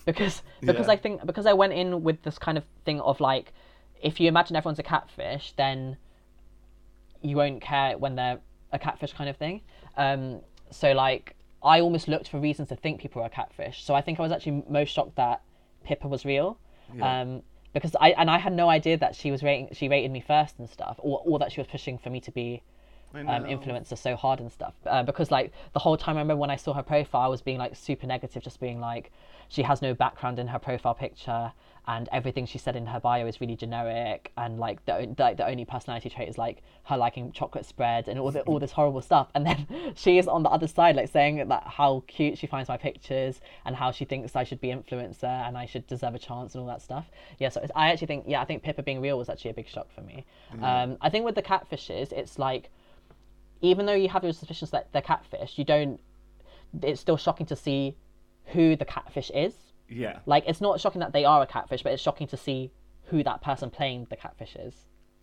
because 0.05 0.43
because 0.61 0.87
Yeah. 0.87 0.93
I 0.93 0.95
think 0.97 1.25
because 1.25 1.45
I 1.45 1.53
went 1.53 1.73
in 1.73 2.03
with 2.03 2.21
this 2.23 2.37
kind 2.37 2.57
of 2.57 2.63
thing 2.85 3.01
of 3.01 3.19
like 3.19 3.53
if 4.01 4.19
you 4.19 4.27
imagine 4.27 4.55
everyone's 4.55 4.79
a 4.79 4.83
catfish, 4.83 5.53
then 5.57 5.97
you 7.21 7.35
won't 7.35 7.61
care 7.61 7.97
when 7.97 8.15
they're 8.15 8.39
a 8.71 8.79
catfish 8.79 9.13
kind 9.13 9.29
of 9.29 9.37
thing. 9.37 9.61
Um, 9.95 10.41
so 10.69 10.91
like 10.91 11.35
I 11.63 11.81
almost 11.81 12.07
looked 12.07 12.29
for 12.29 12.39
reasons 12.39 12.69
to 12.69 12.75
think 12.75 13.01
people 13.01 13.21
were 13.21 13.25
a 13.27 13.31
catfish. 13.31 13.83
So 13.83 13.95
I 13.95 14.01
think 14.01 14.19
I 14.19 14.23
was 14.23 14.31
actually 14.31 14.63
most 14.69 14.89
shocked 14.89 15.15
that 15.15 15.41
Pippa 15.83 16.07
was 16.07 16.25
real. 16.25 16.59
Um, 17.01 17.41
because 17.73 17.95
I 17.99 18.11
and 18.11 18.29
I 18.31 18.37
had 18.37 18.53
no 18.53 18.69
idea 18.69 18.97
that 18.97 19.13
she 19.15 19.29
was 19.29 19.43
rating 19.43 19.69
she 19.73 19.89
rated 19.89 20.09
me 20.11 20.21
first 20.21 20.57
and 20.59 20.69
stuff, 20.69 20.95
or 20.99 21.21
or 21.25 21.37
that 21.39 21.51
she 21.51 21.59
was 21.59 21.67
pushing 21.67 21.97
for 21.97 22.09
me 22.09 22.19
to 22.21 22.31
be 22.31 22.61
um, 23.13 23.43
influencer 23.59 23.97
so 23.97 24.15
hard 24.15 24.39
and 24.39 24.51
stuff. 24.51 24.73
Uh, 24.85 25.03
because 25.03 25.31
like 25.31 25.51
the 25.73 25.79
whole 25.79 25.97
time, 25.97 26.17
I 26.17 26.21
remember 26.21 26.39
when 26.41 26.49
I 26.49 26.55
saw 26.55 26.73
her 26.73 26.83
profile, 26.83 27.21
I 27.21 27.27
was 27.27 27.41
being 27.41 27.57
like 27.57 27.75
super 27.75 28.07
negative, 28.07 28.43
just 28.43 28.59
being 28.59 28.79
like, 28.79 29.11
she 29.49 29.61
has 29.63 29.81
no 29.81 29.93
background 29.93 30.39
in 30.39 30.47
her 30.47 30.59
profile 30.59 30.93
picture, 30.93 31.53
and 31.89 32.09
everything 32.11 32.45
she 32.45 32.57
said 32.57 32.75
in 32.75 32.85
her 32.87 32.99
bio 32.99 33.25
is 33.27 33.39
really 33.39 33.55
generic, 33.55 34.33
and 34.35 34.59
like 34.59 34.85
the 34.85 35.15
like 35.17 35.37
the 35.37 35.47
only 35.47 35.63
personality 35.63 36.09
trait 36.09 36.27
is 36.27 36.37
like 36.37 36.61
her 36.83 36.97
liking 36.97 37.31
chocolate 37.31 37.65
spread 37.65 38.09
and 38.09 38.19
all 38.19 38.29
the, 38.29 38.41
all 38.41 38.59
this 38.59 38.73
horrible 38.73 39.01
stuff. 39.01 39.29
And 39.35 39.45
then 39.45 39.65
she 39.95 40.17
is 40.17 40.27
on 40.27 40.43
the 40.43 40.49
other 40.49 40.67
side, 40.67 40.97
like 40.97 41.09
saying 41.09 41.47
that 41.47 41.63
how 41.65 42.03
cute 42.07 42.37
she 42.37 42.45
finds 42.45 42.67
my 42.67 42.75
pictures 42.75 43.39
and 43.65 43.73
how 43.73 43.91
she 43.91 44.03
thinks 44.03 44.35
I 44.35 44.43
should 44.43 44.59
be 44.59 44.67
influencer 44.67 45.23
and 45.47 45.57
I 45.57 45.65
should 45.65 45.87
deserve 45.87 46.13
a 46.15 46.19
chance 46.19 46.53
and 46.55 46.61
all 46.61 46.67
that 46.67 46.81
stuff. 46.81 47.09
Yeah, 47.39 47.47
so 47.49 47.59
it's- 47.61 47.71
I 47.75 47.89
actually 47.91 48.07
think 48.07 48.25
yeah, 48.27 48.41
I 48.41 48.45
think 48.45 48.63
Pippa 48.63 48.83
being 48.83 48.99
real 48.99 49.17
was 49.17 49.29
actually 49.29 49.51
a 49.51 49.53
big 49.53 49.69
shock 49.69 49.87
for 49.95 50.01
me. 50.01 50.25
Um, 50.61 50.97
I 50.99 51.09
think 51.09 51.23
with 51.23 51.35
the 51.35 51.41
catfishes, 51.41 52.11
it's 52.11 52.37
like 52.37 52.69
even 53.61 53.85
though 53.85 53.93
you 53.93 54.09
have 54.09 54.23
your 54.23 54.33
suspicions 54.33 54.71
that 54.71 54.91
they're 54.91 55.01
catfish, 55.01 55.57
you 55.57 55.65
don't. 55.65 55.99
It's 56.81 57.01
still 57.01 57.17
shocking 57.17 57.45
to 57.47 57.55
see 57.55 57.95
who 58.47 58.75
the 58.75 58.85
catfish 58.85 59.31
is. 59.33 59.53
Yeah, 59.89 60.19
Like 60.25 60.43
it's 60.47 60.59
not 60.61 60.81
shocking 60.81 60.99
that 60.99 61.13
they 61.13 61.23
are 61.25 61.41
a 61.41 61.47
catfish, 61.47 61.81
but 61.81 61.93
it's 61.93 62.01
shocking 62.01 62.27
to 62.27 62.37
see 62.37 62.71
who 63.05 63.23
that 63.23 63.41
person 63.41 63.69
playing 63.69 64.07
the 64.09 64.17
catfish 64.17 64.55
is. 64.57 64.75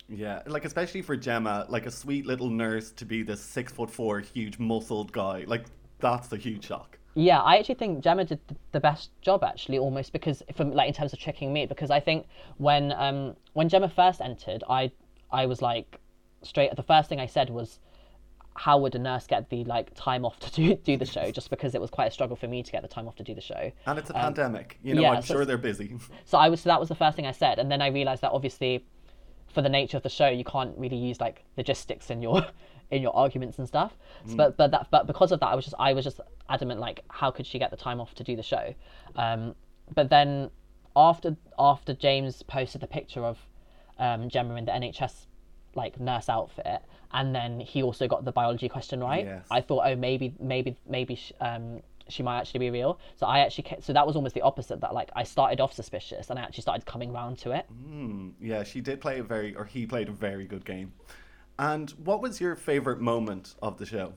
yeah. 0.07 0.41
Like 0.47 0.65
especially 0.65 1.01
for 1.01 1.15
Gemma, 1.15 1.65
like 1.69 1.85
a 1.85 1.91
sweet 1.91 2.25
little 2.25 2.49
nurse 2.49 2.91
to 2.93 3.05
be 3.05 3.23
this 3.23 3.41
six 3.41 3.71
foot 3.71 3.89
four, 3.91 4.19
huge 4.19 4.59
muscled 4.59 5.11
guy. 5.11 5.43
Like 5.47 5.65
that's 5.99 6.31
a 6.31 6.37
huge 6.37 6.65
shock. 6.65 6.97
Yeah, 7.15 7.41
I 7.41 7.57
actually 7.57 7.75
think 7.75 8.03
Gemma 8.03 8.25
did 8.25 8.39
the 8.71 8.79
best 8.79 9.09
job 9.21 9.43
actually, 9.43 9.77
almost 9.79 10.11
because 10.13 10.43
from 10.53 10.71
like 10.73 10.87
in 10.89 10.93
terms 10.93 11.13
of 11.13 11.19
tricking 11.19 11.53
me, 11.53 11.65
because 11.65 11.89
I 11.91 11.99
think 11.99 12.27
when 12.57 12.91
um 12.91 13.35
when 13.53 13.69
Gemma 13.69 13.89
first 13.89 14.19
entered, 14.21 14.63
I 14.69 14.91
I 15.31 15.45
was 15.45 15.61
like 15.61 15.99
straight. 16.43 16.75
The 16.75 16.83
first 16.83 17.07
thing 17.09 17.19
I 17.19 17.25
said 17.27 17.49
was, 17.49 17.79
how 18.57 18.77
would 18.77 18.95
a 18.95 18.99
nurse 18.99 19.27
get 19.27 19.49
the 19.49 19.63
like 19.65 19.93
time 19.95 20.25
off 20.25 20.39
to 20.39 20.51
do 20.51 20.75
do 20.75 20.97
the 20.97 21.05
show? 21.05 21.29
Just 21.31 21.49
because 21.49 21.75
it 21.75 21.81
was 21.81 21.89
quite 21.89 22.05
a 22.07 22.11
struggle 22.11 22.35
for 22.35 22.47
me 22.47 22.63
to 22.63 22.71
get 22.71 22.81
the 22.81 22.87
time 22.87 23.07
off 23.07 23.15
to 23.15 23.23
do 23.23 23.35
the 23.35 23.41
show. 23.41 23.71
And 23.85 23.99
it's 23.99 24.09
a 24.09 24.13
pandemic. 24.13 24.79
You 24.83 24.95
know, 24.95 24.99
Um, 24.99 25.03
yeah, 25.03 25.11
I'm 25.17 25.21
so 25.23 25.33
sure 25.35 25.45
they're 25.45 25.57
busy. 25.57 25.97
So 26.25 26.37
I 26.37 26.49
was 26.49 26.61
so 26.61 26.69
that 26.69 26.79
was 26.79 26.89
the 26.89 26.95
first 26.95 27.15
thing 27.15 27.25
I 27.27 27.31
said, 27.31 27.59
and 27.59 27.69
then 27.71 27.81
I 27.81 27.87
realized 27.87 28.21
that 28.21 28.31
obviously, 28.31 28.85
for 29.47 29.61
the 29.61 29.69
nature 29.69 29.97
of 29.97 30.03
the 30.03 30.09
show, 30.09 30.27
you 30.27 30.43
can't 30.43 30.77
really 30.77 30.97
use 30.97 31.19
like 31.19 31.43
logistics 31.57 32.09
in 32.09 32.21
your 32.21 32.45
in 32.91 33.01
your 33.01 33.15
arguments 33.15 33.59
and 33.59 33.67
stuff. 33.67 33.97
So, 34.25 34.35
but 34.35 34.57
but 34.57 34.71
that 34.71 34.87
but 34.89 35.05
because 35.07 35.31
of 35.31 35.39
that, 35.41 35.47
I 35.47 35.55
was 35.55 35.65
just 35.65 35.75
I 35.77 35.93
was 35.93 36.05
just 36.05 36.19
adamant 36.49 36.79
like 36.79 37.03
how 37.09 37.31
could 37.31 37.45
she 37.45 37.59
get 37.59 37.71
the 37.71 37.77
time 37.77 37.99
off 37.99 38.15
to 38.15 38.23
do 38.23 38.35
the 38.35 38.43
show? 38.43 38.73
Um, 39.15 39.55
but 39.93 40.09
then 40.09 40.49
after 40.95 41.35
after 41.59 41.93
James 41.93 42.41
posted 42.43 42.81
the 42.81 42.87
picture 42.87 43.23
of 43.25 43.37
um, 43.99 44.29
Gemma 44.29 44.55
in 44.55 44.65
the 44.65 44.71
NHS 44.71 45.25
like 45.75 45.99
nurse 45.99 46.29
outfit, 46.29 46.81
and 47.11 47.35
then 47.35 47.59
he 47.59 47.83
also 47.83 48.07
got 48.07 48.25
the 48.25 48.31
biology 48.31 48.69
question 48.69 48.99
right. 49.01 49.25
Yes. 49.25 49.45
I 49.51 49.61
thought, 49.61 49.83
oh, 49.85 49.95
maybe, 49.95 50.33
maybe, 50.39 50.75
maybe 50.87 51.15
sh- 51.15 51.33
um, 51.41 51.81
she 52.07 52.23
might 52.23 52.39
actually 52.39 52.59
be 52.61 52.69
real. 52.69 52.99
So 53.15 53.25
I 53.25 53.39
actually, 53.39 53.65
ca- 53.65 53.81
so 53.81 53.93
that 53.93 54.05
was 54.07 54.15
almost 54.15 54.35
the 54.35 54.41
opposite. 54.41 54.81
That 54.81 54.93
like 54.93 55.09
I 55.15 55.23
started 55.23 55.61
off 55.61 55.73
suspicious, 55.73 56.29
and 56.29 56.39
I 56.39 56.43
actually 56.43 56.63
started 56.63 56.85
coming 56.85 57.11
round 57.13 57.37
to 57.39 57.51
it. 57.51 57.65
Yeah, 58.41 58.63
she 58.63 58.81
did 58.81 59.01
play 59.01 59.19
a 59.19 59.23
very, 59.23 59.55
or 59.55 59.65
he 59.65 59.85
played 59.85 60.09
a 60.09 60.13
very 60.13 60.45
good 60.45 60.65
game. 60.65 60.93
And 61.57 61.91
what 61.91 62.21
was 62.21 62.41
your 62.41 62.55
favorite 62.55 62.99
moment 62.99 63.55
of 63.61 63.77
the 63.77 63.85
show? 63.85 64.13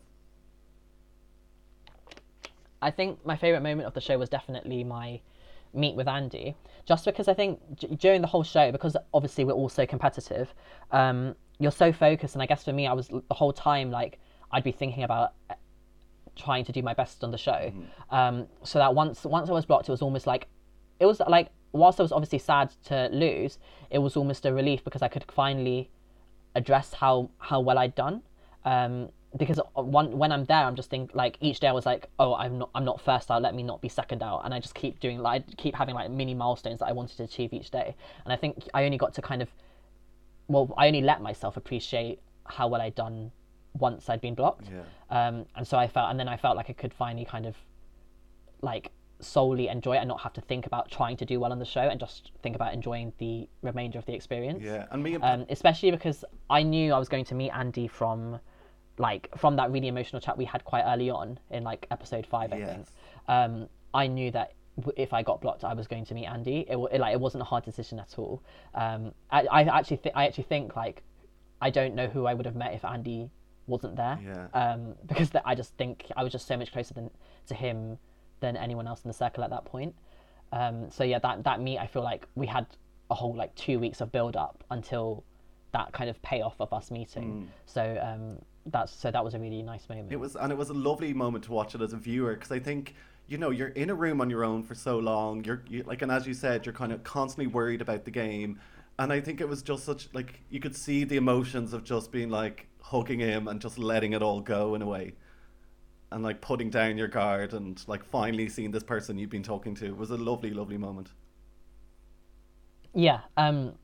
I 2.80 2.90
think 2.90 3.24
my 3.26 3.36
favorite 3.36 3.62
moment 3.62 3.86
of 3.86 3.94
the 3.94 4.00
show 4.00 4.18
was 4.18 4.28
definitely 4.28 4.84
my 4.84 5.20
meet 5.74 5.94
with 5.96 6.08
Andy, 6.08 6.56
just 6.86 7.04
because 7.04 7.28
I 7.28 7.34
think 7.34 7.60
d- 7.78 7.88
during 7.96 8.20
the 8.22 8.26
whole 8.26 8.42
show, 8.42 8.72
because 8.72 8.96
obviously 9.12 9.44
we're 9.44 9.52
all 9.52 9.68
so 9.68 9.86
competitive, 9.86 10.54
um, 10.92 11.34
you're 11.58 11.72
so 11.72 11.92
focused, 11.92 12.34
and 12.34 12.42
I 12.42 12.46
guess 12.46 12.64
for 12.64 12.72
me, 12.72 12.86
I 12.86 12.92
was 12.92 13.08
the 13.08 13.34
whole 13.34 13.52
time 13.52 13.90
like 13.90 14.18
I'd 14.52 14.64
be 14.64 14.72
thinking 14.72 15.02
about 15.02 15.34
uh, 15.50 15.54
trying 16.36 16.64
to 16.64 16.72
do 16.72 16.82
my 16.82 16.94
best 16.94 17.24
on 17.24 17.30
the 17.30 17.38
show. 17.38 17.72
Um, 18.10 18.46
so 18.62 18.78
that 18.78 18.94
once 18.94 19.24
once 19.24 19.48
I 19.48 19.52
was 19.52 19.66
blocked, 19.66 19.88
it 19.88 19.92
was 19.92 20.02
almost 20.02 20.26
like 20.26 20.46
it 21.00 21.06
was 21.06 21.20
like 21.20 21.48
whilst 21.72 22.00
I 22.00 22.02
was 22.02 22.12
obviously 22.12 22.38
sad 22.38 22.72
to 22.86 23.08
lose, 23.12 23.58
it 23.90 23.98
was 23.98 24.16
almost 24.16 24.46
a 24.46 24.52
relief 24.52 24.84
because 24.84 25.02
I 25.02 25.08
could 25.08 25.24
finally 25.30 25.90
address 26.54 26.94
how 26.94 27.30
how 27.38 27.60
well 27.60 27.78
I'd 27.78 27.94
done. 27.94 28.22
Um, 28.64 29.10
because 29.36 29.60
one 29.74 30.16
when 30.16 30.32
I'm 30.32 30.44
there, 30.46 30.64
I'm 30.64 30.74
just 30.74 30.88
think 30.90 31.10
like 31.14 31.36
each 31.40 31.60
day 31.60 31.68
I 31.68 31.72
was 31.72 31.84
like, 31.84 32.08
oh, 32.18 32.34
I'm 32.34 32.58
not 32.58 32.70
I'm 32.74 32.84
not 32.84 33.00
first 33.00 33.30
out. 33.30 33.42
Let 33.42 33.54
me 33.54 33.62
not 33.62 33.82
be 33.82 33.88
second 33.88 34.22
out, 34.22 34.42
and 34.44 34.54
I 34.54 34.60
just 34.60 34.74
keep 34.74 35.00
doing 35.00 35.18
like 35.18 35.42
I 35.42 35.54
keep 35.56 35.74
having 35.74 35.94
like 35.94 36.10
mini 36.10 36.34
milestones 36.34 36.78
that 36.80 36.86
I 36.86 36.92
wanted 36.92 37.16
to 37.18 37.24
achieve 37.24 37.52
each 37.52 37.70
day. 37.70 37.94
And 38.24 38.32
I 38.32 38.36
think 38.36 38.68
I 38.72 38.84
only 38.84 38.96
got 38.96 39.14
to 39.14 39.22
kind 39.22 39.42
of 39.42 39.50
well, 40.48 40.74
I 40.76 40.86
only 40.86 41.02
let 41.02 41.20
myself 41.22 41.56
appreciate 41.56 42.20
how 42.44 42.68
well 42.68 42.80
I'd 42.80 42.94
done 42.94 43.30
once 43.74 44.08
I'd 44.08 44.20
been 44.20 44.34
blocked. 44.34 44.68
Yeah. 44.70 44.82
Um, 45.10 45.46
and 45.54 45.66
so 45.66 45.78
I 45.78 45.86
felt, 45.86 46.10
and 46.10 46.18
then 46.18 46.28
I 46.28 46.36
felt 46.36 46.56
like 46.56 46.70
I 46.70 46.72
could 46.72 46.92
finally 46.94 47.24
kind 47.24 47.46
of 47.46 47.56
like 48.62 48.90
solely 49.20 49.68
enjoy 49.68 49.94
it 49.96 49.98
and 49.98 50.08
not 50.08 50.20
have 50.20 50.32
to 50.32 50.40
think 50.40 50.66
about 50.66 50.90
trying 50.90 51.16
to 51.16 51.24
do 51.24 51.38
well 51.40 51.52
on 51.52 51.58
the 51.58 51.64
show 51.64 51.80
and 51.82 51.98
just 52.00 52.32
think 52.42 52.54
about 52.56 52.72
enjoying 52.72 53.12
the 53.18 53.48
remainder 53.62 53.98
of 53.98 54.06
the 54.06 54.14
experience. 54.14 54.62
Yeah, 54.62 54.86
and 54.90 55.02
me 55.02 55.14
and 55.14 55.24
Um, 55.24 55.46
especially 55.50 55.90
because 55.90 56.24
I 56.48 56.62
knew 56.62 56.92
I 56.92 56.98
was 56.98 57.08
going 57.08 57.24
to 57.26 57.34
meet 57.34 57.50
Andy 57.50 57.88
from 57.88 58.40
like 58.96 59.28
from 59.36 59.54
that 59.56 59.70
really 59.70 59.86
emotional 59.86 60.20
chat 60.20 60.36
we 60.36 60.44
had 60.44 60.64
quite 60.64 60.82
early 60.84 61.08
on 61.08 61.38
in 61.50 61.62
like 61.62 61.86
episode 61.90 62.26
five, 62.26 62.52
I 62.52 62.56
Yes. 62.58 62.68
think. 62.68 62.86
Um, 63.28 63.68
I 63.94 64.06
knew 64.06 64.30
that 64.32 64.52
if 64.96 65.12
I 65.12 65.22
got 65.22 65.40
blocked, 65.40 65.64
I 65.64 65.74
was 65.74 65.86
going 65.86 66.04
to 66.06 66.14
meet 66.14 66.26
Andy. 66.26 66.66
It, 66.68 66.76
it 66.76 67.00
like 67.00 67.12
it 67.12 67.20
wasn't 67.20 67.42
a 67.42 67.44
hard 67.44 67.64
decision 67.64 67.98
at 67.98 68.18
all. 68.18 68.42
Um, 68.74 69.12
I, 69.30 69.46
I 69.50 69.62
actually 69.62 69.98
think 69.98 70.16
I 70.16 70.26
actually 70.26 70.44
think 70.44 70.76
like 70.76 71.02
I 71.60 71.70
don't 71.70 71.94
know 71.94 72.06
who 72.06 72.26
I 72.26 72.34
would 72.34 72.46
have 72.46 72.56
met 72.56 72.74
if 72.74 72.84
Andy 72.84 73.30
wasn't 73.66 73.96
there. 73.96 74.18
Yeah. 74.24 74.46
Um, 74.54 74.94
because 75.06 75.30
th- 75.30 75.44
I 75.46 75.54
just 75.54 75.74
think 75.76 76.06
I 76.16 76.22
was 76.22 76.32
just 76.32 76.46
so 76.46 76.56
much 76.56 76.72
closer 76.72 76.94
than 76.94 77.10
to 77.46 77.54
him 77.54 77.98
than 78.40 78.56
anyone 78.56 78.86
else 78.86 79.02
in 79.04 79.08
the 79.08 79.14
circle 79.14 79.44
at 79.44 79.50
that 79.50 79.64
point. 79.64 79.94
Um, 80.52 80.90
so 80.90 81.04
yeah, 81.04 81.18
that 81.18 81.44
that 81.44 81.60
meet 81.60 81.78
I 81.78 81.86
feel 81.86 82.02
like 82.02 82.26
we 82.34 82.46
had 82.46 82.66
a 83.10 83.14
whole 83.14 83.34
like 83.34 83.54
two 83.54 83.78
weeks 83.78 84.00
of 84.00 84.12
build 84.12 84.36
up 84.36 84.64
until 84.70 85.24
that 85.72 85.92
kind 85.92 86.08
of 86.08 86.20
payoff 86.22 86.54
of 86.60 86.72
us 86.72 86.90
meeting. 86.90 87.50
So 87.66 87.98
um, 88.02 88.38
that's 88.66 88.92
so 88.92 89.10
that 89.10 89.22
was 89.22 89.34
a 89.34 89.38
really 89.38 89.62
nice 89.62 89.88
moment. 89.88 90.12
It 90.12 90.20
was, 90.20 90.36
and 90.36 90.52
it 90.52 90.58
was 90.58 90.70
a 90.70 90.74
lovely 90.74 91.12
moment 91.12 91.44
to 91.44 91.52
watch 91.52 91.74
it 91.74 91.82
as 91.82 91.92
a 91.92 91.96
viewer 91.96 92.34
because 92.34 92.52
I 92.52 92.58
think 92.58 92.94
you 93.28 93.36
know 93.38 93.50
you're 93.50 93.68
in 93.68 93.90
a 93.90 93.94
room 93.94 94.20
on 94.20 94.30
your 94.30 94.44
own 94.44 94.62
for 94.62 94.74
so 94.74 94.98
long. 94.98 95.44
You're 95.44 95.62
you, 95.68 95.82
like, 95.84 96.02
and 96.02 96.10
as 96.10 96.26
you 96.26 96.34
said, 96.34 96.66
you're 96.66 96.72
kind 96.72 96.92
of 96.92 97.04
constantly 97.04 97.46
worried 97.46 97.82
about 97.82 98.04
the 98.04 98.10
game, 98.10 98.58
and 98.98 99.12
I 99.12 99.20
think 99.20 99.40
it 99.40 99.48
was 99.48 99.62
just 99.62 99.84
such 99.84 100.08
like 100.14 100.40
you 100.50 100.60
could 100.60 100.74
see 100.74 101.04
the 101.04 101.16
emotions 101.16 101.72
of 101.72 101.84
just 101.84 102.10
being 102.10 102.30
like 102.30 102.66
hugging 102.80 103.20
him 103.20 103.46
and 103.46 103.60
just 103.60 103.78
letting 103.78 104.14
it 104.14 104.22
all 104.22 104.40
go 104.40 104.74
in 104.74 104.82
a 104.82 104.86
way, 104.86 105.14
and 106.10 106.24
like 106.24 106.40
putting 106.40 106.70
down 106.70 106.96
your 106.96 107.08
guard 107.08 107.52
and 107.52 107.82
like 107.86 108.02
finally 108.02 108.48
seeing 108.48 108.70
this 108.70 108.82
person 108.82 109.18
you've 109.18 109.30
been 109.30 109.42
talking 109.42 109.74
to. 109.76 109.86
It 109.86 109.96
was 109.96 110.10
a 110.10 110.16
lovely, 110.16 110.50
lovely 110.50 110.78
moment. 110.78 111.10
Yeah. 112.94 113.20
Um, 113.36 113.74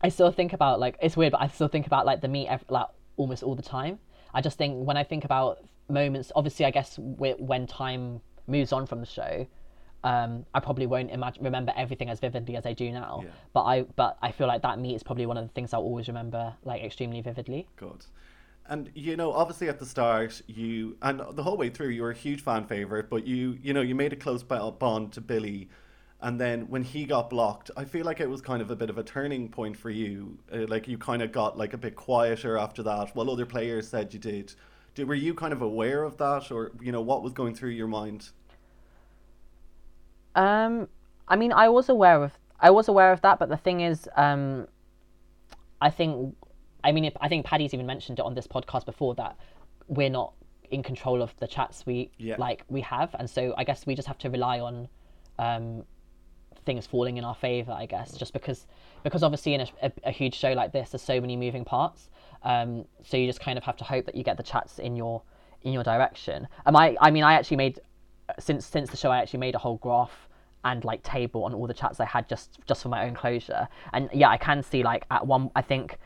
I 0.00 0.08
still 0.08 0.30
think 0.30 0.54
about 0.54 0.80
like 0.80 0.96
it's 1.02 1.16
weird, 1.16 1.32
but 1.32 1.42
I 1.42 1.48
still 1.48 1.68
think 1.68 1.86
about 1.86 2.06
like 2.06 2.22
the 2.22 2.28
meet 2.28 2.48
like 2.70 2.86
almost 3.16 3.42
all 3.42 3.54
the 3.54 3.62
time. 3.62 3.98
I 4.32 4.40
just 4.40 4.56
think 4.58 4.86
when 4.86 4.96
I 4.96 5.04
think 5.04 5.24
about 5.24 5.58
moments, 5.88 6.32
obviously, 6.34 6.64
I 6.64 6.70
guess 6.70 6.98
when 6.98 7.66
time 7.66 8.20
moves 8.46 8.72
on 8.72 8.86
from 8.86 9.00
the 9.00 9.06
show, 9.06 9.46
um, 10.04 10.44
I 10.54 10.60
probably 10.60 10.86
won't 10.86 11.10
imagine 11.10 11.42
remember 11.42 11.72
everything 11.76 12.10
as 12.10 12.20
vividly 12.20 12.56
as 12.56 12.66
I 12.66 12.74
do 12.74 12.92
now. 12.92 13.22
Yeah. 13.24 13.30
But 13.54 13.62
I 13.64 13.82
but 13.96 14.18
I 14.22 14.32
feel 14.32 14.46
like 14.46 14.62
that 14.62 14.78
meet 14.78 14.94
is 14.94 15.02
probably 15.02 15.24
one 15.26 15.38
of 15.38 15.44
the 15.44 15.52
things 15.52 15.72
I'll 15.72 15.80
always 15.80 16.08
remember 16.08 16.54
like 16.62 16.82
extremely 16.82 17.22
vividly. 17.22 17.66
Good. 17.76 18.04
And 18.66 18.90
you 18.94 19.16
know, 19.16 19.32
obviously 19.32 19.68
at 19.68 19.78
the 19.78 19.86
start, 19.86 20.42
you 20.46 20.96
and 21.00 21.22
the 21.32 21.42
whole 21.42 21.56
way 21.56 21.70
through, 21.70 21.88
you 21.88 22.02
were 22.02 22.10
a 22.10 22.14
huge 22.16 22.42
fan 22.42 22.66
favorite. 22.66 23.08
But 23.08 23.26
you, 23.26 23.58
you 23.62 23.72
know, 23.72 23.80
you 23.80 23.94
made 23.94 24.12
a 24.12 24.16
close 24.16 24.42
bond 24.42 25.12
to 25.12 25.20
Billy, 25.22 25.70
and 26.20 26.38
then 26.38 26.68
when 26.68 26.82
he 26.82 27.06
got 27.06 27.30
blocked, 27.30 27.70
I 27.74 27.86
feel 27.86 28.04
like 28.04 28.20
it 28.20 28.28
was 28.28 28.42
kind 28.42 28.60
of 28.60 28.70
a 28.70 28.76
bit 28.76 28.90
of 28.90 28.98
a 28.98 29.02
turning 29.02 29.48
point 29.48 29.76
for 29.76 29.90
you. 29.90 30.38
Uh, 30.52 30.66
like 30.68 30.86
you 30.86 30.98
kind 30.98 31.22
of 31.22 31.32
got 31.32 31.56
like 31.56 31.72
a 31.72 31.78
bit 31.78 31.96
quieter 31.96 32.58
after 32.58 32.82
that. 32.82 33.16
While 33.16 33.30
other 33.30 33.46
players 33.46 33.88
said 33.88 34.12
you 34.12 34.20
did. 34.20 34.54
Did. 34.94 35.08
Were 35.08 35.14
you 35.14 35.34
kind 35.34 35.52
of 35.52 35.62
aware 35.62 36.02
of 36.04 36.16
that, 36.18 36.50
or 36.50 36.72
you 36.80 36.92
know, 36.92 37.00
what 37.00 37.22
was 37.22 37.32
going 37.32 37.54
through 37.54 37.70
your 37.70 37.88
mind? 37.88 38.30
Um, 40.34 40.88
I 41.28 41.36
mean, 41.36 41.52
I 41.52 41.68
was 41.68 41.88
aware 41.88 42.22
of 42.24 42.32
I 42.60 42.70
was 42.70 42.88
aware 42.88 43.12
of 43.12 43.20
that, 43.22 43.38
but 43.38 43.48
the 43.48 43.56
thing 43.56 43.80
is, 43.80 44.08
um, 44.16 44.68
I 45.80 45.90
think, 45.90 46.34
I 46.82 46.92
mean, 46.92 47.10
I 47.20 47.28
think 47.28 47.44
Paddy's 47.44 47.74
even 47.74 47.84
mentioned 47.86 48.18
it 48.18 48.24
on 48.24 48.34
this 48.34 48.46
podcast 48.46 48.86
before 48.86 49.14
that 49.16 49.36
we're 49.88 50.08
not 50.08 50.32
in 50.70 50.82
control 50.82 51.20
of 51.20 51.36
the 51.36 51.46
chats 51.46 51.84
we 51.84 52.10
Yeah. 52.16 52.36
like 52.38 52.64
we 52.68 52.80
have, 52.82 53.14
and 53.18 53.28
so 53.28 53.54
I 53.56 53.64
guess 53.64 53.86
we 53.86 53.94
just 53.94 54.08
have 54.08 54.18
to 54.18 54.30
rely 54.30 54.60
on 54.60 54.88
um, 55.38 55.84
things 56.64 56.86
falling 56.86 57.16
in 57.18 57.24
our 57.24 57.34
favor. 57.34 57.72
I 57.72 57.86
guess 57.86 58.16
just 58.16 58.32
because 58.32 58.66
because 59.02 59.22
obviously 59.22 59.54
in 59.54 59.60
a, 59.62 59.68
a, 59.82 59.92
a 60.04 60.10
huge 60.10 60.34
show 60.34 60.52
like 60.52 60.72
this, 60.72 60.90
there's 60.90 61.02
so 61.02 61.20
many 61.20 61.36
moving 61.36 61.64
parts. 61.64 62.08
Um, 62.44 62.84
so 63.02 63.16
you 63.16 63.26
just 63.26 63.40
kind 63.40 63.58
of 63.58 63.64
have 63.64 63.76
to 63.78 63.84
hope 63.84 64.06
that 64.06 64.14
you 64.14 64.22
get 64.22 64.36
the 64.36 64.42
chats 64.42 64.78
in 64.78 64.96
your 64.96 65.22
in 65.62 65.72
your 65.72 65.82
direction. 65.82 66.46
Um, 66.66 66.76
I 66.76 66.96
I 67.00 67.10
mean, 67.10 67.24
I 67.24 67.34
actually 67.34 67.56
made 67.56 67.80
since 68.38 68.66
since 68.66 68.90
the 68.90 68.96
show 68.96 69.10
I 69.10 69.18
actually 69.18 69.40
made 69.40 69.54
a 69.54 69.58
whole 69.58 69.78
graph 69.78 70.28
and 70.64 70.84
like 70.84 71.02
table 71.02 71.44
on 71.44 71.54
all 71.54 71.66
the 71.66 71.74
chats 71.74 72.00
I 72.00 72.06
had 72.06 72.28
just 72.28 72.58
just 72.66 72.82
for 72.82 72.88
my 72.88 73.06
own 73.06 73.14
closure. 73.14 73.68
And 73.92 74.08
yeah, 74.12 74.28
I 74.28 74.36
can 74.36 74.62
see 74.62 74.82
like 74.82 75.04
at 75.10 75.26
one 75.26 75.50
I 75.56 75.62
think 75.62 75.98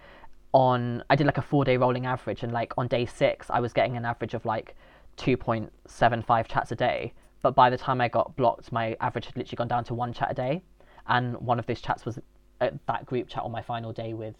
on 0.52 1.02
I 1.10 1.16
did 1.16 1.26
like 1.26 1.38
a 1.38 1.42
four 1.42 1.64
day 1.64 1.76
rolling 1.76 2.06
average 2.06 2.42
and 2.42 2.52
like 2.52 2.72
on 2.78 2.88
day 2.88 3.06
six 3.06 3.50
I 3.50 3.60
was 3.60 3.72
getting 3.72 3.96
an 3.96 4.04
average 4.04 4.34
of 4.34 4.44
like 4.44 4.76
two 5.16 5.36
point 5.36 5.72
seven 5.86 6.22
five 6.22 6.48
chats 6.48 6.72
a 6.72 6.76
day. 6.76 7.12
But 7.40 7.54
by 7.54 7.70
the 7.70 7.78
time 7.78 8.00
I 8.00 8.08
got 8.08 8.34
blocked, 8.36 8.72
my 8.72 8.96
average 9.00 9.26
had 9.26 9.36
literally 9.36 9.56
gone 9.56 9.68
down 9.68 9.84
to 9.84 9.94
one 9.94 10.12
chat 10.12 10.32
a 10.32 10.34
day, 10.34 10.62
and 11.06 11.36
one 11.36 11.60
of 11.60 11.66
those 11.66 11.80
chats 11.80 12.04
was 12.04 12.18
that 12.58 13.06
group 13.06 13.28
chat 13.28 13.44
on 13.44 13.52
my 13.52 13.62
final 13.62 13.92
day 13.92 14.12
with 14.12 14.34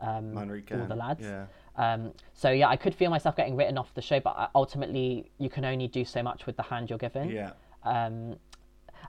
um, 0.00 0.36
all 0.36 0.86
the 0.86 0.94
lads. 0.94 1.22
yeah. 1.22 1.46
Um, 1.76 2.12
so 2.32 2.50
yeah, 2.50 2.68
I 2.68 2.76
could 2.76 2.94
feel 2.94 3.10
myself 3.10 3.36
getting 3.36 3.56
written 3.56 3.78
off 3.78 3.92
the 3.94 4.02
show, 4.02 4.20
but 4.20 4.50
ultimately 4.54 5.30
you 5.38 5.50
can 5.50 5.64
only 5.64 5.88
do 5.88 6.04
so 6.04 6.22
much 6.22 6.46
with 6.46 6.56
the 6.56 6.62
hand 6.62 6.88
you're 6.88 6.98
given. 6.98 7.30
Yeah. 7.30 7.52
Um, 7.82 8.36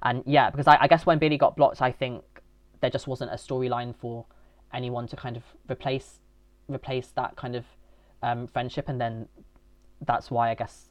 and 0.04 0.24
yeah, 0.26 0.50
because 0.50 0.68
I, 0.68 0.78
I 0.82 0.88
guess 0.88 1.06
when 1.06 1.20
Billy 1.20 1.38
got 1.38 1.56
blocked, 1.56 1.82
I 1.82 1.92
think 1.92 2.24
there 2.82 2.90
just 2.90 3.08
wasn't 3.08 3.32
a 3.32 3.36
storyline 3.36 3.96
for 3.96 4.26
anyone 4.74 5.08
to 5.08 5.16
kind 5.16 5.38
of 5.38 5.44
replace 5.70 6.20
replace 6.68 7.08
that 7.16 7.36
kind 7.36 7.56
of 7.56 7.66
um, 8.24 8.48
friendship, 8.48 8.90
and 8.90 9.00
then 9.00 9.28
that's 10.06 10.32
why 10.32 10.50
I 10.50 10.56
guess 10.56 10.90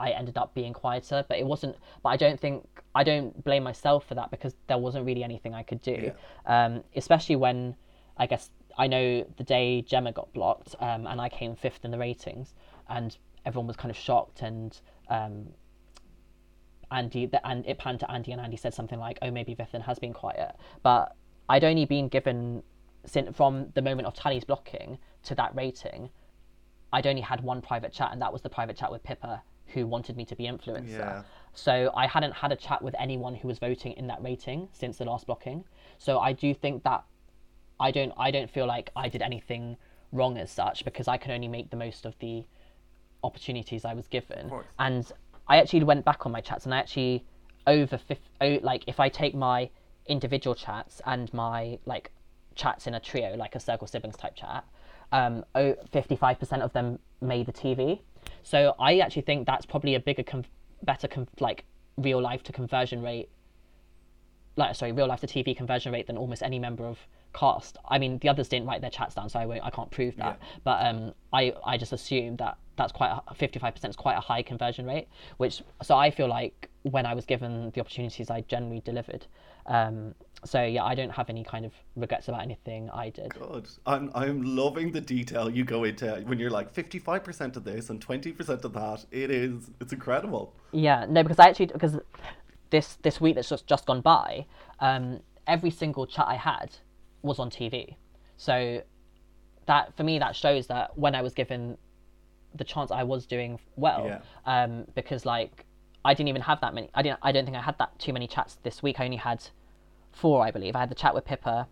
I 0.00 0.10
ended 0.10 0.36
up 0.36 0.54
being 0.54 0.72
quieter. 0.72 1.24
But 1.28 1.38
it 1.38 1.46
wasn't. 1.46 1.76
But 2.02 2.10
I 2.10 2.16
don't 2.16 2.38
think 2.38 2.66
I 2.94 3.04
don't 3.04 3.42
blame 3.44 3.62
myself 3.62 4.06
for 4.06 4.14
that 4.16 4.30
because 4.30 4.54
there 4.66 4.78
wasn't 4.78 5.06
really 5.06 5.24
anything 5.24 5.54
I 5.54 5.62
could 5.62 5.80
do, 5.80 6.12
um, 6.46 6.82
especially 6.96 7.36
when 7.36 7.76
I 8.16 8.26
guess 8.26 8.50
I 8.76 8.86
know 8.86 9.26
the 9.36 9.44
day 9.44 9.82
Gemma 9.82 10.12
got 10.12 10.32
blocked 10.32 10.74
um, 10.80 11.06
and 11.06 11.20
I 11.20 11.28
came 11.28 11.54
fifth 11.56 11.84
in 11.84 11.90
the 11.90 11.98
ratings, 11.98 12.54
and 12.88 13.16
everyone 13.44 13.66
was 13.66 13.76
kind 13.76 13.90
of 13.90 13.96
shocked 13.96 14.42
and. 14.42 14.78
Um, 15.08 15.48
Andy 16.90 17.26
the, 17.26 17.44
and 17.46 17.66
it 17.66 17.78
panned 17.78 17.98
to 18.00 18.10
Andy 18.10 18.30
and 18.30 18.40
Andy 18.40 18.56
said 18.56 18.72
something 18.72 19.00
like, 19.00 19.18
"Oh, 19.22 19.30
maybe 19.30 19.54
Vithun 19.54 19.82
has 19.82 19.98
been 19.98 20.12
quiet," 20.12 20.54
but 20.82 21.16
I'd 21.48 21.64
only 21.64 21.86
been 21.86 22.08
given 22.08 22.62
since 23.04 23.36
from 23.36 23.70
the 23.74 23.82
moment 23.82 24.06
of 24.06 24.14
Tally's 24.14 24.44
blocking 24.44 24.98
to 25.24 25.34
that 25.34 25.54
rating. 25.54 26.10
I'd 26.92 27.06
only 27.06 27.22
had 27.22 27.42
one 27.42 27.60
private 27.60 27.92
chat, 27.92 28.10
and 28.12 28.22
that 28.22 28.32
was 28.32 28.42
the 28.42 28.48
private 28.48 28.76
chat 28.76 28.92
with 28.92 29.02
Pippa, 29.02 29.42
who 29.66 29.86
wanted 29.86 30.16
me 30.16 30.24
to 30.26 30.36
be 30.36 30.44
influencer. 30.44 30.88
Yeah. 30.88 31.22
So 31.52 31.90
I 31.96 32.06
hadn't 32.06 32.32
had 32.32 32.52
a 32.52 32.56
chat 32.56 32.82
with 32.82 32.94
anyone 32.98 33.34
who 33.34 33.48
was 33.48 33.58
voting 33.58 33.92
in 33.92 34.06
that 34.08 34.22
rating 34.22 34.68
since 34.72 34.98
the 34.98 35.04
last 35.04 35.26
blocking. 35.26 35.64
So 35.98 36.20
I 36.20 36.32
do 36.32 36.54
think 36.54 36.84
that 36.84 37.04
I 37.80 37.90
don't 37.90 38.12
I 38.16 38.30
don't 38.30 38.50
feel 38.50 38.66
like 38.66 38.90
I 38.96 39.08
did 39.08 39.22
anything 39.22 39.76
wrong 40.12 40.38
as 40.38 40.50
such 40.50 40.84
because 40.84 41.08
I 41.08 41.16
can 41.16 41.32
only 41.32 41.48
make 41.48 41.70
the 41.70 41.76
most 41.76 42.06
of 42.06 42.18
the 42.20 42.44
opportunities 43.22 43.84
I 43.84 43.94
was 43.94 44.06
given. 44.06 44.50
And 44.78 45.10
I 45.48 45.58
actually 45.58 45.84
went 45.84 46.04
back 46.04 46.26
on 46.26 46.32
my 46.32 46.40
chats 46.40 46.64
and 46.64 46.74
I 46.74 46.78
actually 46.78 47.24
over 47.66 47.98
fif- 47.98 48.30
oh, 48.40 48.58
like 48.62 48.84
if 48.86 49.00
I 49.00 49.08
take 49.08 49.34
my 49.34 49.70
individual 50.06 50.54
chats 50.54 51.00
and 51.06 51.32
my 51.32 51.78
like 51.86 52.10
chats 52.54 52.86
in 52.86 52.94
a 52.94 53.00
trio 53.00 53.36
like 53.36 53.54
a 53.54 53.60
circle 53.60 53.86
siblings 53.86 54.16
type 54.16 54.36
chat 54.36 54.64
um 55.12 55.44
oh, 55.54 55.74
55% 55.92 56.60
of 56.60 56.72
them 56.72 56.98
made 57.20 57.46
the 57.46 57.52
TV. 57.52 58.00
So 58.42 58.74
I 58.78 58.98
actually 58.98 59.22
think 59.22 59.46
that's 59.46 59.66
probably 59.66 59.94
a 59.94 60.00
bigger 60.00 60.24
better 60.82 61.08
like 61.40 61.64
real 61.96 62.20
life 62.20 62.42
to 62.44 62.52
conversion 62.52 63.02
rate 63.02 63.28
like 64.56 64.74
sorry, 64.76 64.92
real 64.92 65.06
life 65.06 65.20
to 65.20 65.26
TV 65.26 65.56
conversion 65.56 65.92
rate 65.92 66.06
than 66.06 66.16
almost 66.16 66.42
any 66.42 66.58
member 66.58 66.84
of 66.84 66.98
cast. 67.34 67.76
I 67.88 67.98
mean, 67.98 68.18
the 68.18 68.28
others 68.28 68.48
didn't 68.48 68.66
write 68.66 68.80
their 68.80 68.90
chats 68.90 69.14
down, 69.14 69.28
so 69.28 69.38
I 69.38 69.46
won't, 69.46 69.62
I 69.62 69.70
can't 69.70 69.90
prove 69.90 70.16
that. 70.16 70.40
But 70.62 70.86
um, 70.86 71.12
I 71.32 71.52
I 71.64 71.76
just 71.76 71.92
assume 71.92 72.36
that 72.36 72.56
that's 72.76 72.92
quite 72.92 73.20
a 73.28 73.34
fifty 73.34 73.58
five 73.58 73.74
percent 73.74 73.90
is 73.90 73.96
quite 73.96 74.16
a 74.16 74.20
high 74.20 74.42
conversion 74.42 74.86
rate. 74.86 75.08
Which 75.36 75.62
so 75.82 75.96
I 75.96 76.10
feel 76.10 76.28
like 76.28 76.70
when 76.82 77.06
I 77.06 77.14
was 77.14 77.24
given 77.24 77.70
the 77.72 77.80
opportunities, 77.80 78.30
I 78.30 78.42
generally 78.42 78.80
delivered. 78.80 79.26
Um, 79.66 80.14
so 80.44 80.62
yeah, 80.62 80.84
I 80.84 80.94
don't 80.94 81.10
have 81.10 81.30
any 81.30 81.42
kind 81.42 81.64
of 81.64 81.72
regrets 81.96 82.28
about 82.28 82.42
anything 82.42 82.90
I 82.90 83.10
did. 83.10 83.34
Good. 83.34 83.68
I'm 83.86 84.10
I'm 84.14 84.42
loving 84.42 84.92
the 84.92 85.00
detail 85.00 85.50
you 85.50 85.64
go 85.64 85.84
into 85.84 86.22
when 86.26 86.38
you're 86.38 86.50
like 86.50 86.72
55% 86.72 87.56
of 87.56 87.64
this 87.64 87.90
and 87.90 88.04
20% 88.04 88.64
of 88.64 88.72
that. 88.74 89.04
It 89.10 89.30
is 89.30 89.70
it's 89.80 89.92
incredible. 89.92 90.54
Yeah, 90.72 91.06
no, 91.08 91.22
because 91.22 91.38
I 91.38 91.48
actually 91.48 91.66
because 91.66 91.98
this 92.70 92.98
this 93.02 93.20
week 93.20 93.36
that's 93.36 93.48
just 93.48 93.66
just 93.66 93.86
gone 93.86 94.00
by, 94.00 94.46
um, 94.80 95.20
every 95.46 95.70
single 95.70 96.06
chat 96.06 96.26
I 96.28 96.36
had 96.36 96.70
was 97.24 97.38
on 97.38 97.50
TV. 97.50 97.96
So 98.36 98.82
that 99.66 99.96
for 99.96 100.04
me 100.04 100.18
that 100.18 100.36
shows 100.36 100.66
that 100.68 100.96
when 100.96 101.14
I 101.14 101.22
was 101.22 101.34
given 101.34 101.76
the 102.54 102.64
chance, 102.64 102.90
I 102.90 103.02
was 103.02 103.26
doing 103.26 103.58
well. 103.76 104.04
Yeah. 104.06 104.20
Um, 104.46 104.84
because 104.94 105.26
like 105.26 105.64
I 106.04 106.14
didn't 106.14 106.28
even 106.28 106.42
have 106.42 106.60
that 106.60 106.74
many. 106.74 106.90
I 106.94 107.02
didn't. 107.02 107.18
I 107.22 107.32
don't 107.32 107.44
think 107.44 107.56
I 107.56 107.62
had 107.62 107.78
that 107.78 107.98
too 107.98 108.12
many 108.12 108.26
chats 108.28 108.58
this 108.62 108.82
week. 108.82 109.00
I 109.00 109.04
only 109.06 109.16
had 109.16 109.42
four, 110.12 110.44
I 110.44 110.50
believe. 110.50 110.76
I 110.76 110.80
had 110.80 110.90
the 110.90 110.94
chat 110.94 111.14
with 111.14 111.24
Pippa, 111.24 111.66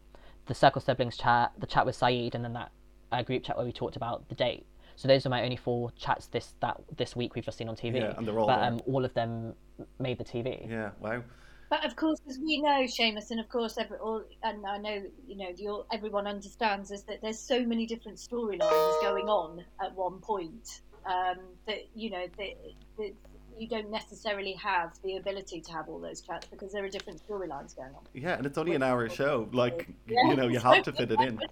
the 0.46 0.54
Circle 0.54 0.80
Siblings 0.80 1.16
chat, 1.16 1.52
the 1.58 1.66
chat 1.66 1.86
with 1.86 1.94
Saeed, 1.94 2.34
and 2.34 2.44
then 2.44 2.54
that 2.54 2.72
uh, 3.12 3.22
group 3.22 3.44
chat 3.44 3.56
where 3.56 3.66
we 3.66 3.72
talked 3.72 3.96
about 3.96 4.28
the 4.28 4.34
date. 4.34 4.66
So 4.96 5.08
those 5.08 5.26
are 5.26 5.28
my 5.28 5.42
only 5.42 5.56
four 5.56 5.90
chats 5.92 6.26
this 6.26 6.54
that 6.60 6.80
this 6.96 7.14
week 7.14 7.34
we've 7.34 7.44
just 7.44 7.58
seen 7.58 7.68
on 7.68 7.76
TV. 7.76 7.96
Yeah, 7.96 8.14
and 8.16 8.26
they're 8.26 8.38
all 8.38 8.46
but 8.46 8.60
um, 8.62 8.80
all 8.86 9.04
of 9.04 9.12
them 9.14 9.54
made 9.98 10.18
the 10.18 10.24
TV. 10.24 10.68
Yeah, 10.68 10.90
wow. 10.98 11.22
But 11.72 11.86
of 11.86 11.96
course, 11.96 12.20
as 12.28 12.38
we 12.38 12.60
know, 12.60 12.82
Seamus, 12.82 13.30
and 13.30 13.40
of 13.40 13.48
course, 13.48 13.78
every, 13.78 13.96
all, 13.96 14.22
and 14.42 14.66
I 14.66 14.76
know 14.76 15.02
you 15.26 15.36
know 15.38 15.52
the, 15.56 15.96
everyone 15.96 16.26
understands 16.26 16.90
is 16.90 17.02
that 17.04 17.22
there's 17.22 17.38
so 17.38 17.64
many 17.64 17.86
different 17.86 18.18
storylines 18.18 19.00
going 19.00 19.30
on 19.30 19.64
at 19.82 19.94
one 19.94 20.18
point 20.18 20.82
um, 21.06 21.38
that 21.66 21.78
you 21.94 22.10
know 22.10 22.26
that, 22.36 22.50
that 22.98 23.14
you 23.58 23.66
don't 23.68 23.90
necessarily 23.90 24.52
have 24.52 24.98
the 25.02 25.16
ability 25.16 25.62
to 25.62 25.72
have 25.72 25.88
all 25.88 25.98
those 25.98 26.20
chats 26.20 26.46
because 26.48 26.72
there 26.72 26.84
are 26.84 26.90
different 26.90 27.26
storylines 27.26 27.74
going 27.74 27.94
on. 27.94 28.02
Yeah, 28.12 28.36
and 28.36 28.44
it's 28.44 28.58
only 28.58 28.74
an 28.74 28.82
hour 28.82 29.08
show. 29.08 29.48
Like 29.50 29.88
Yeah. 30.06 30.28
you 30.28 30.36
know, 30.36 30.48
you 30.48 30.58
have 30.58 30.82
to 30.82 30.92
fit 30.92 31.10
it 31.10 31.22
in. 31.22 31.40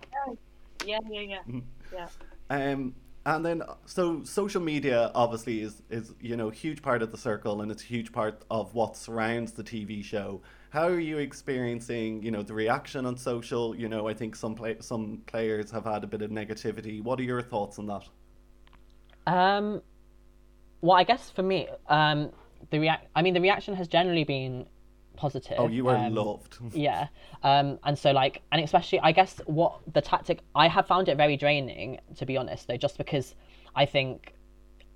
Yeah, 0.84 0.98
yeah, 1.10 1.20
yeah, 1.20 1.38
Mm-hmm. 1.48 1.60
yeah. 1.94 2.08
Um, 2.50 2.94
and 3.26 3.44
then 3.44 3.62
so 3.84 4.24
social 4.24 4.62
media 4.62 5.10
obviously 5.14 5.60
is 5.60 5.82
is 5.90 6.14
you 6.20 6.36
know 6.36 6.48
huge 6.48 6.82
part 6.82 7.02
of 7.02 7.10
the 7.10 7.18
circle, 7.18 7.60
and 7.60 7.70
it's 7.70 7.82
a 7.82 7.86
huge 7.86 8.12
part 8.12 8.42
of 8.50 8.74
what 8.74 8.96
surrounds 8.96 9.52
the 9.52 9.62
TV 9.62 10.02
show. 10.02 10.40
How 10.70 10.86
are 10.86 11.00
you 11.00 11.18
experiencing 11.18 12.22
you 12.22 12.30
know 12.30 12.42
the 12.42 12.54
reaction 12.54 13.04
on 13.04 13.16
social? 13.16 13.76
You 13.76 13.88
know, 13.88 14.08
I 14.08 14.14
think 14.14 14.36
some 14.36 14.54
play 14.54 14.76
some 14.80 15.22
players 15.26 15.70
have 15.70 15.84
had 15.84 16.02
a 16.04 16.06
bit 16.06 16.22
of 16.22 16.30
negativity. 16.30 17.02
What 17.02 17.20
are 17.20 17.24
your 17.24 17.42
thoughts 17.42 17.78
on 17.78 17.86
that? 17.86 18.08
Um, 19.26 19.82
well, 20.80 20.96
I 20.96 21.04
guess 21.04 21.30
for 21.30 21.42
me, 21.42 21.68
um, 21.88 22.30
the 22.70 22.78
react. 22.78 23.08
I 23.14 23.20
mean, 23.20 23.34
the 23.34 23.40
reaction 23.40 23.74
has 23.74 23.86
generally 23.86 24.24
been 24.24 24.66
positive. 25.20 25.56
Oh, 25.58 25.68
you 25.68 25.86
are 25.88 25.96
um, 25.96 26.14
loved. 26.14 26.56
Yeah. 26.72 27.08
Um, 27.42 27.78
and 27.84 27.98
so 27.98 28.10
like, 28.10 28.40
and 28.50 28.64
especially, 28.64 29.00
I 29.00 29.12
guess 29.12 29.40
what 29.44 29.80
the 29.92 30.00
tactic, 30.00 30.40
I 30.54 30.66
have 30.66 30.86
found 30.86 31.08
it 31.08 31.16
very 31.16 31.36
draining, 31.36 32.00
to 32.16 32.24
be 32.24 32.38
honest, 32.38 32.66
though, 32.66 32.78
just 32.78 32.96
because 32.96 33.34
I 33.76 33.84
think 33.84 34.34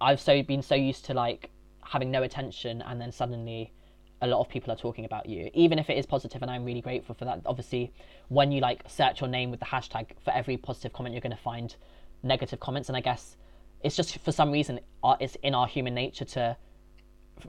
I've 0.01 0.21
so 0.21 0.43
been 0.43 0.63
so 0.63 0.75
used 0.75 1.05
to 1.07 1.15
like 1.15 1.51
having 1.85 2.11
no 2.11 2.23
attention 2.23 2.83
and 2.83 2.99
then 3.01 3.13
suddenly 3.13 3.73
a 4.23 4.27
lot 4.27 4.41
of 4.41 4.49
people 4.49 4.73
are 4.73 4.77
talking 4.77 5.05
about 5.05 5.29
you, 5.29 5.51
even 5.53 5.79
if 5.79 5.91
it 5.91 5.99
is 5.99 6.07
positive, 6.07 6.41
and 6.41 6.51
I'm 6.51 6.65
really 6.65 6.81
grateful 6.81 7.15
for 7.15 7.27
that. 7.27 7.43
Obviously, 7.45 7.93
when 8.29 8.51
you 8.51 8.61
like 8.63 8.83
search 8.89 9.21
your 9.21 9.29
name 9.29 9.51
with 9.51 9.61
the 9.61 9.67
hashtag 9.67 10.07
for 10.25 10.33
every 10.33 10.57
positive 10.57 10.95
comment, 10.95 11.13
you're 11.13 11.21
going 11.21 11.37
to 11.37 11.43
find 11.43 11.77
negative 12.23 12.61
comments, 12.61 12.89
and 12.89 12.97
I 12.97 13.01
guess 13.01 13.37
it's 13.83 13.95
just 13.95 14.17
for 14.19 14.33
some 14.33 14.51
reason 14.51 14.81
uh, 15.03 15.17
it's 15.21 15.37
in 15.43 15.55
our 15.55 15.67
human 15.67 15.95
nature 15.95 16.25
to 16.25 16.57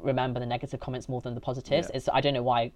remember 0.02 0.40
the 0.40 0.46
negative 0.46 0.80
comments 0.80 1.10
more 1.10 1.22
than 1.22 1.36
the 1.36 1.42
positives. 1.42 1.90
Yeah. 1.90 1.98
It's 1.98 2.10
I 2.12 2.22
don't 2.22 2.34
know 2.34 2.44
why 2.44 2.72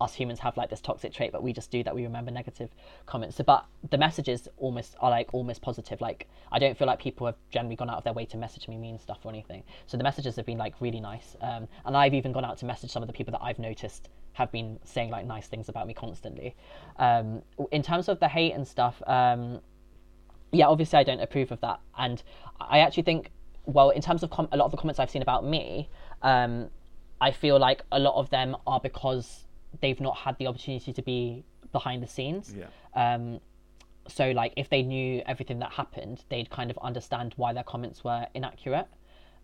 us 0.00 0.14
humans 0.14 0.38
have 0.40 0.56
like 0.56 0.68
this 0.68 0.80
toxic 0.80 1.12
trait, 1.12 1.32
but 1.32 1.42
we 1.42 1.52
just 1.52 1.70
do 1.70 1.82
that. 1.82 1.94
We 1.94 2.04
remember 2.04 2.30
negative 2.30 2.70
comments. 3.06 3.36
So, 3.36 3.44
but 3.44 3.64
the 3.90 3.98
messages 3.98 4.48
almost 4.58 4.94
are 5.00 5.10
like 5.10 5.32
almost 5.32 5.62
positive. 5.62 6.00
Like 6.00 6.28
I 6.52 6.58
don't 6.58 6.76
feel 6.76 6.86
like 6.86 6.98
people 6.98 7.26
have 7.26 7.36
generally 7.50 7.76
gone 7.76 7.90
out 7.90 7.98
of 7.98 8.04
their 8.04 8.12
way 8.12 8.26
to 8.26 8.36
message 8.36 8.68
me 8.68 8.76
mean 8.76 8.98
stuff 8.98 9.18
or 9.24 9.30
anything. 9.30 9.62
So 9.86 9.96
the 9.96 10.04
messages 10.04 10.36
have 10.36 10.46
been 10.46 10.58
like 10.58 10.74
really 10.80 11.00
nice. 11.00 11.36
Um, 11.40 11.68
and 11.84 11.96
I've 11.96 12.14
even 12.14 12.32
gone 12.32 12.44
out 12.44 12.58
to 12.58 12.66
message 12.66 12.90
some 12.90 13.02
of 13.02 13.06
the 13.06 13.12
people 13.12 13.32
that 13.32 13.42
I've 13.42 13.58
noticed 13.58 14.08
have 14.34 14.52
been 14.52 14.78
saying 14.84 15.10
like 15.10 15.26
nice 15.26 15.46
things 15.46 15.68
about 15.68 15.86
me 15.86 15.94
constantly. 15.94 16.54
Um, 16.98 17.42
in 17.72 17.82
terms 17.82 18.08
of 18.08 18.20
the 18.20 18.28
hate 18.28 18.52
and 18.52 18.68
stuff, 18.68 19.02
um, 19.06 19.60
yeah, 20.52 20.66
obviously 20.66 20.98
I 20.98 21.04
don't 21.04 21.20
approve 21.20 21.52
of 21.52 21.60
that, 21.62 21.80
and 21.98 22.22
I 22.60 22.80
actually 22.80 23.02
think, 23.02 23.30
well, 23.64 23.90
in 23.90 24.00
terms 24.00 24.22
of 24.22 24.30
com- 24.30 24.48
a 24.52 24.56
lot 24.56 24.66
of 24.66 24.70
the 24.70 24.76
comments 24.76 25.00
I've 25.00 25.10
seen 25.10 25.22
about 25.22 25.44
me, 25.44 25.88
um, 26.26 26.68
I 27.20 27.30
feel 27.30 27.58
like 27.58 27.82
a 27.92 27.98
lot 27.98 28.16
of 28.16 28.28
them 28.30 28.56
are 28.66 28.80
because 28.80 29.44
they've 29.80 30.00
not 30.00 30.16
had 30.16 30.36
the 30.38 30.48
opportunity 30.48 30.92
to 30.92 31.02
be 31.02 31.44
behind 31.72 32.02
the 32.02 32.08
scenes. 32.08 32.54
Yeah. 32.54 32.66
Um, 32.94 33.40
so 34.08 34.32
like 34.32 34.52
if 34.56 34.68
they 34.68 34.82
knew 34.82 35.22
everything 35.24 35.60
that 35.60 35.72
happened, 35.72 36.24
they'd 36.28 36.50
kind 36.50 36.70
of 36.70 36.78
understand 36.78 37.32
why 37.36 37.52
their 37.52 37.62
comments 37.62 38.02
were 38.02 38.26
inaccurate. 38.34 38.88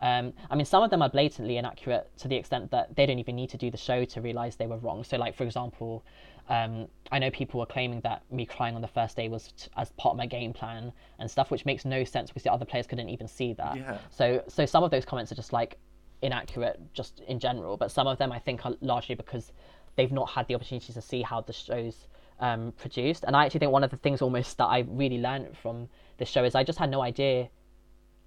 Um, 0.01 0.33
I 0.51 0.57
mean, 0.57 0.65
some 0.65 0.83
of 0.83 0.91
them 0.91 1.01
are 1.01 1.09
blatantly 1.09 1.57
inaccurate 1.57 2.11
to 2.19 2.27
the 2.27 2.35
extent 2.35 2.73
that 2.73 2.97
they 2.97 3.07
don't 3.07 3.21
even 3.21 3.37
need 3.37 3.51
to 3.51 3.57
do 3.57 3.71
the 3.71 3.77
show 3.77 4.05
to 4.05 4.21
realize 4.21 4.57
they 4.57 4.67
were 4.67 4.79
wrong. 4.79 5.05
So, 5.05 5.17
like 5.17 5.37
for 5.37 5.45
example, 5.45 6.05
um, 6.49 6.89
I 7.13 7.21
know 7.21 7.31
people 7.31 7.61
were 7.61 7.67
claiming 7.67 8.01
that 8.01 8.23
me 8.29 8.45
crying 8.45 8.75
on 8.75 8.83
the 8.83 8.89
first 8.89 9.17
day 9.17 9.29
was 9.29 9.53
t- 9.53 9.71
as 9.77 9.93
part 9.93 10.15
of 10.15 10.19
my 10.19 10.27
game 10.27 10.53
plan 10.53 10.93
and 11.21 11.31
stuff, 11.31 11.53
which 11.53 11.65
makes 11.65 11.85
no 11.85 12.03
sense 12.03 12.31
because 12.31 12.43
the 12.43 12.53
other 12.53 12.65
players 12.65 12.89
couldn't 12.89 13.09
even 13.09 13.29
see 13.29 13.53
that. 13.53 13.77
Yeah. 13.77 13.99
So, 14.11 14.43
so 14.49 14.67
some 14.67 14.83
of 14.83 14.91
those 14.91 15.05
comments 15.05 15.31
are 15.31 15.37
just 15.37 15.53
like 15.53 15.79
inaccurate, 16.23 16.81
just 16.95 17.21
in 17.21 17.39
general. 17.39 17.77
But 17.77 17.91
some 17.91 18.07
of 18.07 18.19
them, 18.19 18.33
I 18.33 18.39
think, 18.39 18.65
are 18.65 18.75
largely 18.81 19.15
because 19.15 19.53
they've 19.97 20.13
not 20.13 20.31
had 20.31 20.49
the 20.49 20.55
opportunity 20.55 20.93
to 20.93 21.03
see 21.03 21.23
how 21.23 21.41
the 21.41 21.53
show's 21.53 22.07
um, 22.41 22.73
produced. 22.79 23.25
And 23.25 23.37
I 23.37 23.45
actually 23.45 23.61
think 23.61 23.73
one 23.73 23.85
of 23.85 23.91
the 23.91 23.97
things 23.97 24.23
almost 24.23 24.59
that 24.59 24.67
I 24.67 24.85
really 24.89 25.19
learned 25.19 25.57
from 25.57 25.89
this 26.19 26.29
show 26.29 26.45
is 26.45 26.55
I 26.55 26.65
just 26.65 26.79
had 26.79 26.91
no 26.91 27.03
idea 27.03 27.49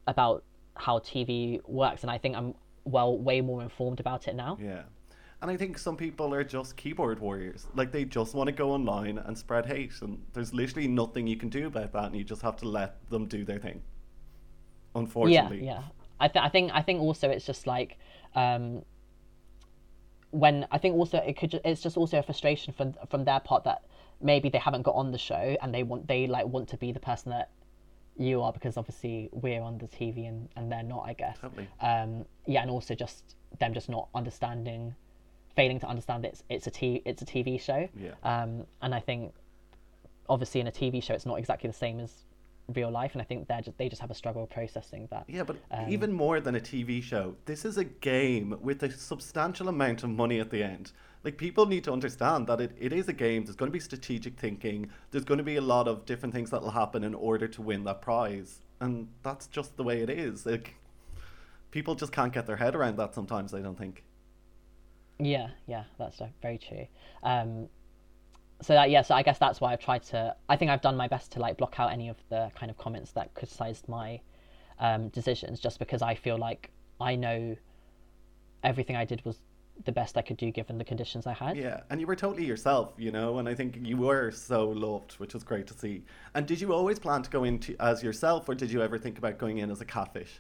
about 0.08 0.44
how 0.76 1.00
TV 1.00 1.60
works, 1.68 2.04
and 2.04 2.12
I 2.12 2.18
think 2.18 2.36
I'm 2.36 2.54
well 2.84 3.18
way 3.18 3.42
more 3.42 3.62
informed 3.62 4.00
about 4.00 4.28
it 4.28 4.36
now. 4.36 4.58
Yeah. 4.62 4.84
And 5.42 5.52
I 5.52 5.58
think 5.58 5.78
some 5.78 5.98
people 5.98 6.34
are 6.34 6.44
just 6.44 6.76
keyboard 6.78 7.20
warriors. 7.20 7.68
Like 7.76 7.92
they 7.92 8.06
just 8.06 8.34
want 8.34 8.48
to 8.48 8.54
go 8.54 8.72
online 8.72 9.18
and 9.18 9.38
spread 9.38 9.66
hate, 9.66 9.94
and 10.02 10.22
there's 10.34 10.54
literally 10.54 10.88
nothing 10.88 11.28
you 11.28 11.38
can 11.38 11.50
do 11.50 11.68
about 11.68 11.94
that, 11.94 12.06
and 12.06 12.16
you 12.16 12.24
just 12.24 12.42
have 12.42 12.56
to 12.58 12.68
let 12.68 13.10
them 13.10 13.26
do 13.26 13.44
their 13.44 13.60
thing. 13.60 13.82
Unfortunately. 14.96 15.66
Yeah, 15.66 15.74
yeah. 15.74 15.84
I, 16.20 16.28
th- 16.28 16.44
I 16.44 16.50
think 16.50 16.72
I 16.74 16.82
think 16.82 17.02
also 17.02 17.30
it's 17.30 17.46
just 17.46 17.68
like 17.68 17.98
um, 18.36 18.84
when 20.32 20.68
I 20.72 20.78
think 20.78 20.96
also 20.96 21.18
it 21.18 21.38
could 21.38 21.52
ju- 21.52 21.60
it's 21.64 21.82
just 21.82 21.98
also 21.98 22.20
a 22.20 22.24
frustration 22.24 22.74
from 22.74 22.94
from 23.10 23.26
their 23.26 23.40
part 23.40 23.64
that 23.66 23.84
maybe 24.22 24.50
they 24.50 24.58
haven't 24.58 24.84
got 24.84 24.96
on 24.96 25.12
the 25.12 25.18
show 25.18 25.58
and 25.62 25.74
they 25.74 25.84
want 25.84 26.08
they 26.08 26.28
like 26.28 26.46
want 26.48 26.68
to 26.70 26.78
be 26.78 26.92
the 26.92 27.00
person 27.00 27.32
that 27.32 27.50
you 28.18 28.42
are 28.42 28.54
because 28.54 28.78
obviously 28.78 29.30
we're 29.34 29.62
on 29.62 29.78
the 29.78 29.88
TV 29.88 30.28
and, 30.28 30.48
and 30.56 30.72
they're 30.72 30.84
not 30.84 31.04
I 31.06 31.14
guess 31.14 31.38
Totally. 31.40 31.68
um, 31.82 32.26
yeah 32.46 32.62
and 32.62 32.72
also 32.72 32.96
just 32.96 33.36
them 33.60 33.74
just 33.74 33.90
not 33.90 34.08
understanding 34.16 34.96
failing 35.56 35.80
to 35.82 35.88
understand 35.88 36.26
it's 36.26 36.44
it's 36.50 36.68
a 36.68 36.72
t 36.72 37.02
it's 37.06 37.22
a 37.22 37.26
TV 37.26 37.60
show 37.60 37.88
Yeah. 37.98 38.12
um, 38.24 38.66
and 38.82 38.96
I 38.96 39.00
think 39.02 39.34
obviously 40.30 40.62
in 40.62 40.68
a 40.68 40.72
TV 40.72 41.04
show 41.04 41.14
it's 41.14 41.26
not 41.26 41.40
exactly 41.40 41.70
the 41.70 41.76
same 41.76 42.00
as 42.00 42.12
real 42.74 42.90
life 42.90 43.14
and 43.14 43.22
I 43.22 43.26
think 43.26 43.48
they 43.48 43.62
just 43.64 43.78
they 43.78 43.90
just 43.90 44.02
have 44.02 44.12
a 44.12 44.16
struggle 44.16 44.48
processing 44.48 45.08
that 45.12 45.26
Yeah, 45.28 45.44
but 45.44 45.58
Um, 45.72 45.90
even 45.90 46.12
more 46.12 46.40
than 46.40 46.56
a 46.56 46.60
TV 46.60 47.02
show, 47.02 47.36
this 47.46 47.66
is 47.66 47.78
a 47.78 47.84
game 47.84 48.58
with 48.62 48.82
a 48.84 48.92
substantial 48.92 49.70
amount 49.70 50.04
of 50.04 50.10
money 50.10 50.40
at 50.40 50.50
the 50.50 50.64
end. 50.64 50.92
Like 51.24 51.38
people 51.38 51.66
need 51.66 51.84
to 51.86 51.92
understand 51.92 52.48
that 52.48 52.62
it, 52.62 52.76
it 52.80 52.94
is 52.94 53.08
a 53.08 53.14
game. 53.14 53.46
There's 53.46 53.56
going 53.56 53.70
to 53.72 53.74
be 53.74 53.80
strategic 53.80 54.40
thinking. 54.40 54.90
There's 55.12 55.26
going 55.26 55.40
to 55.40 55.44
be 55.44 55.56
a 55.56 55.62
lot 55.62 55.88
of 55.88 56.06
different 56.06 56.34
things 56.34 56.52
that 56.52 56.62
will 56.62 56.72
happen 56.72 57.04
in 57.04 57.16
order 57.16 57.48
to 57.48 57.62
win 57.62 57.84
that 57.86 58.02
prize. 58.02 58.60
and 58.80 59.08
that's 59.24 59.48
just 59.48 59.78
the 59.78 59.84
way 59.84 60.02
it 60.02 60.10
is. 60.10 60.46
Like 60.46 60.76
people 61.72 61.96
just 61.96 62.12
can't 62.12 62.34
get 62.34 62.46
their 62.46 62.58
head 62.58 62.76
around 62.76 62.98
that 62.98 63.14
sometimes. 63.14 63.54
I 63.54 63.62
don't 63.62 63.78
think. 63.78 64.04
Yeah, 65.20 65.50
yeah, 65.68 65.86
that's 65.98 66.20
uh, 66.22 66.28
very 66.42 66.58
true. 66.58 66.88
Um, 67.24 67.70
so 68.62 68.74
that 68.74 68.90
yeah, 68.90 69.02
so 69.02 69.16
I 69.16 69.24
guess 69.24 69.38
that's 69.38 69.60
why 69.60 69.74
I've 69.74 69.80
tried 69.80 70.04
to. 70.04 70.36
I 70.48 70.56
think 70.56 70.72
I've 70.72 70.82
done 70.82 70.96
my 70.96 71.08
best 71.08 71.32
to 71.34 71.40
like 71.40 71.58
block 71.58 71.80
out 71.80 71.92
any 71.92 72.10
of 72.10 72.18
the 72.30 72.52
kind 72.58 72.70
of 72.70 72.78
comments 72.78 73.12
that 73.12 73.34
criticised 73.34 73.88
my 73.88 74.22
um, 74.80 75.10
decisions, 75.10 75.60
just 75.60 75.80
because 75.80 76.02
I 76.02 76.16
feel 76.16 76.38
like 76.38 76.72
I 77.00 77.16
know 77.16 77.56
everything 78.64 78.96
I 78.96 79.06
did 79.06 79.24
was 79.26 79.40
the 79.84 79.92
best 79.92 80.18
I 80.18 80.22
could 80.22 80.38
do 80.38 80.52
given 80.52 80.78
the 80.78 80.86
conditions 80.86 81.28
I 81.28 81.34
had. 81.34 81.58
Yeah, 81.58 81.82
and 81.90 82.00
you 82.00 82.08
were 82.08 82.16
totally 82.16 82.46
yourself, 82.46 82.94
you 82.98 83.12
know, 83.12 83.40
and 83.40 83.50
I 83.50 83.54
think 83.54 83.78
you 83.82 83.98
were 83.98 84.32
so 84.32 84.70
loved, 84.70 85.14
which 85.14 85.34
was 85.34 85.44
great 85.44 85.68
to 85.68 85.74
see. 85.74 86.04
And 86.34 86.48
did 86.48 86.62
you 86.62 86.74
always 86.74 86.98
plan 86.98 87.24
to 87.24 87.30
go 87.30 87.44
into 87.44 87.76
as 87.82 88.02
yourself, 88.02 88.48
or 88.48 88.56
did 88.56 88.72
you 88.72 88.82
ever 88.82 88.98
think 88.98 89.18
about 89.18 89.38
going 89.38 89.58
in 89.58 89.70
as 89.70 89.82
a 89.82 89.86
catfish? 89.86 90.40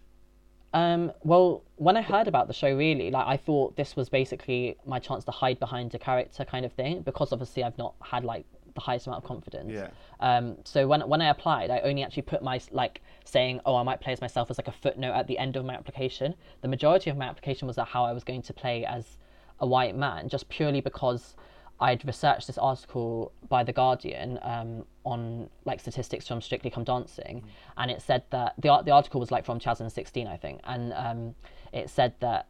Um, 0.76 1.14
well, 1.24 1.64
when 1.78 1.96
I 1.96 2.02
heard 2.02 2.28
about 2.28 2.48
the 2.48 2.54
show, 2.54 2.76
really, 2.76 3.10
like 3.10 3.26
I 3.26 3.38
thought 3.38 3.78
this 3.78 3.96
was 3.96 4.10
basically 4.10 4.76
my 4.86 5.00
chance 5.00 5.24
to 5.24 5.32
hide 5.32 5.58
behind 5.58 5.96
a 5.96 6.00
character 6.00 6.44
kind 6.44 6.66
of 6.66 6.74
thing, 6.74 7.02
because 7.02 7.32
obviously 7.32 7.64
I've 7.64 7.78
not 7.78 7.96
had 8.04 8.26
like 8.26 8.46
the 8.74 8.82
highest 8.82 9.08
amount 9.08 9.24
of 9.24 9.28
confidence. 9.28 9.72
Yeah. 9.72 9.88
Um, 10.20 10.58
so 10.66 10.86
when 10.86 11.00
when 11.08 11.22
I 11.22 11.30
applied, 11.30 11.72
I 11.72 11.80
only 11.80 12.04
actually 12.04 12.24
put 12.24 12.44
my 12.44 12.60
like 12.72 13.02
saying, 13.24 13.62
oh, 13.66 13.78
I 13.78 13.84
might 13.84 14.02
play 14.02 14.12
as 14.12 14.20
myself 14.20 14.52
as 14.52 14.58
like 14.58 14.68
a 14.68 14.74
footnote 14.74 15.14
at 15.14 15.28
the 15.28 15.38
end 15.38 15.56
of 15.56 15.64
my 15.64 15.74
application. 15.74 16.36
The 16.62 16.68
majority 16.68 17.10
of 17.10 17.16
my 17.16 17.26
application 17.26 17.68
was 17.68 17.78
that 17.78 17.88
how 17.88 18.04
I 18.04 18.12
was 18.12 18.26
going 18.26 18.42
to 18.42 18.54
play 18.54 18.86
as 18.86 19.18
a 19.62 19.66
white 19.66 19.96
man, 19.96 20.28
just 20.28 20.50
purely 20.50 20.82
because 20.82 21.36
I'd 21.80 22.06
researched 22.06 22.48
this 22.48 22.58
article 22.58 23.34
by 23.50 23.64
the 23.64 23.74
Guardian 23.74 24.40
um, 24.42 24.86
on 25.04 25.50
like 25.66 25.80
statistics 25.80 26.28
from 26.28 26.42
Strictly 26.42 26.70
Come 26.70 26.84
Dancing, 26.84 27.42
mm. 27.42 27.50
and 27.78 27.92
it 27.92 28.02
said 28.02 28.24
that 28.30 28.54
the 28.58 28.82
the 28.84 28.92
article 28.92 29.20
was 29.20 29.32
like 29.32 29.46
from 29.46 29.60
2016, 29.60 30.28
I 30.28 30.38
think, 30.38 30.62
and 30.64 30.94
um, 30.94 31.36
it 31.74 31.90
said 31.90 32.14
that 32.22 32.48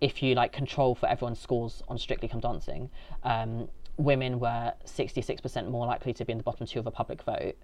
if 0.00 0.22
you 0.22 0.34
like 0.34 0.52
control 0.52 0.94
for 0.94 1.08
everyone's 1.08 1.40
scores 1.40 1.82
on 1.88 1.98
Strictly 1.98 2.28
Come 2.28 2.40
Dancing, 2.40 2.90
um, 3.24 3.68
women 3.96 4.38
were 4.38 4.72
66% 4.84 5.68
more 5.68 5.86
likely 5.86 6.12
to 6.12 6.24
be 6.24 6.32
in 6.32 6.38
the 6.38 6.44
bottom 6.44 6.66
two 6.66 6.78
of 6.78 6.86
a 6.86 6.90
public 6.90 7.22
vote, 7.22 7.56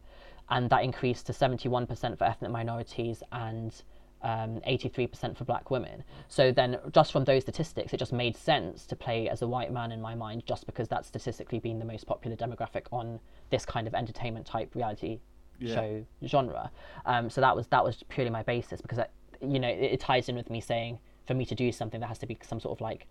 and 0.50 0.70
that 0.70 0.84
increased 0.84 1.26
to 1.26 1.32
71% 1.32 2.18
for 2.18 2.24
ethnic 2.24 2.50
minorities 2.50 3.22
and 3.32 3.82
um, 4.22 4.60
83% 4.66 5.36
for 5.36 5.44
black 5.44 5.70
women. 5.70 6.02
So 6.28 6.50
then, 6.50 6.78
just 6.92 7.12
from 7.12 7.24
those 7.24 7.42
statistics, 7.42 7.92
it 7.92 7.98
just 7.98 8.12
made 8.12 8.36
sense 8.36 8.86
to 8.86 8.96
play 8.96 9.28
as 9.28 9.42
a 9.42 9.46
white 9.46 9.72
man 9.72 9.92
in 9.92 10.00
my 10.00 10.14
mind, 10.14 10.44
just 10.46 10.66
because 10.66 10.88
that's 10.88 11.08
statistically 11.08 11.58
been 11.58 11.78
the 11.78 11.84
most 11.84 12.06
popular 12.06 12.36
demographic 12.36 12.86
on 12.90 13.20
this 13.50 13.66
kind 13.66 13.86
of 13.86 13.94
entertainment 13.94 14.46
type 14.46 14.74
reality 14.74 15.20
yeah. 15.58 15.74
show 15.74 16.06
genre. 16.26 16.70
Um, 17.06 17.30
so 17.30 17.40
that 17.40 17.54
was 17.54 17.66
that 17.68 17.84
was 17.84 18.02
purely 18.08 18.30
my 18.30 18.42
basis 18.42 18.80
because 18.80 18.98
I, 18.98 19.06
you 19.40 19.58
know 19.58 19.68
it, 19.68 19.92
it, 19.92 20.00
ties 20.00 20.28
in 20.28 20.36
with 20.36 20.50
me 20.50 20.60
saying 20.60 20.98
for 21.26 21.34
me 21.34 21.44
to 21.46 21.54
do 21.54 21.70
something 21.72 22.00
there 22.00 22.08
has 22.08 22.18
to 22.18 22.26
be 22.26 22.38
some 22.42 22.60
sort 22.60 22.76
of 22.76 22.80
like 22.80 23.06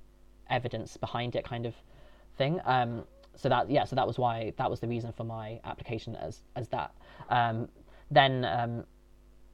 evidence 0.50 0.98
behind 0.98 1.36
it 1.36 1.46
kind 1.46 1.66
of 1.66 1.76
thing. 2.38 2.60
Um, 2.66 3.04
so 3.36 3.50
that 3.50 3.70
yeah, 3.70 3.86
so 3.86 3.96
that 3.96 4.06
was 4.06 4.18
why 4.18 4.54
that 4.58 4.70
was 4.70 4.80
the 4.80 4.88
reason 4.88 5.12
for 5.12 5.24
my 5.24 5.60
application 5.64 6.16
as 6.16 6.42
as 6.56 6.68
that. 6.70 6.94
Um, 7.30 7.68
then 8.12 8.46
um, 8.46 8.86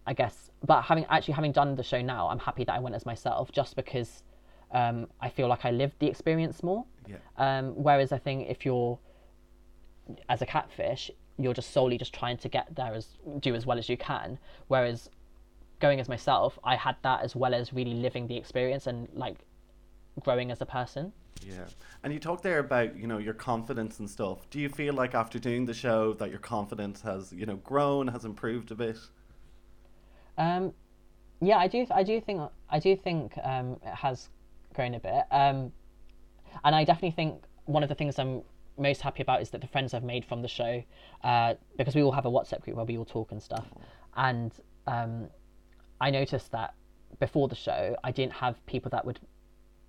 I 0.10 0.14
guess, 0.14 0.49
but 0.66 0.82
having 0.82 1.05
actually 1.12 1.36
having 1.36 1.51
done 1.51 1.76
the 1.76 1.84
show 1.84 2.01
now, 2.01 2.30
I'm 2.30 2.39
happy 2.39 2.64
that 2.64 2.74
I 2.74 2.80
went 2.80 2.95
as 2.95 3.05
myself, 3.05 3.51
just 3.51 3.76
because 3.76 4.24
um, 4.72 5.07
I 5.22 5.30
feel 5.30 5.47
like 5.47 5.66
I 5.66 5.70
lived 5.70 5.99
the 5.99 6.07
experience 6.07 6.64
more. 6.64 6.84
Yeah. 7.07 7.18
Um, 7.38 7.74
whereas 7.76 8.12
I 8.12 8.18
think 8.18 8.49
if 8.49 8.66
you're 8.66 8.97
as 10.28 10.41
a 10.41 10.47
catfish, 10.47 11.12
you're 11.38 11.53
just 11.53 11.70
solely 11.74 11.99
just 11.99 12.12
trying 12.12 12.38
to 12.38 12.49
get 12.49 12.76
there 12.76 12.95
as 12.95 13.05
do 13.39 13.53
as 13.53 13.68
well 13.68 13.78
as 13.78 13.88
you 13.88 13.97
can. 13.97 14.39
Whereas 14.68 15.12
going 15.80 15.99
as 15.99 16.10
myself, 16.10 16.57
I 16.64 16.76
had 16.76 16.95
that 17.03 17.22
as 17.22 17.36
well 17.36 17.53
as 17.53 17.72
really 17.72 17.93
living 17.93 18.26
the 18.26 18.36
experience 18.36 18.88
and 18.88 19.07
like 19.14 19.38
growing 20.24 20.49
as 20.49 20.60
a 20.60 20.66
person. 20.66 21.14
Yeah. 21.45 21.66
And 22.03 22.12
you 22.12 22.20
talked 22.20 22.41
there 22.41 22.57
about, 22.57 22.97
you 22.97 23.05
know, 23.05 23.20
your 23.20 23.36
confidence 23.36 23.99
and 23.99 24.10
stuff. 24.10 24.49
Do 24.49 24.60
you 24.60 24.70
feel 24.70 24.95
like 24.95 25.14
after 25.14 25.38
doing 25.38 25.68
the 25.68 25.74
show 25.76 26.14
that 26.14 26.32
your 26.32 26.39
confidence 26.39 27.01
has, 27.01 27.32
you 27.32 27.45
know, 27.45 27.57
grown, 27.57 28.07
has 28.07 28.26
improved 28.26 28.72
a 28.72 28.76
bit? 28.76 28.97
Um, 30.39 30.73
yeah, 31.41 31.57
I 31.57 31.67
do. 31.67 31.85
I 31.91 32.03
do 32.03 32.19
think. 32.19 32.41
I 32.69 32.79
do 32.79 32.95
think 32.95 33.33
um, 33.43 33.77
it 33.85 33.93
has 33.93 34.29
grown 34.73 34.95
a 34.95 34.99
bit. 34.99 35.23
Um, 35.31 35.71
and 36.63 36.75
I 36.75 36.83
definitely 36.83 37.11
think 37.11 37.43
one 37.65 37.83
of 37.83 37.89
the 37.89 37.95
things 37.95 38.17
I'm 38.17 38.41
most 38.77 39.01
happy 39.01 39.21
about 39.21 39.41
is 39.41 39.49
that 39.51 39.61
the 39.61 39.67
friends 39.67 39.93
I've 39.93 40.03
made 40.03 40.25
from 40.25 40.41
the 40.41 40.47
show, 40.47 40.83
uh, 41.23 41.53
because 41.77 41.95
we 41.95 42.01
all 42.01 42.11
have 42.13 42.25
a 42.25 42.31
WhatsApp 42.31 42.61
group 42.61 42.77
where 42.77 42.85
we 42.85 42.97
all 42.97 43.05
talk 43.05 43.31
and 43.31 43.41
stuff, 43.41 43.67
and 44.15 44.51
um, 44.87 45.27
I 46.01 46.09
noticed 46.09 46.51
that 46.51 46.73
before 47.19 47.47
the 47.47 47.55
show 47.55 47.95
I 48.03 48.11
didn't 48.11 48.33
have 48.33 48.65
people 48.65 48.89
that 48.91 49.05
would 49.05 49.19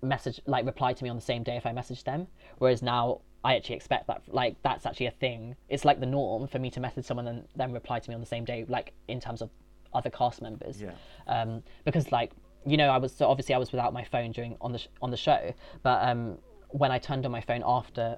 message 0.01 0.41
like 0.47 0.65
reply 0.65 0.91
to 0.93 1.03
me 1.03 1.09
on 1.09 1.15
the 1.15 1.21
same 1.21 1.43
day 1.43 1.55
if 1.55 1.65
I 1.65 1.71
messaged 1.71 2.03
them. 2.03 2.27
Whereas 2.57 2.81
now 2.81 3.21
I 3.43 3.55
actually 3.55 3.75
expect 3.75 4.07
that 4.07 4.21
like 4.27 4.55
that's 4.63 4.85
actually 4.85 5.05
a 5.07 5.11
thing. 5.11 5.55
It's 5.69 5.85
like 5.85 5.99
the 5.99 6.05
norm 6.05 6.47
for 6.47 6.59
me 6.59 6.69
to 6.71 6.79
message 6.79 7.05
someone 7.05 7.27
and 7.27 7.47
then 7.55 7.71
reply 7.71 7.99
to 7.99 8.09
me 8.09 8.13
on 8.13 8.19
the 8.19 8.27
same 8.27 8.45
day, 8.45 8.65
like 8.67 8.93
in 9.07 9.19
terms 9.19 9.41
of 9.41 9.49
other 9.93 10.09
cast 10.09 10.41
members. 10.41 10.81
Yeah. 10.81 10.91
Um, 11.27 11.63
because 11.85 12.11
like 12.11 12.31
you 12.65 12.77
know 12.77 12.89
I 12.89 12.97
was 12.97 13.13
so 13.13 13.27
obviously 13.27 13.55
I 13.55 13.57
was 13.57 13.71
without 13.71 13.93
my 13.93 14.03
phone 14.03 14.31
during 14.31 14.57
on 14.61 14.71
the 14.71 14.79
sh- 14.79 14.87
on 15.01 15.11
the 15.11 15.17
show, 15.17 15.53
but 15.83 16.07
um, 16.07 16.37
when 16.69 16.91
I 16.91 16.99
turned 16.99 17.25
on 17.25 17.31
my 17.31 17.41
phone 17.41 17.63
after 17.65 18.17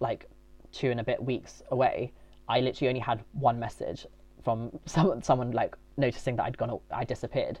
like 0.00 0.26
two 0.72 0.90
and 0.90 1.00
a 1.00 1.04
bit 1.04 1.22
weeks 1.22 1.62
away, 1.70 2.12
I 2.48 2.60
literally 2.60 2.88
only 2.88 3.00
had 3.00 3.22
one 3.32 3.58
message 3.58 4.06
from 4.42 4.70
someone 4.86 5.22
someone 5.22 5.52
like 5.52 5.76
noticing 5.96 6.36
that 6.36 6.44
I'd 6.44 6.58
gone 6.58 6.78
I 6.90 7.04
disappeared. 7.04 7.60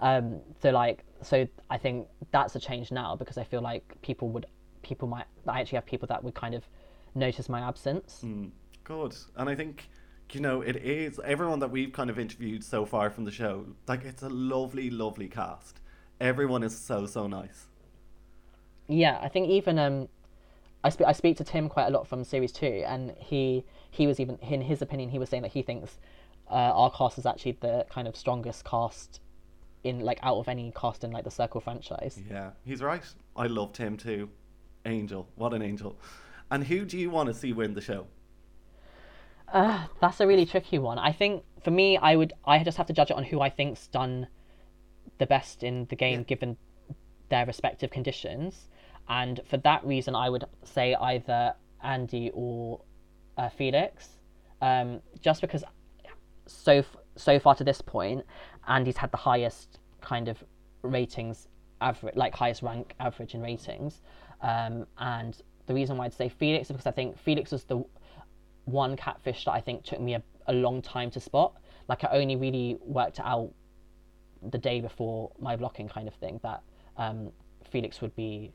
Um, 0.00 0.40
so 0.62 0.70
like, 0.70 1.04
so 1.22 1.46
I 1.68 1.76
think 1.76 2.08
that's 2.30 2.56
a 2.56 2.60
change 2.60 2.90
now 2.90 3.16
because 3.16 3.38
I 3.38 3.44
feel 3.44 3.60
like 3.60 3.94
people 4.02 4.30
would, 4.30 4.46
people 4.82 5.06
might, 5.06 5.26
I 5.46 5.60
actually 5.60 5.76
have 5.76 5.86
people 5.86 6.08
that 6.08 6.24
would 6.24 6.34
kind 6.34 6.54
of 6.54 6.64
notice 7.14 7.48
my 7.48 7.60
absence. 7.60 8.22
Mm, 8.24 8.50
good, 8.84 9.14
and 9.36 9.48
I 9.48 9.54
think 9.54 9.90
you 10.34 10.40
know 10.40 10.60
it 10.60 10.76
is 10.76 11.20
everyone 11.24 11.58
that 11.60 11.70
we've 11.70 11.92
kind 11.92 12.10
of 12.10 12.18
interviewed 12.18 12.64
so 12.64 12.84
far 12.84 13.10
from 13.10 13.24
the 13.24 13.30
show. 13.30 13.66
Like 13.86 14.04
it's 14.04 14.22
a 14.22 14.28
lovely, 14.28 14.90
lovely 14.90 15.28
cast. 15.28 15.80
Everyone 16.20 16.62
is 16.62 16.76
so 16.76 17.06
so 17.06 17.26
nice. 17.26 17.66
Yeah, 18.88 19.18
I 19.22 19.28
think 19.28 19.48
even 19.48 19.78
um, 19.78 20.08
I 20.82 20.90
speak 20.90 21.06
I 21.06 21.12
speak 21.12 21.36
to 21.38 21.44
Tim 21.44 21.68
quite 21.68 21.86
a 21.86 21.90
lot 21.90 22.06
from 22.06 22.24
series 22.24 22.52
two, 22.52 22.84
and 22.86 23.14
he 23.18 23.64
he 23.90 24.06
was 24.06 24.20
even 24.20 24.38
in 24.42 24.62
his 24.62 24.82
opinion 24.82 25.10
he 25.10 25.18
was 25.18 25.28
saying 25.28 25.42
that 25.42 25.52
he 25.52 25.62
thinks 25.62 25.98
uh, 26.50 26.54
our 26.54 26.90
cast 26.90 27.18
is 27.18 27.26
actually 27.26 27.52
the 27.60 27.86
kind 27.90 28.08
of 28.08 28.16
strongest 28.16 28.64
cast 28.64 29.20
in 29.84 30.00
like 30.00 30.18
out 30.22 30.36
of 30.36 30.48
any 30.48 30.72
cast 30.74 31.04
in 31.04 31.10
like 31.10 31.24
the 31.24 31.30
Circle 31.30 31.60
franchise. 31.60 32.20
Yeah, 32.28 32.50
he's 32.64 32.82
right. 32.82 33.04
I 33.36 33.46
loved 33.46 33.76
him 33.76 33.96
too. 33.96 34.28
Angel, 34.86 35.28
what 35.36 35.52
an 35.52 35.62
angel! 35.62 35.98
And 36.50 36.64
who 36.64 36.84
do 36.84 36.98
you 36.98 37.10
want 37.10 37.28
to 37.28 37.34
see 37.34 37.52
win 37.52 37.74
the 37.74 37.80
show? 37.80 38.06
Uh, 39.52 39.86
that's 40.00 40.20
a 40.20 40.26
really 40.26 40.46
tricky 40.46 40.78
one. 40.78 40.98
I 40.98 41.12
think 41.12 41.42
for 41.62 41.70
me, 41.70 41.96
I 41.96 42.16
would 42.16 42.32
I 42.44 42.62
just 42.62 42.78
have 42.78 42.86
to 42.86 42.92
judge 42.92 43.10
it 43.10 43.16
on 43.16 43.24
who 43.24 43.40
I 43.40 43.50
think's 43.50 43.86
done 43.88 44.28
the 45.18 45.26
best 45.26 45.62
in 45.62 45.86
the 45.90 45.96
game, 45.96 46.20
yeah. 46.20 46.24
given 46.24 46.56
their 47.28 47.46
respective 47.46 47.90
conditions. 47.90 48.68
And 49.08 49.40
for 49.48 49.56
that 49.58 49.84
reason, 49.84 50.14
I 50.14 50.30
would 50.30 50.44
say 50.62 50.94
either 50.94 51.54
Andy 51.82 52.30
or 52.32 52.80
uh, 53.36 53.48
Felix, 53.48 54.18
um, 54.62 55.00
just 55.20 55.40
because 55.40 55.64
so 56.46 56.84
so 57.16 57.38
far 57.38 57.54
to 57.56 57.64
this 57.64 57.80
point, 57.80 58.24
Andy's 58.68 58.96
had 58.96 59.10
the 59.10 59.16
highest 59.16 59.78
kind 60.00 60.28
of 60.28 60.42
ratings 60.82 61.48
average, 61.80 62.14
like 62.14 62.34
highest 62.34 62.62
rank 62.62 62.94
average 63.00 63.34
in 63.34 63.42
ratings. 63.42 64.00
Um, 64.42 64.86
and 64.98 65.36
the 65.66 65.74
reason 65.74 65.96
why 65.96 66.06
I'd 66.06 66.14
say 66.14 66.28
Felix 66.28 66.68
is 66.68 66.72
because 66.72 66.86
I 66.86 66.92
think 66.92 67.18
Felix 67.18 67.50
was 67.50 67.64
the 67.64 67.84
one 68.70 68.96
catfish 68.96 69.44
that 69.44 69.52
I 69.52 69.60
think 69.60 69.84
took 69.84 70.00
me 70.00 70.14
a, 70.14 70.22
a 70.46 70.52
long 70.52 70.82
time 70.82 71.10
to 71.12 71.20
spot. 71.20 71.54
Like 71.88 72.04
I 72.04 72.08
only 72.12 72.36
really 72.36 72.78
worked 72.80 73.20
out 73.20 73.50
the 74.50 74.58
day 74.58 74.80
before 74.80 75.30
my 75.38 75.56
blocking 75.56 75.88
kind 75.88 76.08
of 76.08 76.14
thing 76.14 76.40
that 76.42 76.62
um, 76.96 77.30
Felix 77.70 78.00
would 78.00 78.14
be 78.16 78.52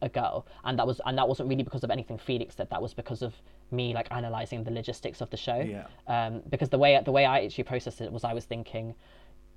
a 0.00 0.08
girl, 0.08 0.46
and 0.64 0.78
that 0.78 0.86
was 0.86 1.00
and 1.06 1.16
that 1.16 1.28
wasn't 1.28 1.48
really 1.48 1.62
because 1.62 1.84
of 1.84 1.90
anything 1.90 2.18
Felix 2.18 2.56
said. 2.56 2.68
That 2.70 2.82
was 2.82 2.92
because 2.92 3.22
of 3.22 3.34
me 3.70 3.94
like 3.94 4.08
analyzing 4.10 4.64
the 4.64 4.70
logistics 4.70 5.20
of 5.20 5.30
the 5.30 5.36
show. 5.36 5.60
Yeah. 5.60 5.86
Um, 6.06 6.42
because 6.50 6.68
the 6.68 6.78
way 6.78 7.00
the 7.04 7.12
way 7.12 7.24
I 7.24 7.44
actually 7.44 7.64
processed 7.64 8.00
it 8.00 8.12
was 8.12 8.24
I 8.24 8.34
was 8.34 8.44
thinking, 8.44 8.94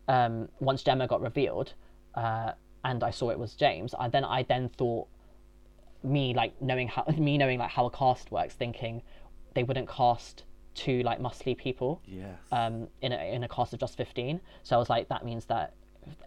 um, 0.08 0.48
once 0.60 0.84
Gemma 0.84 1.08
got 1.08 1.22
revealed, 1.22 1.74
uh, 2.14 2.52
and 2.84 3.04
I 3.04 3.10
saw 3.10 3.32
it 3.32 3.40
was 3.40 3.56
James, 3.56 3.96
I 4.00 4.08
then 4.08 4.24
I 4.24 4.44
then 4.44 4.70
thought 4.70 5.08
me 6.04 6.34
like 6.36 6.60
knowing 6.62 6.88
how 6.88 7.06
me 7.18 7.38
knowing 7.38 7.60
like 7.60 7.72
how 7.72 7.86
a 7.86 7.92
cast 7.92 8.32
works, 8.32 8.54
thinking 8.54 9.02
they 9.56 9.64
wouldn't 9.64 9.90
cast 9.90 10.44
two 10.76 11.02
like 11.02 11.20
muscly 11.20 11.58
people. 11.58 12.02
Yes. 12.06 12.38
Um, 12.52 12.88
in 13.02 13.12
a 13.12 13.34
in 13.34 13.44
a 13.44 13.48
cast 13.48 13.74
of 13.74 13.80
just 13.80 13.98
fifteen. 13.98 14.40
So 14.64 14.76
I 14.76 14.80
was 14.80 14.90
like, 14.90 15.10
that 15.10 15.26
means 15.26 15.46
that 15.46 15.74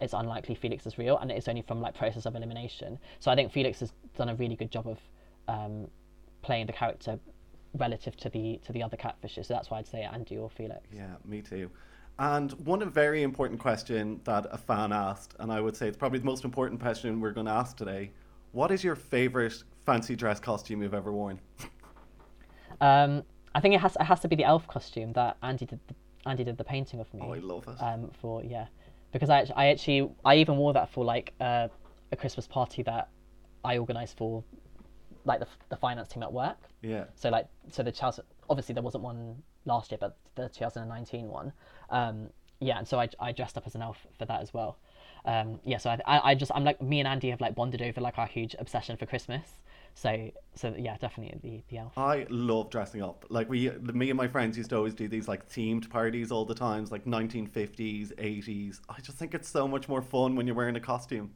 it's 0.01 0.13
unlikely 0.13 0.55
Felix 0.55 0.85
is 0.85 0.97
real, 0.97 1.17
and 1.19 1.31
it's 1.31 1.47
only 1.47 1.61
from 1.61 1.79
like 1.79 1.95
process 1.95 2.25
of 2.25 2.35
elimination. 2.35 2.99
So 3.19 3.31
I 3.31 3.35
think 3.35 3.51
Felix 3.51 3.79
has 3.79 3.93
done 4.17 4.29
a 4.29 4.35
really 4.35 4.55
good 4.55 4.71
job 4.71 4.87
of 4.87 4.99
um, 5.47 5.87
playing 6.41 6.65
the 6.65 6.73
character 6.73 7.17
relative 7.77 8.17
to 8.17 8.29
the 8.29 8.59
to 8.65 8.73
the 8.73 8.83
other 8.83 8.97
catfishes. 8.97 9.45
So 9.45 9.53
that's 9.53 9.69
why 9.69 9.79
I'd 9.79 9.87
say 9.87 10.01
Andy 10.01 10.37
or 10.37 10.49
Felix. 10.49 10.81
Yeah, 10.93 11.15
me 11.23 11.41
too. 11.41 11.69
And 12.17 12.51
one 12.65 12.87
very 12.89 13.23
important 13.23 13.61
question 13.61 14.19
that 14.25 14.45
a 14.51 14.57
fan 14.57 14.91
asked, 14.91 15.35
and 15.39 15.53
I 15.53 15.61
would 15.61 15.77
say 15.77 15.87
it's 15.87 15.95
probably 15.95 16.19
the 16.19 16.25
most 16.25 16.43
important 16.43 16.81
question 16.81 17.21
we're 17.21 17.31
going 17.31 17.45
to 17.45 17.53
ask 17.53 17.77
today. 17.77 18.11
What 18.51 18.71
is 18.71 18.83
your 18.83 18.95
favorite 18.95 19.63
fancy 19.85 20.17
dress 20.17 20.37
costume 20.39 20.81
you've 20.81 20.93
ever 20.93 21.13
worn? 21.13 21.39
Um, 22.81 23.23
I 23.55 23.59
think 23.59 23.75
it 23.75 23.81
has 23.81 23.95
it 23.99 24.03
has 24.05 24.19
to 24.21 24.27
be 24.27 24.35
the 24.35 24.45
elf 24.45 24.67
costume 24.67 25.13
that 25.13 25.37
Andy 25.43 25.65
did. 25.65 25.79
The, 25.87 25.95
Andy 26.25 26.43
did 26.43 26.57
the 26.57 26.63
painting 26.63 26.99
of 26.99 27.11
me. 27.13 27.21
Oh, 27.23 27.33
I 27.33 27.39
love 27.39 27.67
it. 27.67 27.81
Um, 27.81 28.11
for 28.21 28.43
yeah, 28.43 28.67
because 29.11 29.29
I 29.29 29.45
I 29.55 29.67
actually 29.67 30.11
I 30.25 30.35
even 30.35 30.57
wore 30.57 30.73
that 30.73 30.89
for 30.89 31.03
like 31.03 31.33
uh, 31.39 31.67
a 32.11 32.15
Christmas 32.15 32.47
party 32.47 32.83
that 32.83 33.09
I 33.63 33.77
organised 33.77 34.17
for 34.17 34.43
like 35.25 35.39
the 35.39 35.47
the 35.69 35.77
finance 35.77 36.09
team 36.09 36.23
at 36.23 36.31
work. 36.31 36.57
Yeah. 36.81 37.05
So 37.15 37.29
like 37.29 37.47
so 37.69 37.83
the 37.83 37.91
Chelsea 37.91 38.21
obviously 38.49 38.73
there 38.73 38.83
wasn't 38.83 39.03
one 39.03 39.41
last 39.65 39.91
year, 39.91 39.97
but 39.99 40.17
the 40.35 40.49
2019 40.49 41.27
one. 41.27 41.53
Um, 41.89 42.29
yeah, 42.61 42.77
and 42.77 42.87
so 42.87 42.99
I, 42.99 43.07
I 43.19 43.31
dressed 43.31 43.57
up 43.57 43.65
as 43.65 43.75
an 43.75 43.81
elf 43.81 44.05
for 44.17 44.25
that 44.25 44.41
as 44.41 44.53
well. 44.53 44.77
Um, 45.25 45.59
yeah, 45.63 45.77
so 45.77 45.91
I, 45.91 45.99
I 46.05 46.31
I 46.31 46.35
just 46.35 46.51
I'm 46.53 46.63
like 46.63 46.81
me 46.81 46.99
and 46.99 47.07
Andy 47.07 47.29
have 47.29 47.41
like 47.41 47.55
bonded 47.55 47.81
over 47.81 48.01
like 48.01 48.17
our 48.17 48.27
huge 48.27 48.55
obsession 48.59 48.97
for 48.97 49.05
Christmas. 49.05 49.59
So 50.01 50.31
so 50.55 50.73
yeah, 50.77 50.95
definitely 50.97 51.37
the 51.41 51.63
the 51.69 51.79
elf. 51.79 51.97
I 51.97 52.25
love 52.29 52.69
dressing 52.69 53.03
up. 53.03 53.25
Like 53.27 53.49
we, 53.49 53.69
me 53.69 54.09
and 54.09 54.15
my 54.15 54.29
friends 54.29 54.57
used 54.57 54.69
to 54.69 54.77
always 54.77 54.93
do 54.93 55.09
these 55.09 55.27
like 55.27 55.49
themed 55.49 55.89
parties 55.89 56.31
all 56.31 56.45
the 56.45 56.55
times, 56.55 56.89
like 56.89 57.03
1950s, 57.03 58.15
80s. 58.15 58.79
I 58.87 59.01
just 59.01 59.17
think 59.17 59.33
it's 59.33 59.49
so 59.49 59.67
much 59.67 59.89
more 59.89 60.01
fun 60.01 60.37
when 60.37 60.47
you're 60.47 60.55
wearing 60.55 60.77
a 60.77 60.79
costume. 60.79 61.31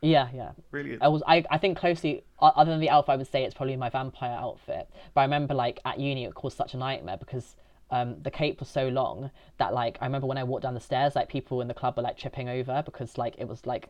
Yeah, 0.00 0.28
yeah. 0.32 0.52
Really 0.70 0.92
is. 0.92 0.98
I 1.02 1.08
was 1.08 1.24
I, 1.26 1.44
I 1.50 1.58
think 1.58 1.76
closely 1.76 2.22
other 2.38 2.70
than 2.70 2.78
the 2.78 2.88
elf 2.88 3.08
I 3.08 3.16
would 3.16 3.26
say 3.26 3.42
it's 3.42 3.54
probably 3.54 3.74
my 3.74 3.90
vampire 3.90 4.38
outfit. 4.38 4.88
But 5.12 5.22
I 5.22 5.24
remember 5.24 5.54
like 5.54 5.80
at 5.84 5.98
uni 5.98 6.24
it 6.24 6.34
caused 6.34 6.56
such 6.56 6.74
a 6.74 6.76
nightmare 6.76 7.16
because 7.16 7.56
um, 7.90 8.22
the 8.22 8.30
cape 8.30 8.60
was 8.60 8.68
so 8.68 8.86
long 8.86 9.32
that 9.56 9.74
like 9.74 9.98
I 10.00 10.04
remember 10.04 10.28
when 10.28 10.38
I 10.38 10.44
walked 10.44 10.62
down 10.62 10.74
the 10.74 10.80
stairs 10.80 11.16
like 11.16 11.28
people 11.28 11.60
in 11.62 11.66
the 11.66 11.74
club 11.74 11.96
were 11.96 12.04
like 12.04 12.16
tripping 12.16 12.48
over 12.48 12.80
because 12.84 13.18
like 13.18 13.34
it 13.38 13.48
was 13.48 13.66
like 13.66 13.88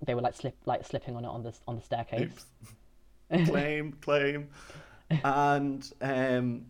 they 0.00 0.14
were 0.14 0.22
like 0.22 0.34
slip 0.34 0.56
like 0.64 0.86
slipping 0.86 1.14
on 1.14 1.26
it 1.26 1.28
on 1.28 1.42
the 1.42 1.52
on 1.68 1.76
the 1.76 1.82
staircase. 1.82 2.22
Oops. 2.22 2.46
claim, 3.46 3.92
claim. 4.00 4.48
And 5.24 5.92
um, 6.00 6.66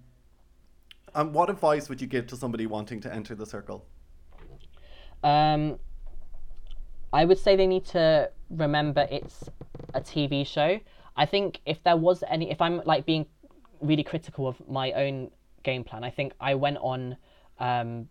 and 1.15 1.35
what 1.35 1.51
advice 1.51 1.89
would 1.89 2.01
you 2.01 2.07
give 2.07 2.27
to 2.29 2.37
somebody 2.37 2.67
wanting 2.67 3.01
to 3.01 3.13
enter 3.13 3.35
the 3.35 3.47
circle? 3.47 3.85
Um, 5.23 5.79
I 7.13 7.25
would 7.25 7.39
say 7.39 7.57
they 7.57 7.67
need 7.67 7.85
to 7.87 8.31
remember 8.51 9.07
it's 9.11 9.45
a 9.95 10.01
TV 10.01 10.47
show. 10.47 10.79
I 11.17 11.27
think 11.27 11.61
if 11.67 11.83
there 11.83 11.97
was 11.97 12.23
any, 12.29 12.51
if 12.51 12.61
I'm 12.61 12.83
like 12.85 13.05
being 13.05 13.27
really 13.81 14.05
critical 14.05 14.47
of 14.47 14.57
my 14.69 14.93
own 14.93 15.31
game 15.63 15.85
plan, 15.85 16.05
I 16.05 16.11
think 16.11 16.33
I 16.41 16.55
went 16.55 16.79
on 16.81 17.17
um, 17.59 18.09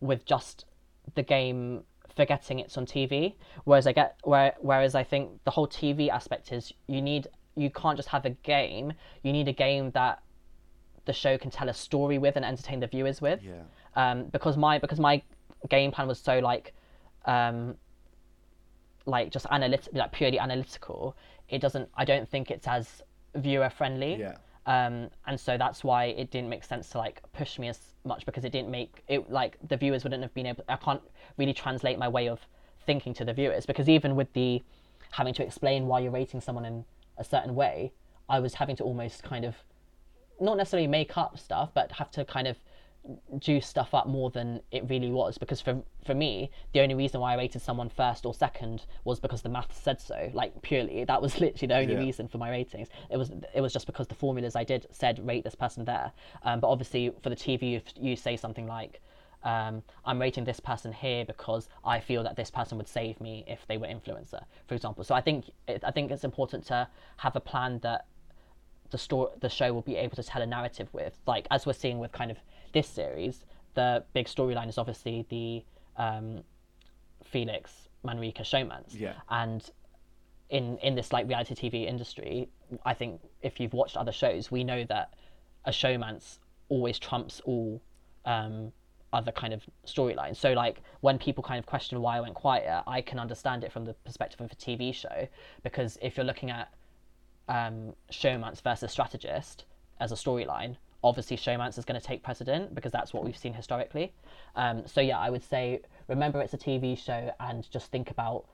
with 0.00 0.24
just 0.26 0.66
the 1.14 1.22
game 1.22 1.84
forgetting 2.14 2.58
it's 2.58 2.76
on 2.76 2.86
TV. 2.86 3.34
Whereas 3.64 3.86
I 3.86 3.92
get 3.92 4.18
where 4.24 4.54
whereas 4.60 4.94
I 4.94 5.02
think 5.02 5.42
the 5.44 5.50
whole 5.50 5.66
TV 5.66 6.08
aspect 6.08 6.52
is 6.52 6.72
you 6.86 7.00
need 7.00 7.28
you 7.56 7.70
can't 7.70 7.96
just 7.96 8.08
have 8.08 8.24
a 8.24 8.30
game. 8.30 8.92
You 9.22 9.32
need 9.32 9.48
a 9.48 9.52
game 9.52 9.90
that 9.92 10.22
the 11.04 11.12
show 11.12 11.36
can 11.38 11.50
tell 11.50 11.68
a 11.68 11.74
story 11.74 12.18
with 12.18 12.36
and 12.36 12.44
entertain 12.44 12.80
the 12.80 12.86
viewers 12.86 13.20
with 13.20 13.40
Yeah. 13.42 13.62
um, 13.96 14.24
because 14.26 14.56
my 14.56 14.78
because 14.78 15.00
my 15.00 15.22
game 15.68 15.90
plan 15.90 16.06
was 16.08 16.18
so 16.20 16.38
like 16.38 16.72
um, 17.26 17.74
like 19.06 19.30
just 19.30 19.46
analytic 19.50 19.92
like 19.94 20.12
purely 20.12 20.38
analytical 20.38 21.16
it 21.48 21.60
doesn't 21.60 21.88
i 21.94 22.04
don't 22.04 22.28
think 22.28 22.50
it's 22.50 22.66
as 22.68 23.02
viewer 23.34 23.70
friendly 23.70 24.16
Yeah. 24.16 24.36
um, 24.66 25.10
and 25.26 25.38
so 25.40 25.56
that's 25.56 25.82
why 25.82 26.04
it 26.06 26.30
didn't 26.30 26.50
make 26.50 26.64
sense 26.64 26.90
to 26.90 26.98
like 26.98 27.22
push 27.32 27.58
me 27.58 27.68
as 27.68 27.78
much 28.04 28.26
because 28.26 28.44
it 28.44 28.52
didn't 28.52 28.70
make 28.70 29.02
it 29.08 29.30
like 29.30 29.56
the 29.68 29.76
viewers 29.76 30.04
wouldn't 30.04 30.22
have 30.22 30.34
been 30.34 30.46
able 30.46 30.64
i 30.68 30.76
can't 30.76 31.02
really 31.38 31.54
translate 31.54 31.98
my 31.98 32.08
way 32.08 32.28
of 32.28 32.40
thinking 32.86 33.12
to 33.14 33.24
the 33.24 33.32
viewers 33.32 33.66
because 33.66 33.88
even 33.88 34.14
with 34.16 34.32
the 34.34 34.62
having 35.12 35.34
to 35.34 35.42
explain 35.44 35.86
why 35.86 35.98
you're 36.00 36.12
rating 36.12 36.40
someone 36.40 36.64
in 36.64 36.84
a 37.20 37.24
certain 37.24 37.54
way 37.54 37.92
i 38.28 38.40
was 38.40 38.54
having 38.54 38.76
to 38.76 38.82
almost 38.84 39.22
kind 39.22 39.44
of 39.44 39.54
not 40.40 40.56
necessarily 40.56 40.86
make 40.88 41.16
up 41.18 41.38
stuff, 41.38 41.70
but 41.74 41.92
have 41.92 42.10
to 42.12 42.24
kind 42.24 42.48
of 42.48 42.56
juice 43.38 43.66
stuff 43.66 43.94
up 43.94 44.06
more 44.06 44.30
than 44.30 44.60
it 44.70 44.88
really 44.88 45.10
was. 45.10 45.36
Because 45.38 45.60
for 45.60 45.82
for 46.04 46.14
me, 46.14 46.50
the 46.72 46.80
only 46.80 46.94
reason 46.94 47.20
why 47.20 47.32
I 47.34 47.36
rated 47.36 47.60
someone 47.62 47.88
first 47.90 48.24
or 48.24 48.32
second 48.32 48.86
was 49.04 49.20
because 49.20 49.42
the 49.42 49.48
math 49.50 49.78
said 49.78 50.00
so. 50.00 50.30
Like 50.32 50.62
purely, 50.62 51.04
that 51.10 51.20
was 51.20 51.40
literally 51.40 51.68
the 51.68 51.76
only 51.76 51.92
Yeah. 51.94 52.00
reason 52.00 52.26
for 52.26 52.38
my 52.38 52.50
ratings. 52.50 52.88
It 53.10 53.18
was 53.18 53.30
it 53.54 53.60
was 53.60 53.72
just 53.72 53.86
because 53.86 54.06
the 54.08 54.14
formulas 54.14 54.56
I 54.56 54.64
did 54.64 54.86
said 54.90 55.18
rate 55.26 55.44
this 55.44 55.54
person 55.54 55.84
there. 55.84 56.12
Um, 56.42 56.60
but 56.60 56.68
obviously 56.68 57.12
for 57.22 57.28
the 57.28 57.36
TV, 57.36 57.76
if 57.76 57.84
you 57.96 58.16
say 58.16 58.36
something 58.36 58.66
like. 58.66 59.00
Um, 59.42 59.82
I'm 60.04 60.20
rating 60.20 60.44
this 60.44 60.60
person 60.60 60.92
here 60.92 61.24
because 61.24 61.68
I 61.84 62.00
feel 62.00 62.22
that 62.24 62.36
this 62.36 62.50
person 62.50 62.76
would 62.78 62.88
save 62.88 63.20
me 63.20 63.44
if 63.46 63.66
they 63.68 63.78
were 63.78 63.86
influencer, 63.86 64.44
for 64.66 64.74
example. 64.74 65.02
So 65.04 65.14
I 65.14 65.20
think 65.22 65.50
it, 65.66 65.82
I 65.84 65.90
think 65.90 66.10
it's 66.10 66.24
important 66.24 66.66
to 66.66 66.88
have 67.18 67.36
a 67.36 67.40
plan 67.40 67.78
that 67.82 68.04
the 68.90 68.98
story 68.98 69.30
the 69.40 69.48
show 69.48 69.72
will 69.72 69.82
be 69.82 69.96
able 69.96 70.16
to 70.16 70.22
tell 70.22 70.42
a 70.42 70.46
narrative 70.46 70.88
with 70.92 71.14
like 71.26 71.46
as 71.50 71.64
we're 71.64 71.72
seeing 71.72 72.00
with 72.00 72.10
kind 72.12 72.30
of 72.30 72.38
this 72.72 72.88
series 72.88 73.44
the 73.74 74.02
big 74.14 74.26
storyline 74.26 74.68
is 74.68 74.78
obviously 74.78 75.24
the 75.28 75.64
um, 75.96 76.42
felix 77.24 77.88
Manrika 78.04 78.42
showmance 78.42 78.98
Yeah. 78.98 79.14
and 79.28 79.68
in 80.48 80.76
in 80.78 80.96
this 80.96 81.12
like 81.12 81.28
reality 81.28 81.54
tv 81.54 81.86
industry 81.86 82.48
i 82.84 82.92
think 82.92 83.20
if 83.42 83.60
you've 83.60 83.72
watched 83.74 83.96
other 83.96 84.10
shows 84.10 84.50
we 84.50 84.64
know 84.64 84.82
that 84.84 85.14
a 85.66 85.70
showmance 85.70 86.38
always 86.68 86.98
trumps 86.98 87.40
all 87.44 87.80
um, 88.24 88.72
other 89.12 89.32
kind 89.32 89.52
of 89.52 89.62
storylines 89.86 90.36
so 90.36 90.52
like 90.52 90.80
when 91.00 91.18
people 91.18 91.42
kind 91.42 91.58
of 91.58 91.66
question 91.66 92.00
why 92.00 92.16
i 92.16 92.20
went 92.20 92.34
quiet 92.34 92.82
i 92.86 93.00
can 93.00 93.18
understand 93.18 93.64
it 93.64 93.72
from 93.72 93.84
the 93.84 93.92
perspective 94.04 94.40
of 94.40 94.50
a 94.52 94.54
tv 94.54 94.94
show 94.94 95.26
because 95.62 95.98
if 96.00 96.16
you're 96.16 96.26
looking 96.26 96.50
at 96.50 96.72
um, 97.50 97.92
showmance 98.12 98.62
versus 98.62 98.90
strategist 98.90 99.64
as 99.98 100.12
a 100.12 100.14
storyline, 100.14 100.76
obviously 101.02 101.36
showmance 101.36 101.76
is 101.78 101.84
going 101.84 102.00
to 102.00 102.06
take 102.06 102.22
precedent 102.22 102.74
because 102.74 102.92
that's 102.92 103.12
what 103.12 103.24
we've 103.24 103.36
seen 103.36 103.52
historically. 103.52 104.12
Um, 104.56 104.86
so 104.86 105.00
yeah, 105.00 105.18
I 105.18 105.28
would 105.28 105.42
say 105.42 105.80
remember 106.08 106.40
it's 106.40 106.54
a 106.54 106.58
TV 106.58 106.96
show 106.96 107.32
and 107.40 107.68
just 107.70 107.90
think 107.90 108.10
about 108.10 108.46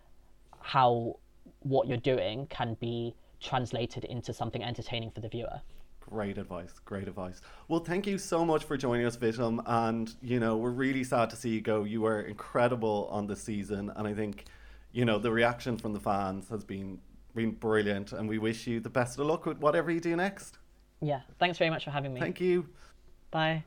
how 0.60 1.18
what 1.60 1.86
you're 1.86 1.96
doing 1.98 2.46
can 2.46 2.74
be 2.80 3.14
translated 3.40 4.04
into 4.04 4.32
something 4.32 4.64
entertaining 4.64 5.10
for 5.10 5.20
the 5.20 5.28
viewer. 5.28 5.60
Great 6.08 6.38
advice. 6.38 6.72
Great 6.84 7.08
advice. 7.08 7.40
Well, 7.68 7.80
thank 7.80 8.06
you 8.06 8.18
so 8.18 8.44
much 8.44 8.64
for 8.64 8.76
joining 8.76 9.06
us, 9.06 9.16
Vithun. 9.16 9.60
And, 9.66 10.14
you 10.22 10.38
know, 10.38 10.56
we're 10.56 10.70
really 10.70 11.02
sad 11.02 11.30
to 11.30 11.36
see 11.36 11.50
you 11.50 11.60
go. 11.60 11.84
You 11.84 12.02
were 12.02 12.20
incredible 12.22 13.08
on 13.10 13.26
the 13.26 13.34
season. 13.34 13.92
And 13.96 14.06
I 14.06 14.14
think, 14.14 14.44
you 14.92 15.04
know, 15.04 15.18
the 15.18 15.32
reaction 15.32 15.76
from 15.76 15.92
the 15.92 16.00
fans 16.00 16.48
has 16.48 16.64
been, 16.64 17.00
been 17.34 17.50
brilliant. 17.52 18.12
And 18.12 18.28
we 18.28 18.38
wish 18.38 18.66
you 18.66 18.78
the 18.78 18.90
best 18.90 19.18
of 19.18 19.26
luck 19.26 19.46
with 19.46 19.58
whatever 19.58 19.90
you 19.90 20.00
do 20.00 20.14
next. 20.14 20.58
Yeah, 21.00 21.20
thanks 21.38 21.58
very 21.58 21.70
much 21.70 21.84
for 21.84 21.90
having 21.90 22.14
me. 22.14 22.20
Thank 22.20 22.40
you. 22.40 22.68
Bye. 23.30 23.64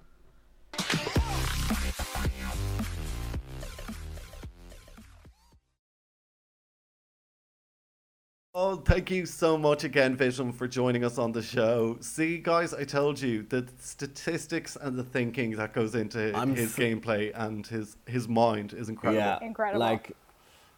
Oh, 8.69 8.75
thank 8.75 9.09
you 9.09 9.25
so 9.25 9.57
much 9.57 9.83
again, 9.83 10.15
Vithun, 10.15 10.53
for 10.53 10.67
joining 10.67 11.03
us 11.03 11.17
on 11.17 11.31
the 11.31 11.41
show. 11.41 11.97
See, 12.01 12.37
guys, 12.37 12.71
I 12.71 12.83
told 12.83 13.19
you 13.19 13.41
the 13.41 13.67
statistics 13.79 14.77
and 14.79 14.95
the 14.95 15.03
thinking 15.03 15.55
that 15.55 15.73
goes 15.73 15.95
into 15.95 16.37
I'm 16.37 16.53
his 16.55 16.75
so- 16.75 16.81
gameplay 16.83 17.31
and 17.33 17.65
his 17.65 17.97
his 18.05 18.27
mind 18.27 18.73
is 18.73 18.87
incredible. 18.87 19.19
Yeah, 19.23 19.39
Incredible. 19.41 19.79
Like, 19.79 20.11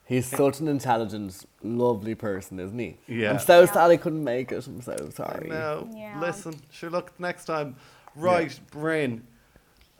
he's 0.05 0.25
such 0.25 0.61
an 0.61 0.69
intelligent, 0.69 1.45
lovely 1.63 2.15
person, 2.15 2.61
isn't 2.61 2.79
he? 2.79 2.97
Yeah. 3.07 3.31
I'm 3.31 3.39
so 3.39 3.59
Yeah. 3.61 3.73
sad 3.73 3.91
I 3.91 3.97
couldn't 3.97 4.23
make 4.23 4.53
it. 4.53 4.65
I'm 4.67 4.81
so 4.81 5.09
sorry. 5.13 5.49
No, 5.49 5.89
Yeah. 5.93 6.17
listen, 6.17 6.53
sure. 6.71 6.89
Look, 6.89 7.11
next 7.19 7.43
time, 7.43 7.75
right, 8.15 8.57
Bryn. 8.71 9.27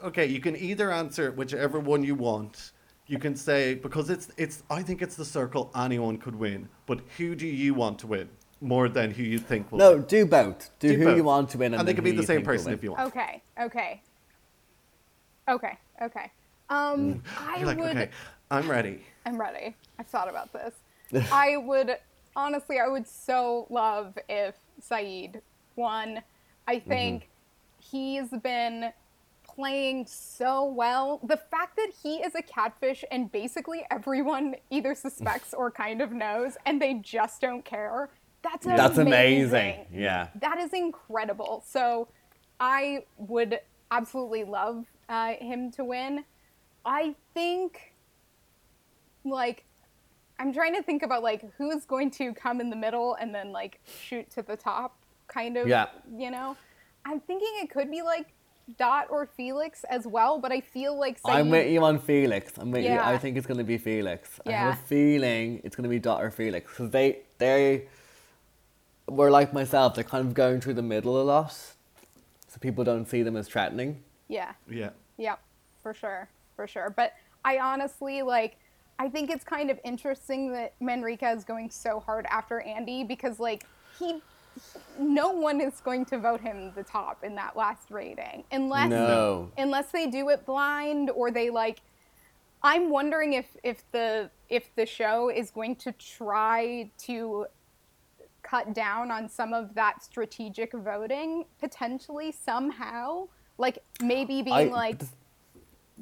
Okay, 0.02 0.28
you 0.28 0.40
can 0.40 0.56
either 0.56 0.94
answer 0.94 1.30
whichever 1.34 1.78
one 1.78 2.04
you 2.06 2.16
want. 2.16 2.72
You 3.12 3.20
can 3.20 3.36
say 3.36 3.74
because 3.76 4.10
it's 4.10 4.30
it's. 4.38 4.64
I 4.70 4.82
think 4.82 5.02
it's 5.02 5.18
the 5.18 5.26
circle. 5.26 5.70
Anyone 5.76 6.18
could 6.18 6.34
win, 6.34 6.70
but 6.86 7.02
who 7.18 7.36
do 7.36 7.46
you 7.46 7.74
want 7.74 8.00
to 8.00 8.08
win 8.08 8.30
more 8.62 8.88
than 8.88 9.12
who 9.12 9.22
you 9.22 9.38
think 9.38 9.70
will? 9.70 9.80
No, 9.80 9.94
win? 9.96 10.04
do 10.04 10.26
both. 10.26 10.70
Do, 10.80 10.94
Do 10.94 10.98
who 10.98 11.04
both. 11.04 11.18
you 11.18 11.24
want 11.26 11.50
to 11.50 11.58
win, 11.58 11.74
and, 11.74 11.82
and 11.82 11.88
they 11.88 11.92
then 11.92 11.96
can 11.96 12.04
be 12.06 12.12
the 12.22 12.24
same 12.26 12.42
person 12.42 12.72
if 12.72 12.82
you 12.82 12.94
want. 12.94 13.08
Okay, 13.14 13.44
okay. 13.60 14.02
Okay, 15.50 15.78
okay. 16.02 16.32
Um, 16.70 17.22
I 17.38 17.58
Mm. 17.58 17.58
You're 17.58 17.66
like, 17.68 17.78
would. 17.80 17.98
okay, 17.98 18.10
I'm 18.50 18.72
ready. 18.72 19.02
I'm 19.26 19.38
ready. 19.38 19.76
I've 20.00 20.08
thought 20.08 20.30
about 20.30 20.54
this. 20.54 20.74
I 21.34 21.58
would 21.58 21.98
honestly, 22.38 22.80
I 22.80 22.88
would 22.88 23.06
so 23.10 23.68
love 23.70 24.18
if 24.30 24.56
Saeed 24.80 25.42
won. 25.76 26.22
I 26.66 26.76
Mm-hmm. 26.78 26.88
think 26.90 27.30
he's 27.78 28.30
been 28.42 28.94
playing 29.62 30.08
so 30.08 30.66
well. 30.66 31.20
The 31.24 31.38
fact 31.38 31.76
that 31.76 31.92
he 32.02 32.16
is 32.16 32.34
a 32.34 32.42
catfish 32.42 33.06
and 33.12 33.32
basically 33.32 33.86
everyone 33.92 34.56
either 34.72 34.96
suspects 34.96 35.54
or 35.54 35.70
kind 35.70 36.02
of 36.02 36.12
knows, 36.12 36.58
and 36.66 36.82
they 36.82 36.96
just 36.96 37.42
don't 37.42 37.64
care. 37.64 38.10
That's 38.42 38.66
That's 38.66 38.98
amazing. 38.98 39.54
amazing. 39.54 39.86
Yeah. 39.94 40.30
That 40.42 40.58
is 40.58 40.74
incredible. 40.74 41.64
So 41.68 42.08
I 42.60 43.06
would 43.18 43.60
absolutely 43.92 44.46
love 44.46 44.88
uh, 45.08 45.34
him 45.34 45.72
to 45.74 45.86
win. 45.86 46.24
I 46.84 47.14
think, 47.36 47.94
like, 49.24 49.64
I'm 50.40 50.52
trying 50.52 50.74
to 50.74 50.82
think 50.82 51.04
about 51.04 51.22
like 51.22 51.46
who's 51.60 51.86
going 51.86 52.10
to 52.12 52.34
come 52.34 52.60
in 52.60 52.72
the 52.72 52.76
middle 52.76 53.14
and 53.14 53.34
then 53.36 53.52
like 53.52 53.80
shoot 53.86 54.28
to 54.32 54.42
the 54.42 54.58
top, 54.58 54.98
kind 55.28 55.56
of. 55.56 55.68
Yeah. 55.68 55.90
You 56.18 56.32
know, 56.32 56.58
I'm 57.06 57.20
thinking 57.20 57.50
it 57.62 57.70
could 57.70 57.92
be 57.92 58.02
like 58.02 58.26
Dot 58.78 59.08
or 59.10 59.26
Felix 59.26 59.84
as 59.86 60.08
well, 60.08 60.40
but 60.40 60.52
I 60.52 60.62
feel 60.62 60.98
like 60.98 61.20
I'm 61.26 61.50
with 61.50 61.70
you 61.70 61.84
on 61.84 62.00
Felix. 62.00 62.58
I'm 62.58 62.72
with 62.72 62.84
you. 62.84 62.98
I 62.98 63.18
think 63.18 63.38
it's 63.38 63.48
gonna 63.48 63.64
be 63.64 63.78
Felix. 63.78 64.40
I 64.46 64.52
have 64.52 64.74
a 64.74 64.78
feeling 64.78 65.62
it's 65.64 65.76
gonna 65.76 65.90
be 65.90 66.00
Dot 66.00 66.24
or 66.24 66.32
Felix 66.32 66.70
because 66.70 66.90
they 66.92 67.20
they 67.38 67.88
were 69.08 69.30
like 69.32 69.54
myself. 69.54 69.96
They're 69.96 70.04
kind 70.04 70.28
of 70.28 70.34
going 70.34 70.62
through 70.62 70.76
the 70.76 70.82
middle 70.82 71.22
a 71.22 71.24
lot, 71.24 71.52
so 71.52 72.60
people 72.60 72.84
don't 72.84 73.08
see 73.08 73.24
them 73.24 73.36
as 73.36 73.48
threatening. 73.48 74.04
Yeah. 74.28 74.54
Yeah. 74.70 74.92
Yep, 75.18 75.40
for 75.84 75.94
sure, 75.94 76.30
for 76.56 76.68
sure. 76.68 76.90
But 76.96 77.14
I 77.44 77.58
honestly 77.60 78.22
like. 78.22 78.58
I 79.00 79.10
think 79.10 79.32
it's 79.32 79.44
kind 79.44 79.72
of 79.72 79.80
interesting 79.84 80.52
that 80.52 80.74
Manrika 80.80 81.36
is 81.36 81.44
going 81.44 81.72
so 81.72 82.00
hard 82.00 82.28
after 82.30 82.62
Andy 82.62 83.04
because 83.04 83.40
like 83.40 83.66
he, 83.98 84.22
no 85.00 85.30
one 85.32 85.62
is 85.62 85.80
going 85.82 86.06
to 86.06 86.18
vote 86.20 86.42
him 86.42 86.72
the 86.76 86.84
top 86.84 87.24
in 87.24 87.36
that 87.36 87.56
last 87.56 87.90
rating 87.90 88.44
unless 88.52 88.90
No. 88.90 89.50
unless 89.58 89.92
they 89.92 90.08
do 90.08 90.30
it 90.30 90.46
blind 90.46 91.10
or 91.10 91.32
they 91.32 91.50
like. 91.50 91.82
I'm 92.64 92.90
wondering 92.90 93.34
if 93.34 93.46
if 93.64 93.84
the 93.92 94.30
if 94.50 94.74
the 94.76 94.86
show 94.86 95.30
is 95.30 95.50
going 95.52 95.76
to 95.78 95.92
try 95.94 96.92
to 97.00 97.48
cut 98.44 98.74
down 98.74 99.10
on 99.12 99.30
some 99.30 99.54
of 99.54 99.74
that 99.76 100.04
strategic 100.04 100.74
voting 100.74 101.46
potentially 101.60 102.32
somehow 102.32 103.28
like 103.58 103.80
maybe 104.02 104.42
being 104.42 104.54
I- 104.56 104.64
like 104.66 105.00
the- 105.00 105.08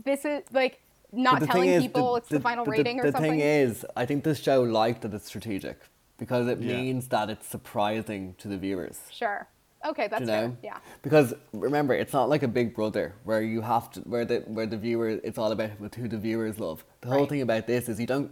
this 0.04 0.26
is 0.26 0.42
like 0.52 0.82
not 1.12 1.40
the 1.42 1.48
telling 1.48 1.70
is, 1.70 1.82
people 1.84 2.16
it's 2.18 2.30
the, 2.30 2.40
final 2.40 2.66
the- 2.66 2.72
rating 2.72 3.00
or 3.00 3.04
something. 3.12 3.22
the 3.24 3.30
thing 3.30 3.40
is, 3.40 3.86
I 3.96 4.06
think 4.06 4.24
this 4.24 4.40
show 4.40 4.62
liked 4.62 5.02
that 5.02 5.14
it's 5.14 5.26
strategic 5.26 5.80
because 6.20 6.48
it 6.48 6.60
Yeah. 6.60 6.76
means 6.76 7.08
that 7.08 7.30
it's 7.30 7.48
surprising 7.48 8.36
to 8.40 8.48
the 8.48 8.58
viewers. 8.58 9.00
sure 9.12 9.48
okay 9.86 10.08
that's 10.10 10.22
you 10.22 10.28
fair 10.28 10.52
yeah 10.62 10.78
Because 11.02 11.34
remember, 11.54 11.94
it's 11.94 12.12
not 12.14 12.28
like 12.30 12.44
a 12.44 12.48
Big 12.50 12.76
Brother 12.76 13.14
where 13.24 13.42
you 13.42 13.62
have 13.62 13.90
to 13.92 14.02
where 14.02 14.26
the 14.26 14.40
where 14.56 14.66
the 14.68 14.78
viewer 14.78 15.10
it's 15.24 15.38
all 15.38 15.52
about 15.52 15.80
with 15.80 15.96
who 15.96 16.08
the 16.10 16.18
viewers 16.18 16.60
love. 16.60 16.84
The 17.02 17.08
whole 17.08 17.20
Right. 17.22 17.30
thing 17.30 17.42
about 17.42 17.66
this 17.68 17.88
is 17.90 18.00
you 18.00 18.06
don't. 18.06 18.32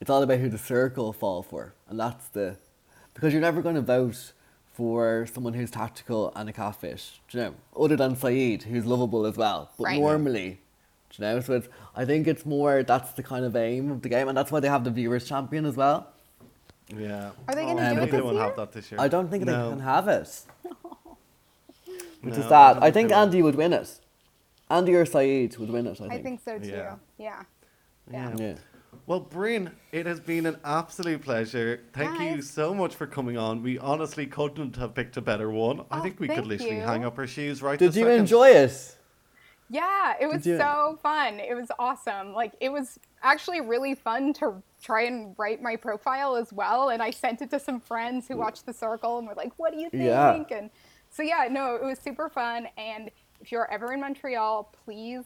It's 0.00 0.08
all 0.08 0.22
about 0.22 0.38
who 0.38 0.48
the 0.48 0.58
circle 0.74 1.12
fall 1.12 1.42
for, 1.42 1.74
and 1.88 1.98
that's 1.98 2.28
the 2.28 2.56
because 3.14 3.32
you're 3.32 3.42
never 3.42 3.60
going 3.62 3.74
to 3.74 3.82
vote 3.98 4.32
for 4.72 5.26
someone 5.34 5.52
who's 5.54 5.70
tactical 5.70 6.32
and 6.36 6.48
a 6.48 6.52
catfish. 6.52 7.20
Do 7.28 7.38
you 7.38 7.44
know? 7.44 7.54
Other 7.84 7.96
than 7.96 8.14
Saeed, 8.16 8.62
who's 8.62 8.86
lovable 8.86 9.26
as 9.26 9.36
well, 9.36 9.70
but 9.76 9.84
Right. 9.84 10.00
normally. 10.00 10.60
do 11.10 11.16
You 11.22 11.22
know, 11.34 11.40
so 11.40 11.54
it's, 11.54 11.68
I 11.96 12.04
think 12.04 12.28
it's 12.28 12.46
more 12.46 12.82
that's 12.84 13.10
the 13.12 13.22
kind 13.24 13.44
of 13.44 13.56
aim 13.56 13.90
of 13.90 14.00
the 14.02 14.08
game, 14.08 14.28
and 14.28 14.38
that's 14.38 14.52
why 14.52 14.60
they 14.60 14.68
have 14.68 14.84
the 14.84 14.92
viewers 14.92 15.26
champion 15.28 15.66
as 15.66 15.76
well. 15.76 16.06
Yeah. 16.96 17.30
Are 17.48 17.54
they 17.54 17.64
gonna 17.66 17.82
Um, 17.82 17.94
do 17.94 18.00
but 18.00 18.08
it 18.08 18.10
they 18.10 18.10
They 18.10 18.16
this 18.16 18.22
won't 18.24 18.36
year? 18.36 18.44
have 18.44 18.56
that 18.56 18.72
this 18.72 18.90
year. 18.90 19.00
I 19.00 19.08
don't 19.08 19.28
think 19.30 19.44
no. 19.44 19.64
they 19.64 19.70
can 19.76 19.80
have 19.80 20.08
it. 20.08 20.42
Which 22.22 22.34
No, 22.34 22.40
is 22.40 22.48
sad. 22.48 22.76
I 22.78 22.80
don't 22.80 22.92
think 22.92 23.08
they 23.08 23.14
will. 23.14 23.22
Andy 23.22 23.42
would 23.42 23.54
win 23.54 23.72
it. 23.72 24.00
Andy 24.68 24.94
or 24.94 25.06
Saeed 25.06 25.56
would 25.56 25.70
win 25.70 25.86
it. 25.86 25.92
I 25.92 25.94
think. 26.08 26.12
i 26.12 26.22
think 26.22 26.40
so 26.44 26.58
too 26.58 26.68
Yeah. 26.68 26.96
yeah 27.18 27.42
Yeah. 28.10 28.34
Yeah. 28.36 28.54
Well, 29.06 29.20
Bryn, 29.20 29.70
it 29.92 30.06
has 30.06 30.20
been 30.20 30.46
an 30.46 30.56
absolute 30.64 31.22
pleasure. 31.22 31.80
Thank 31.92 32.20
you 32.20 32.42
so 32.42 32.74
much 32.74 32.94
for 32.94 33.06
coming 33.06 33.36
on. 33.36 33.62
We 33.62 33.78
honestly 33.78 34.26
couldn't 34.26 34.76
have 34.76 34.94
picked 34.94 35.16
a 35.16 35.20
better 35.20 35.50
one. 35.50 35.80
I 35.90 35.98
Oh, 35.98 36.02
think 36.02 36.20
we 36.20 36.28
could 36.28 36.46
literally 36.46 36.76
you. 36.76 36.82
hang 36.82 37.04
up 37.04 37.18
our 37.18 37.26
shoes 37.26 37.62
right 37.62 37.78
Did 37.78 37.94
you 37.96 38.04
second. 38.04 38.20
enjoy 38.20 38.50
it? 38.50 38.96
Yeah, 39.68 40.14
it 40.20 40.26
was 40.26 40.46
you- 40.46 40.58
so 40.58 40.98
fun. 41.02 41.40
It 41.40 41.54
was 41.54 41.68
awesome. 41.78 42.32
Like 42.34 42.52
it 42.60 42.68
was 42.70 42.98
actually 43.22 43.60
really 43.60 43.94
fun 43.94 44.32
to 44.34 44.62
try 44.82 45.02
and 45.04 45.34
write 45.38 45.60
my 45.62 45.76
profile 45.76 46.36
as 46.36 46.52
well. 46.52 46.88
And 46.90 47.02
I 47.02 47.10
sent 47.10 47.42
it 47.42 47.50
to 47.50 47.60
some 47.60 47.80
friends 47.80 48.26
who 48.28 48.36
watched 48.36 48.66
The 48.66 48.72
Circle 48.72 49.18
and 49.18 49.28
were 49.28 49.34
like, 49.34 49.52
"What 49.58 49.72
do 49.72 49.78
you 49.80 49.90
think?" 49.90 50.04
Yeah. 50.04 50.42
And 50.50 50.70
so 51.10 51.22
yeah, 51.22 51.48
no, 51.50 51.74
it 51.76 51.84
was 51.84 51.98
super 51.98 52.28
fun. 52.28 52.68
And 52.76 53.10
if 53.40 53.50
you're 53.52 53.70
ever 53.70 53.92
in 53.92 54.00
Montreal, 54.00 54.72
please, 54.84 55.24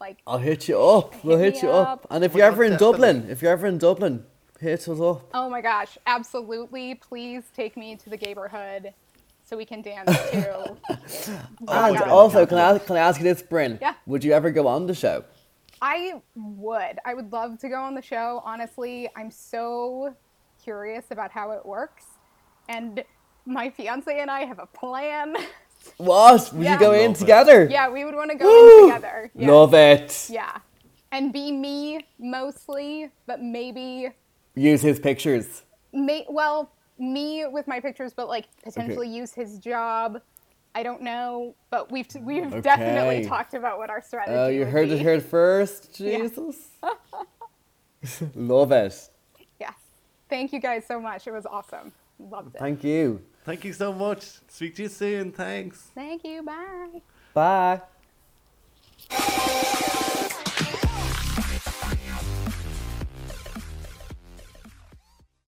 like, 0.00 0.18
I'll 0.26 0.38
hit 0.38 0.68
you 0.68 0.80
up. 0.80 1.22
We'll 1.24 1.38
Hit 1.38 1.54
hit 1.54 1.62
you 1.64 1.70
up. 1.70 1.88
up. 2.04 2.06
And 2.10 2.24
if 2.24 2.32
Well, 2.32 2.38
you're 2.38 2.46
ever 2.48 2.64
in 2.64 2.72
definitely. 2.72 2.92
Dublin, 2.92 3.30
if 3.30 3.42
you're 3.42 3.52
ever 3.52 3.66
in 3.66 3.78
Dublin, 3.78 4.24
hit 4.60 4.88
us 4.88 5.00
up. 5.00 5.28
oh 5.34 5.48
my 5.50 5.60
gosh, 5.60 5.96
absolutely, 6.06 6.94
please 6.96 7.44
take 7.56 7.76
me 7.76 7.96
to 7.96 8.10
the 8.10 8.16
neighborhood 8.16 8.92
so 9.44 9.56
we 9.56 9.64
can 9.64 9.82
dance 9.82 10.10
too. 10.30 10.76
Oh 11.68 11.88
and 11.90 11.98
God. 11.98 12.08
also, 12.08 12.46
can 12.46 12.58
I 12.58 12.78
can 12.78 12.96
I 12.96 13.00
ask 13.00 13.18
you 13.20 13.24
this, 13.24 13.42
Bryn? 13.42 13.78
Yeah. 13.80 13.94
Would 14.06 14.24
you 14.24 14.32
ever 14.32 14.50
go 14.50 14.66
on 14.66 14.86
the 14.86 14.94
show? 14.94 15.24
I 15.82 16.20
would. 16.34 16.98
I 17.04 17.14
would 17.14 17.32
love 17.32 17.58
to 17.60 17.68
go 17.68 17.76
on 17.80 17.94
the 17.94 18.02
show. 18.02 18.42
Honestly, 18.44 19.08
I'm 19.16 19.30
so 19.30 20.14
curious 20.62 21.06
about 21.10 21.30
how 21.30 21.52
it 21.52 21.64
works. 21.64 22.04
And 22.68 23.02
my 23.46 23.70
fiance 23.70 24.20
and 24.20 24.30
I 24.30 24.44
have 24.44 24.58
a 24.58 24.66
plan. 24.66 25.36
What? 25.96 26.52
Would 26.52 26.62
Yeah. 26.62 26.74
you 26.74 26.78
go 26.78 26.92
in 26.92 27.06
Love 27.08 27.16
it. 27.16 27.18
together? 27.18 27.68
yeah, 27.70 27.88
we 27.88 28.04
would 28.04 28.14
want 28.14 28.30
to 28.30 28.36
go 28.36 28.44
Woo! 28.44 28.78
in 28.84 28.88
together. 28.90 29.30
Yeah. 29.34 29.50
Love 29.50 29.72
it. 29.74 30.26
Yeah. 30.28 30.58
And 31.12 31.32
be 31.32 31.50
me 31.50 32.06
mostly, 32.18 33.10
but 33.26 33.40
maybe 33.40 34.10
Use 34.54 34.82
his 34.82 35.00
pictures. 35.00 35.62
may 35.94 36.26
well, 36.28 36.70
me 36.98 37.46
with 37.46 37.66
my 37.66 37.80
pictures, 37.80 38.12
but 38.12 38.28
like 38.28 38.46
potentially 38.62 39.08
use 39.08 39.32
his 39.32 39.58
job. 39.58 40.20
I 40.74 40.82
don't 40.82 41.02
know, 41.02 41.54
but 41.70 41.90
we've 41.90 42.06
we've 42.20 42.44
mm, 42.44 42.62
definitely 42.62 43.24
talked 43.24 43.54
about 43.54 43.78
what 43.78 43.90
our 43.90 43.98
uh, 43.98 44.02
strategy. 44.02 44.34
Is. 44.34 44.38
Oh, 44.38 44.48
you 44.48 44.60
would 44.60 44.68
heard 44.68 44.88
be. 44.88 44.94
it 44.94 45.00
here 45.00 45.20
first. 45.20 45.88
Yeah. 46.00 46.18
Jesus. 46.18 46.68
Love 48.34 48.72
it. 48.72 49.10
Yes. 49.58 49.74
Thank 50.28 50.52
you 50.52 50.60
guys 50.60 50.84
so 50.86 51.00
much. 51.00 51.26
It 51.26 51.32
was 51.32 51.44
awesome. 51.44 51.92
Loved 52.18 52.54
it. 52.54 52.58
Thank 52.58 52.84
you. 52.84 53.20
Thank 53.44 53.64
you 53.64 53.72
so 53.72 53.92
much. 53.92 54.22
Speak 54.48 54.76
to 54.76 54.82
you 54.84 54.88
soon. 54.88 55.32
Thanks. 55.32 55.90
Thank 55.94 56.24
you. 56.24 56.42
Bye. 56.42 57.02
Bye. 57.34 57.80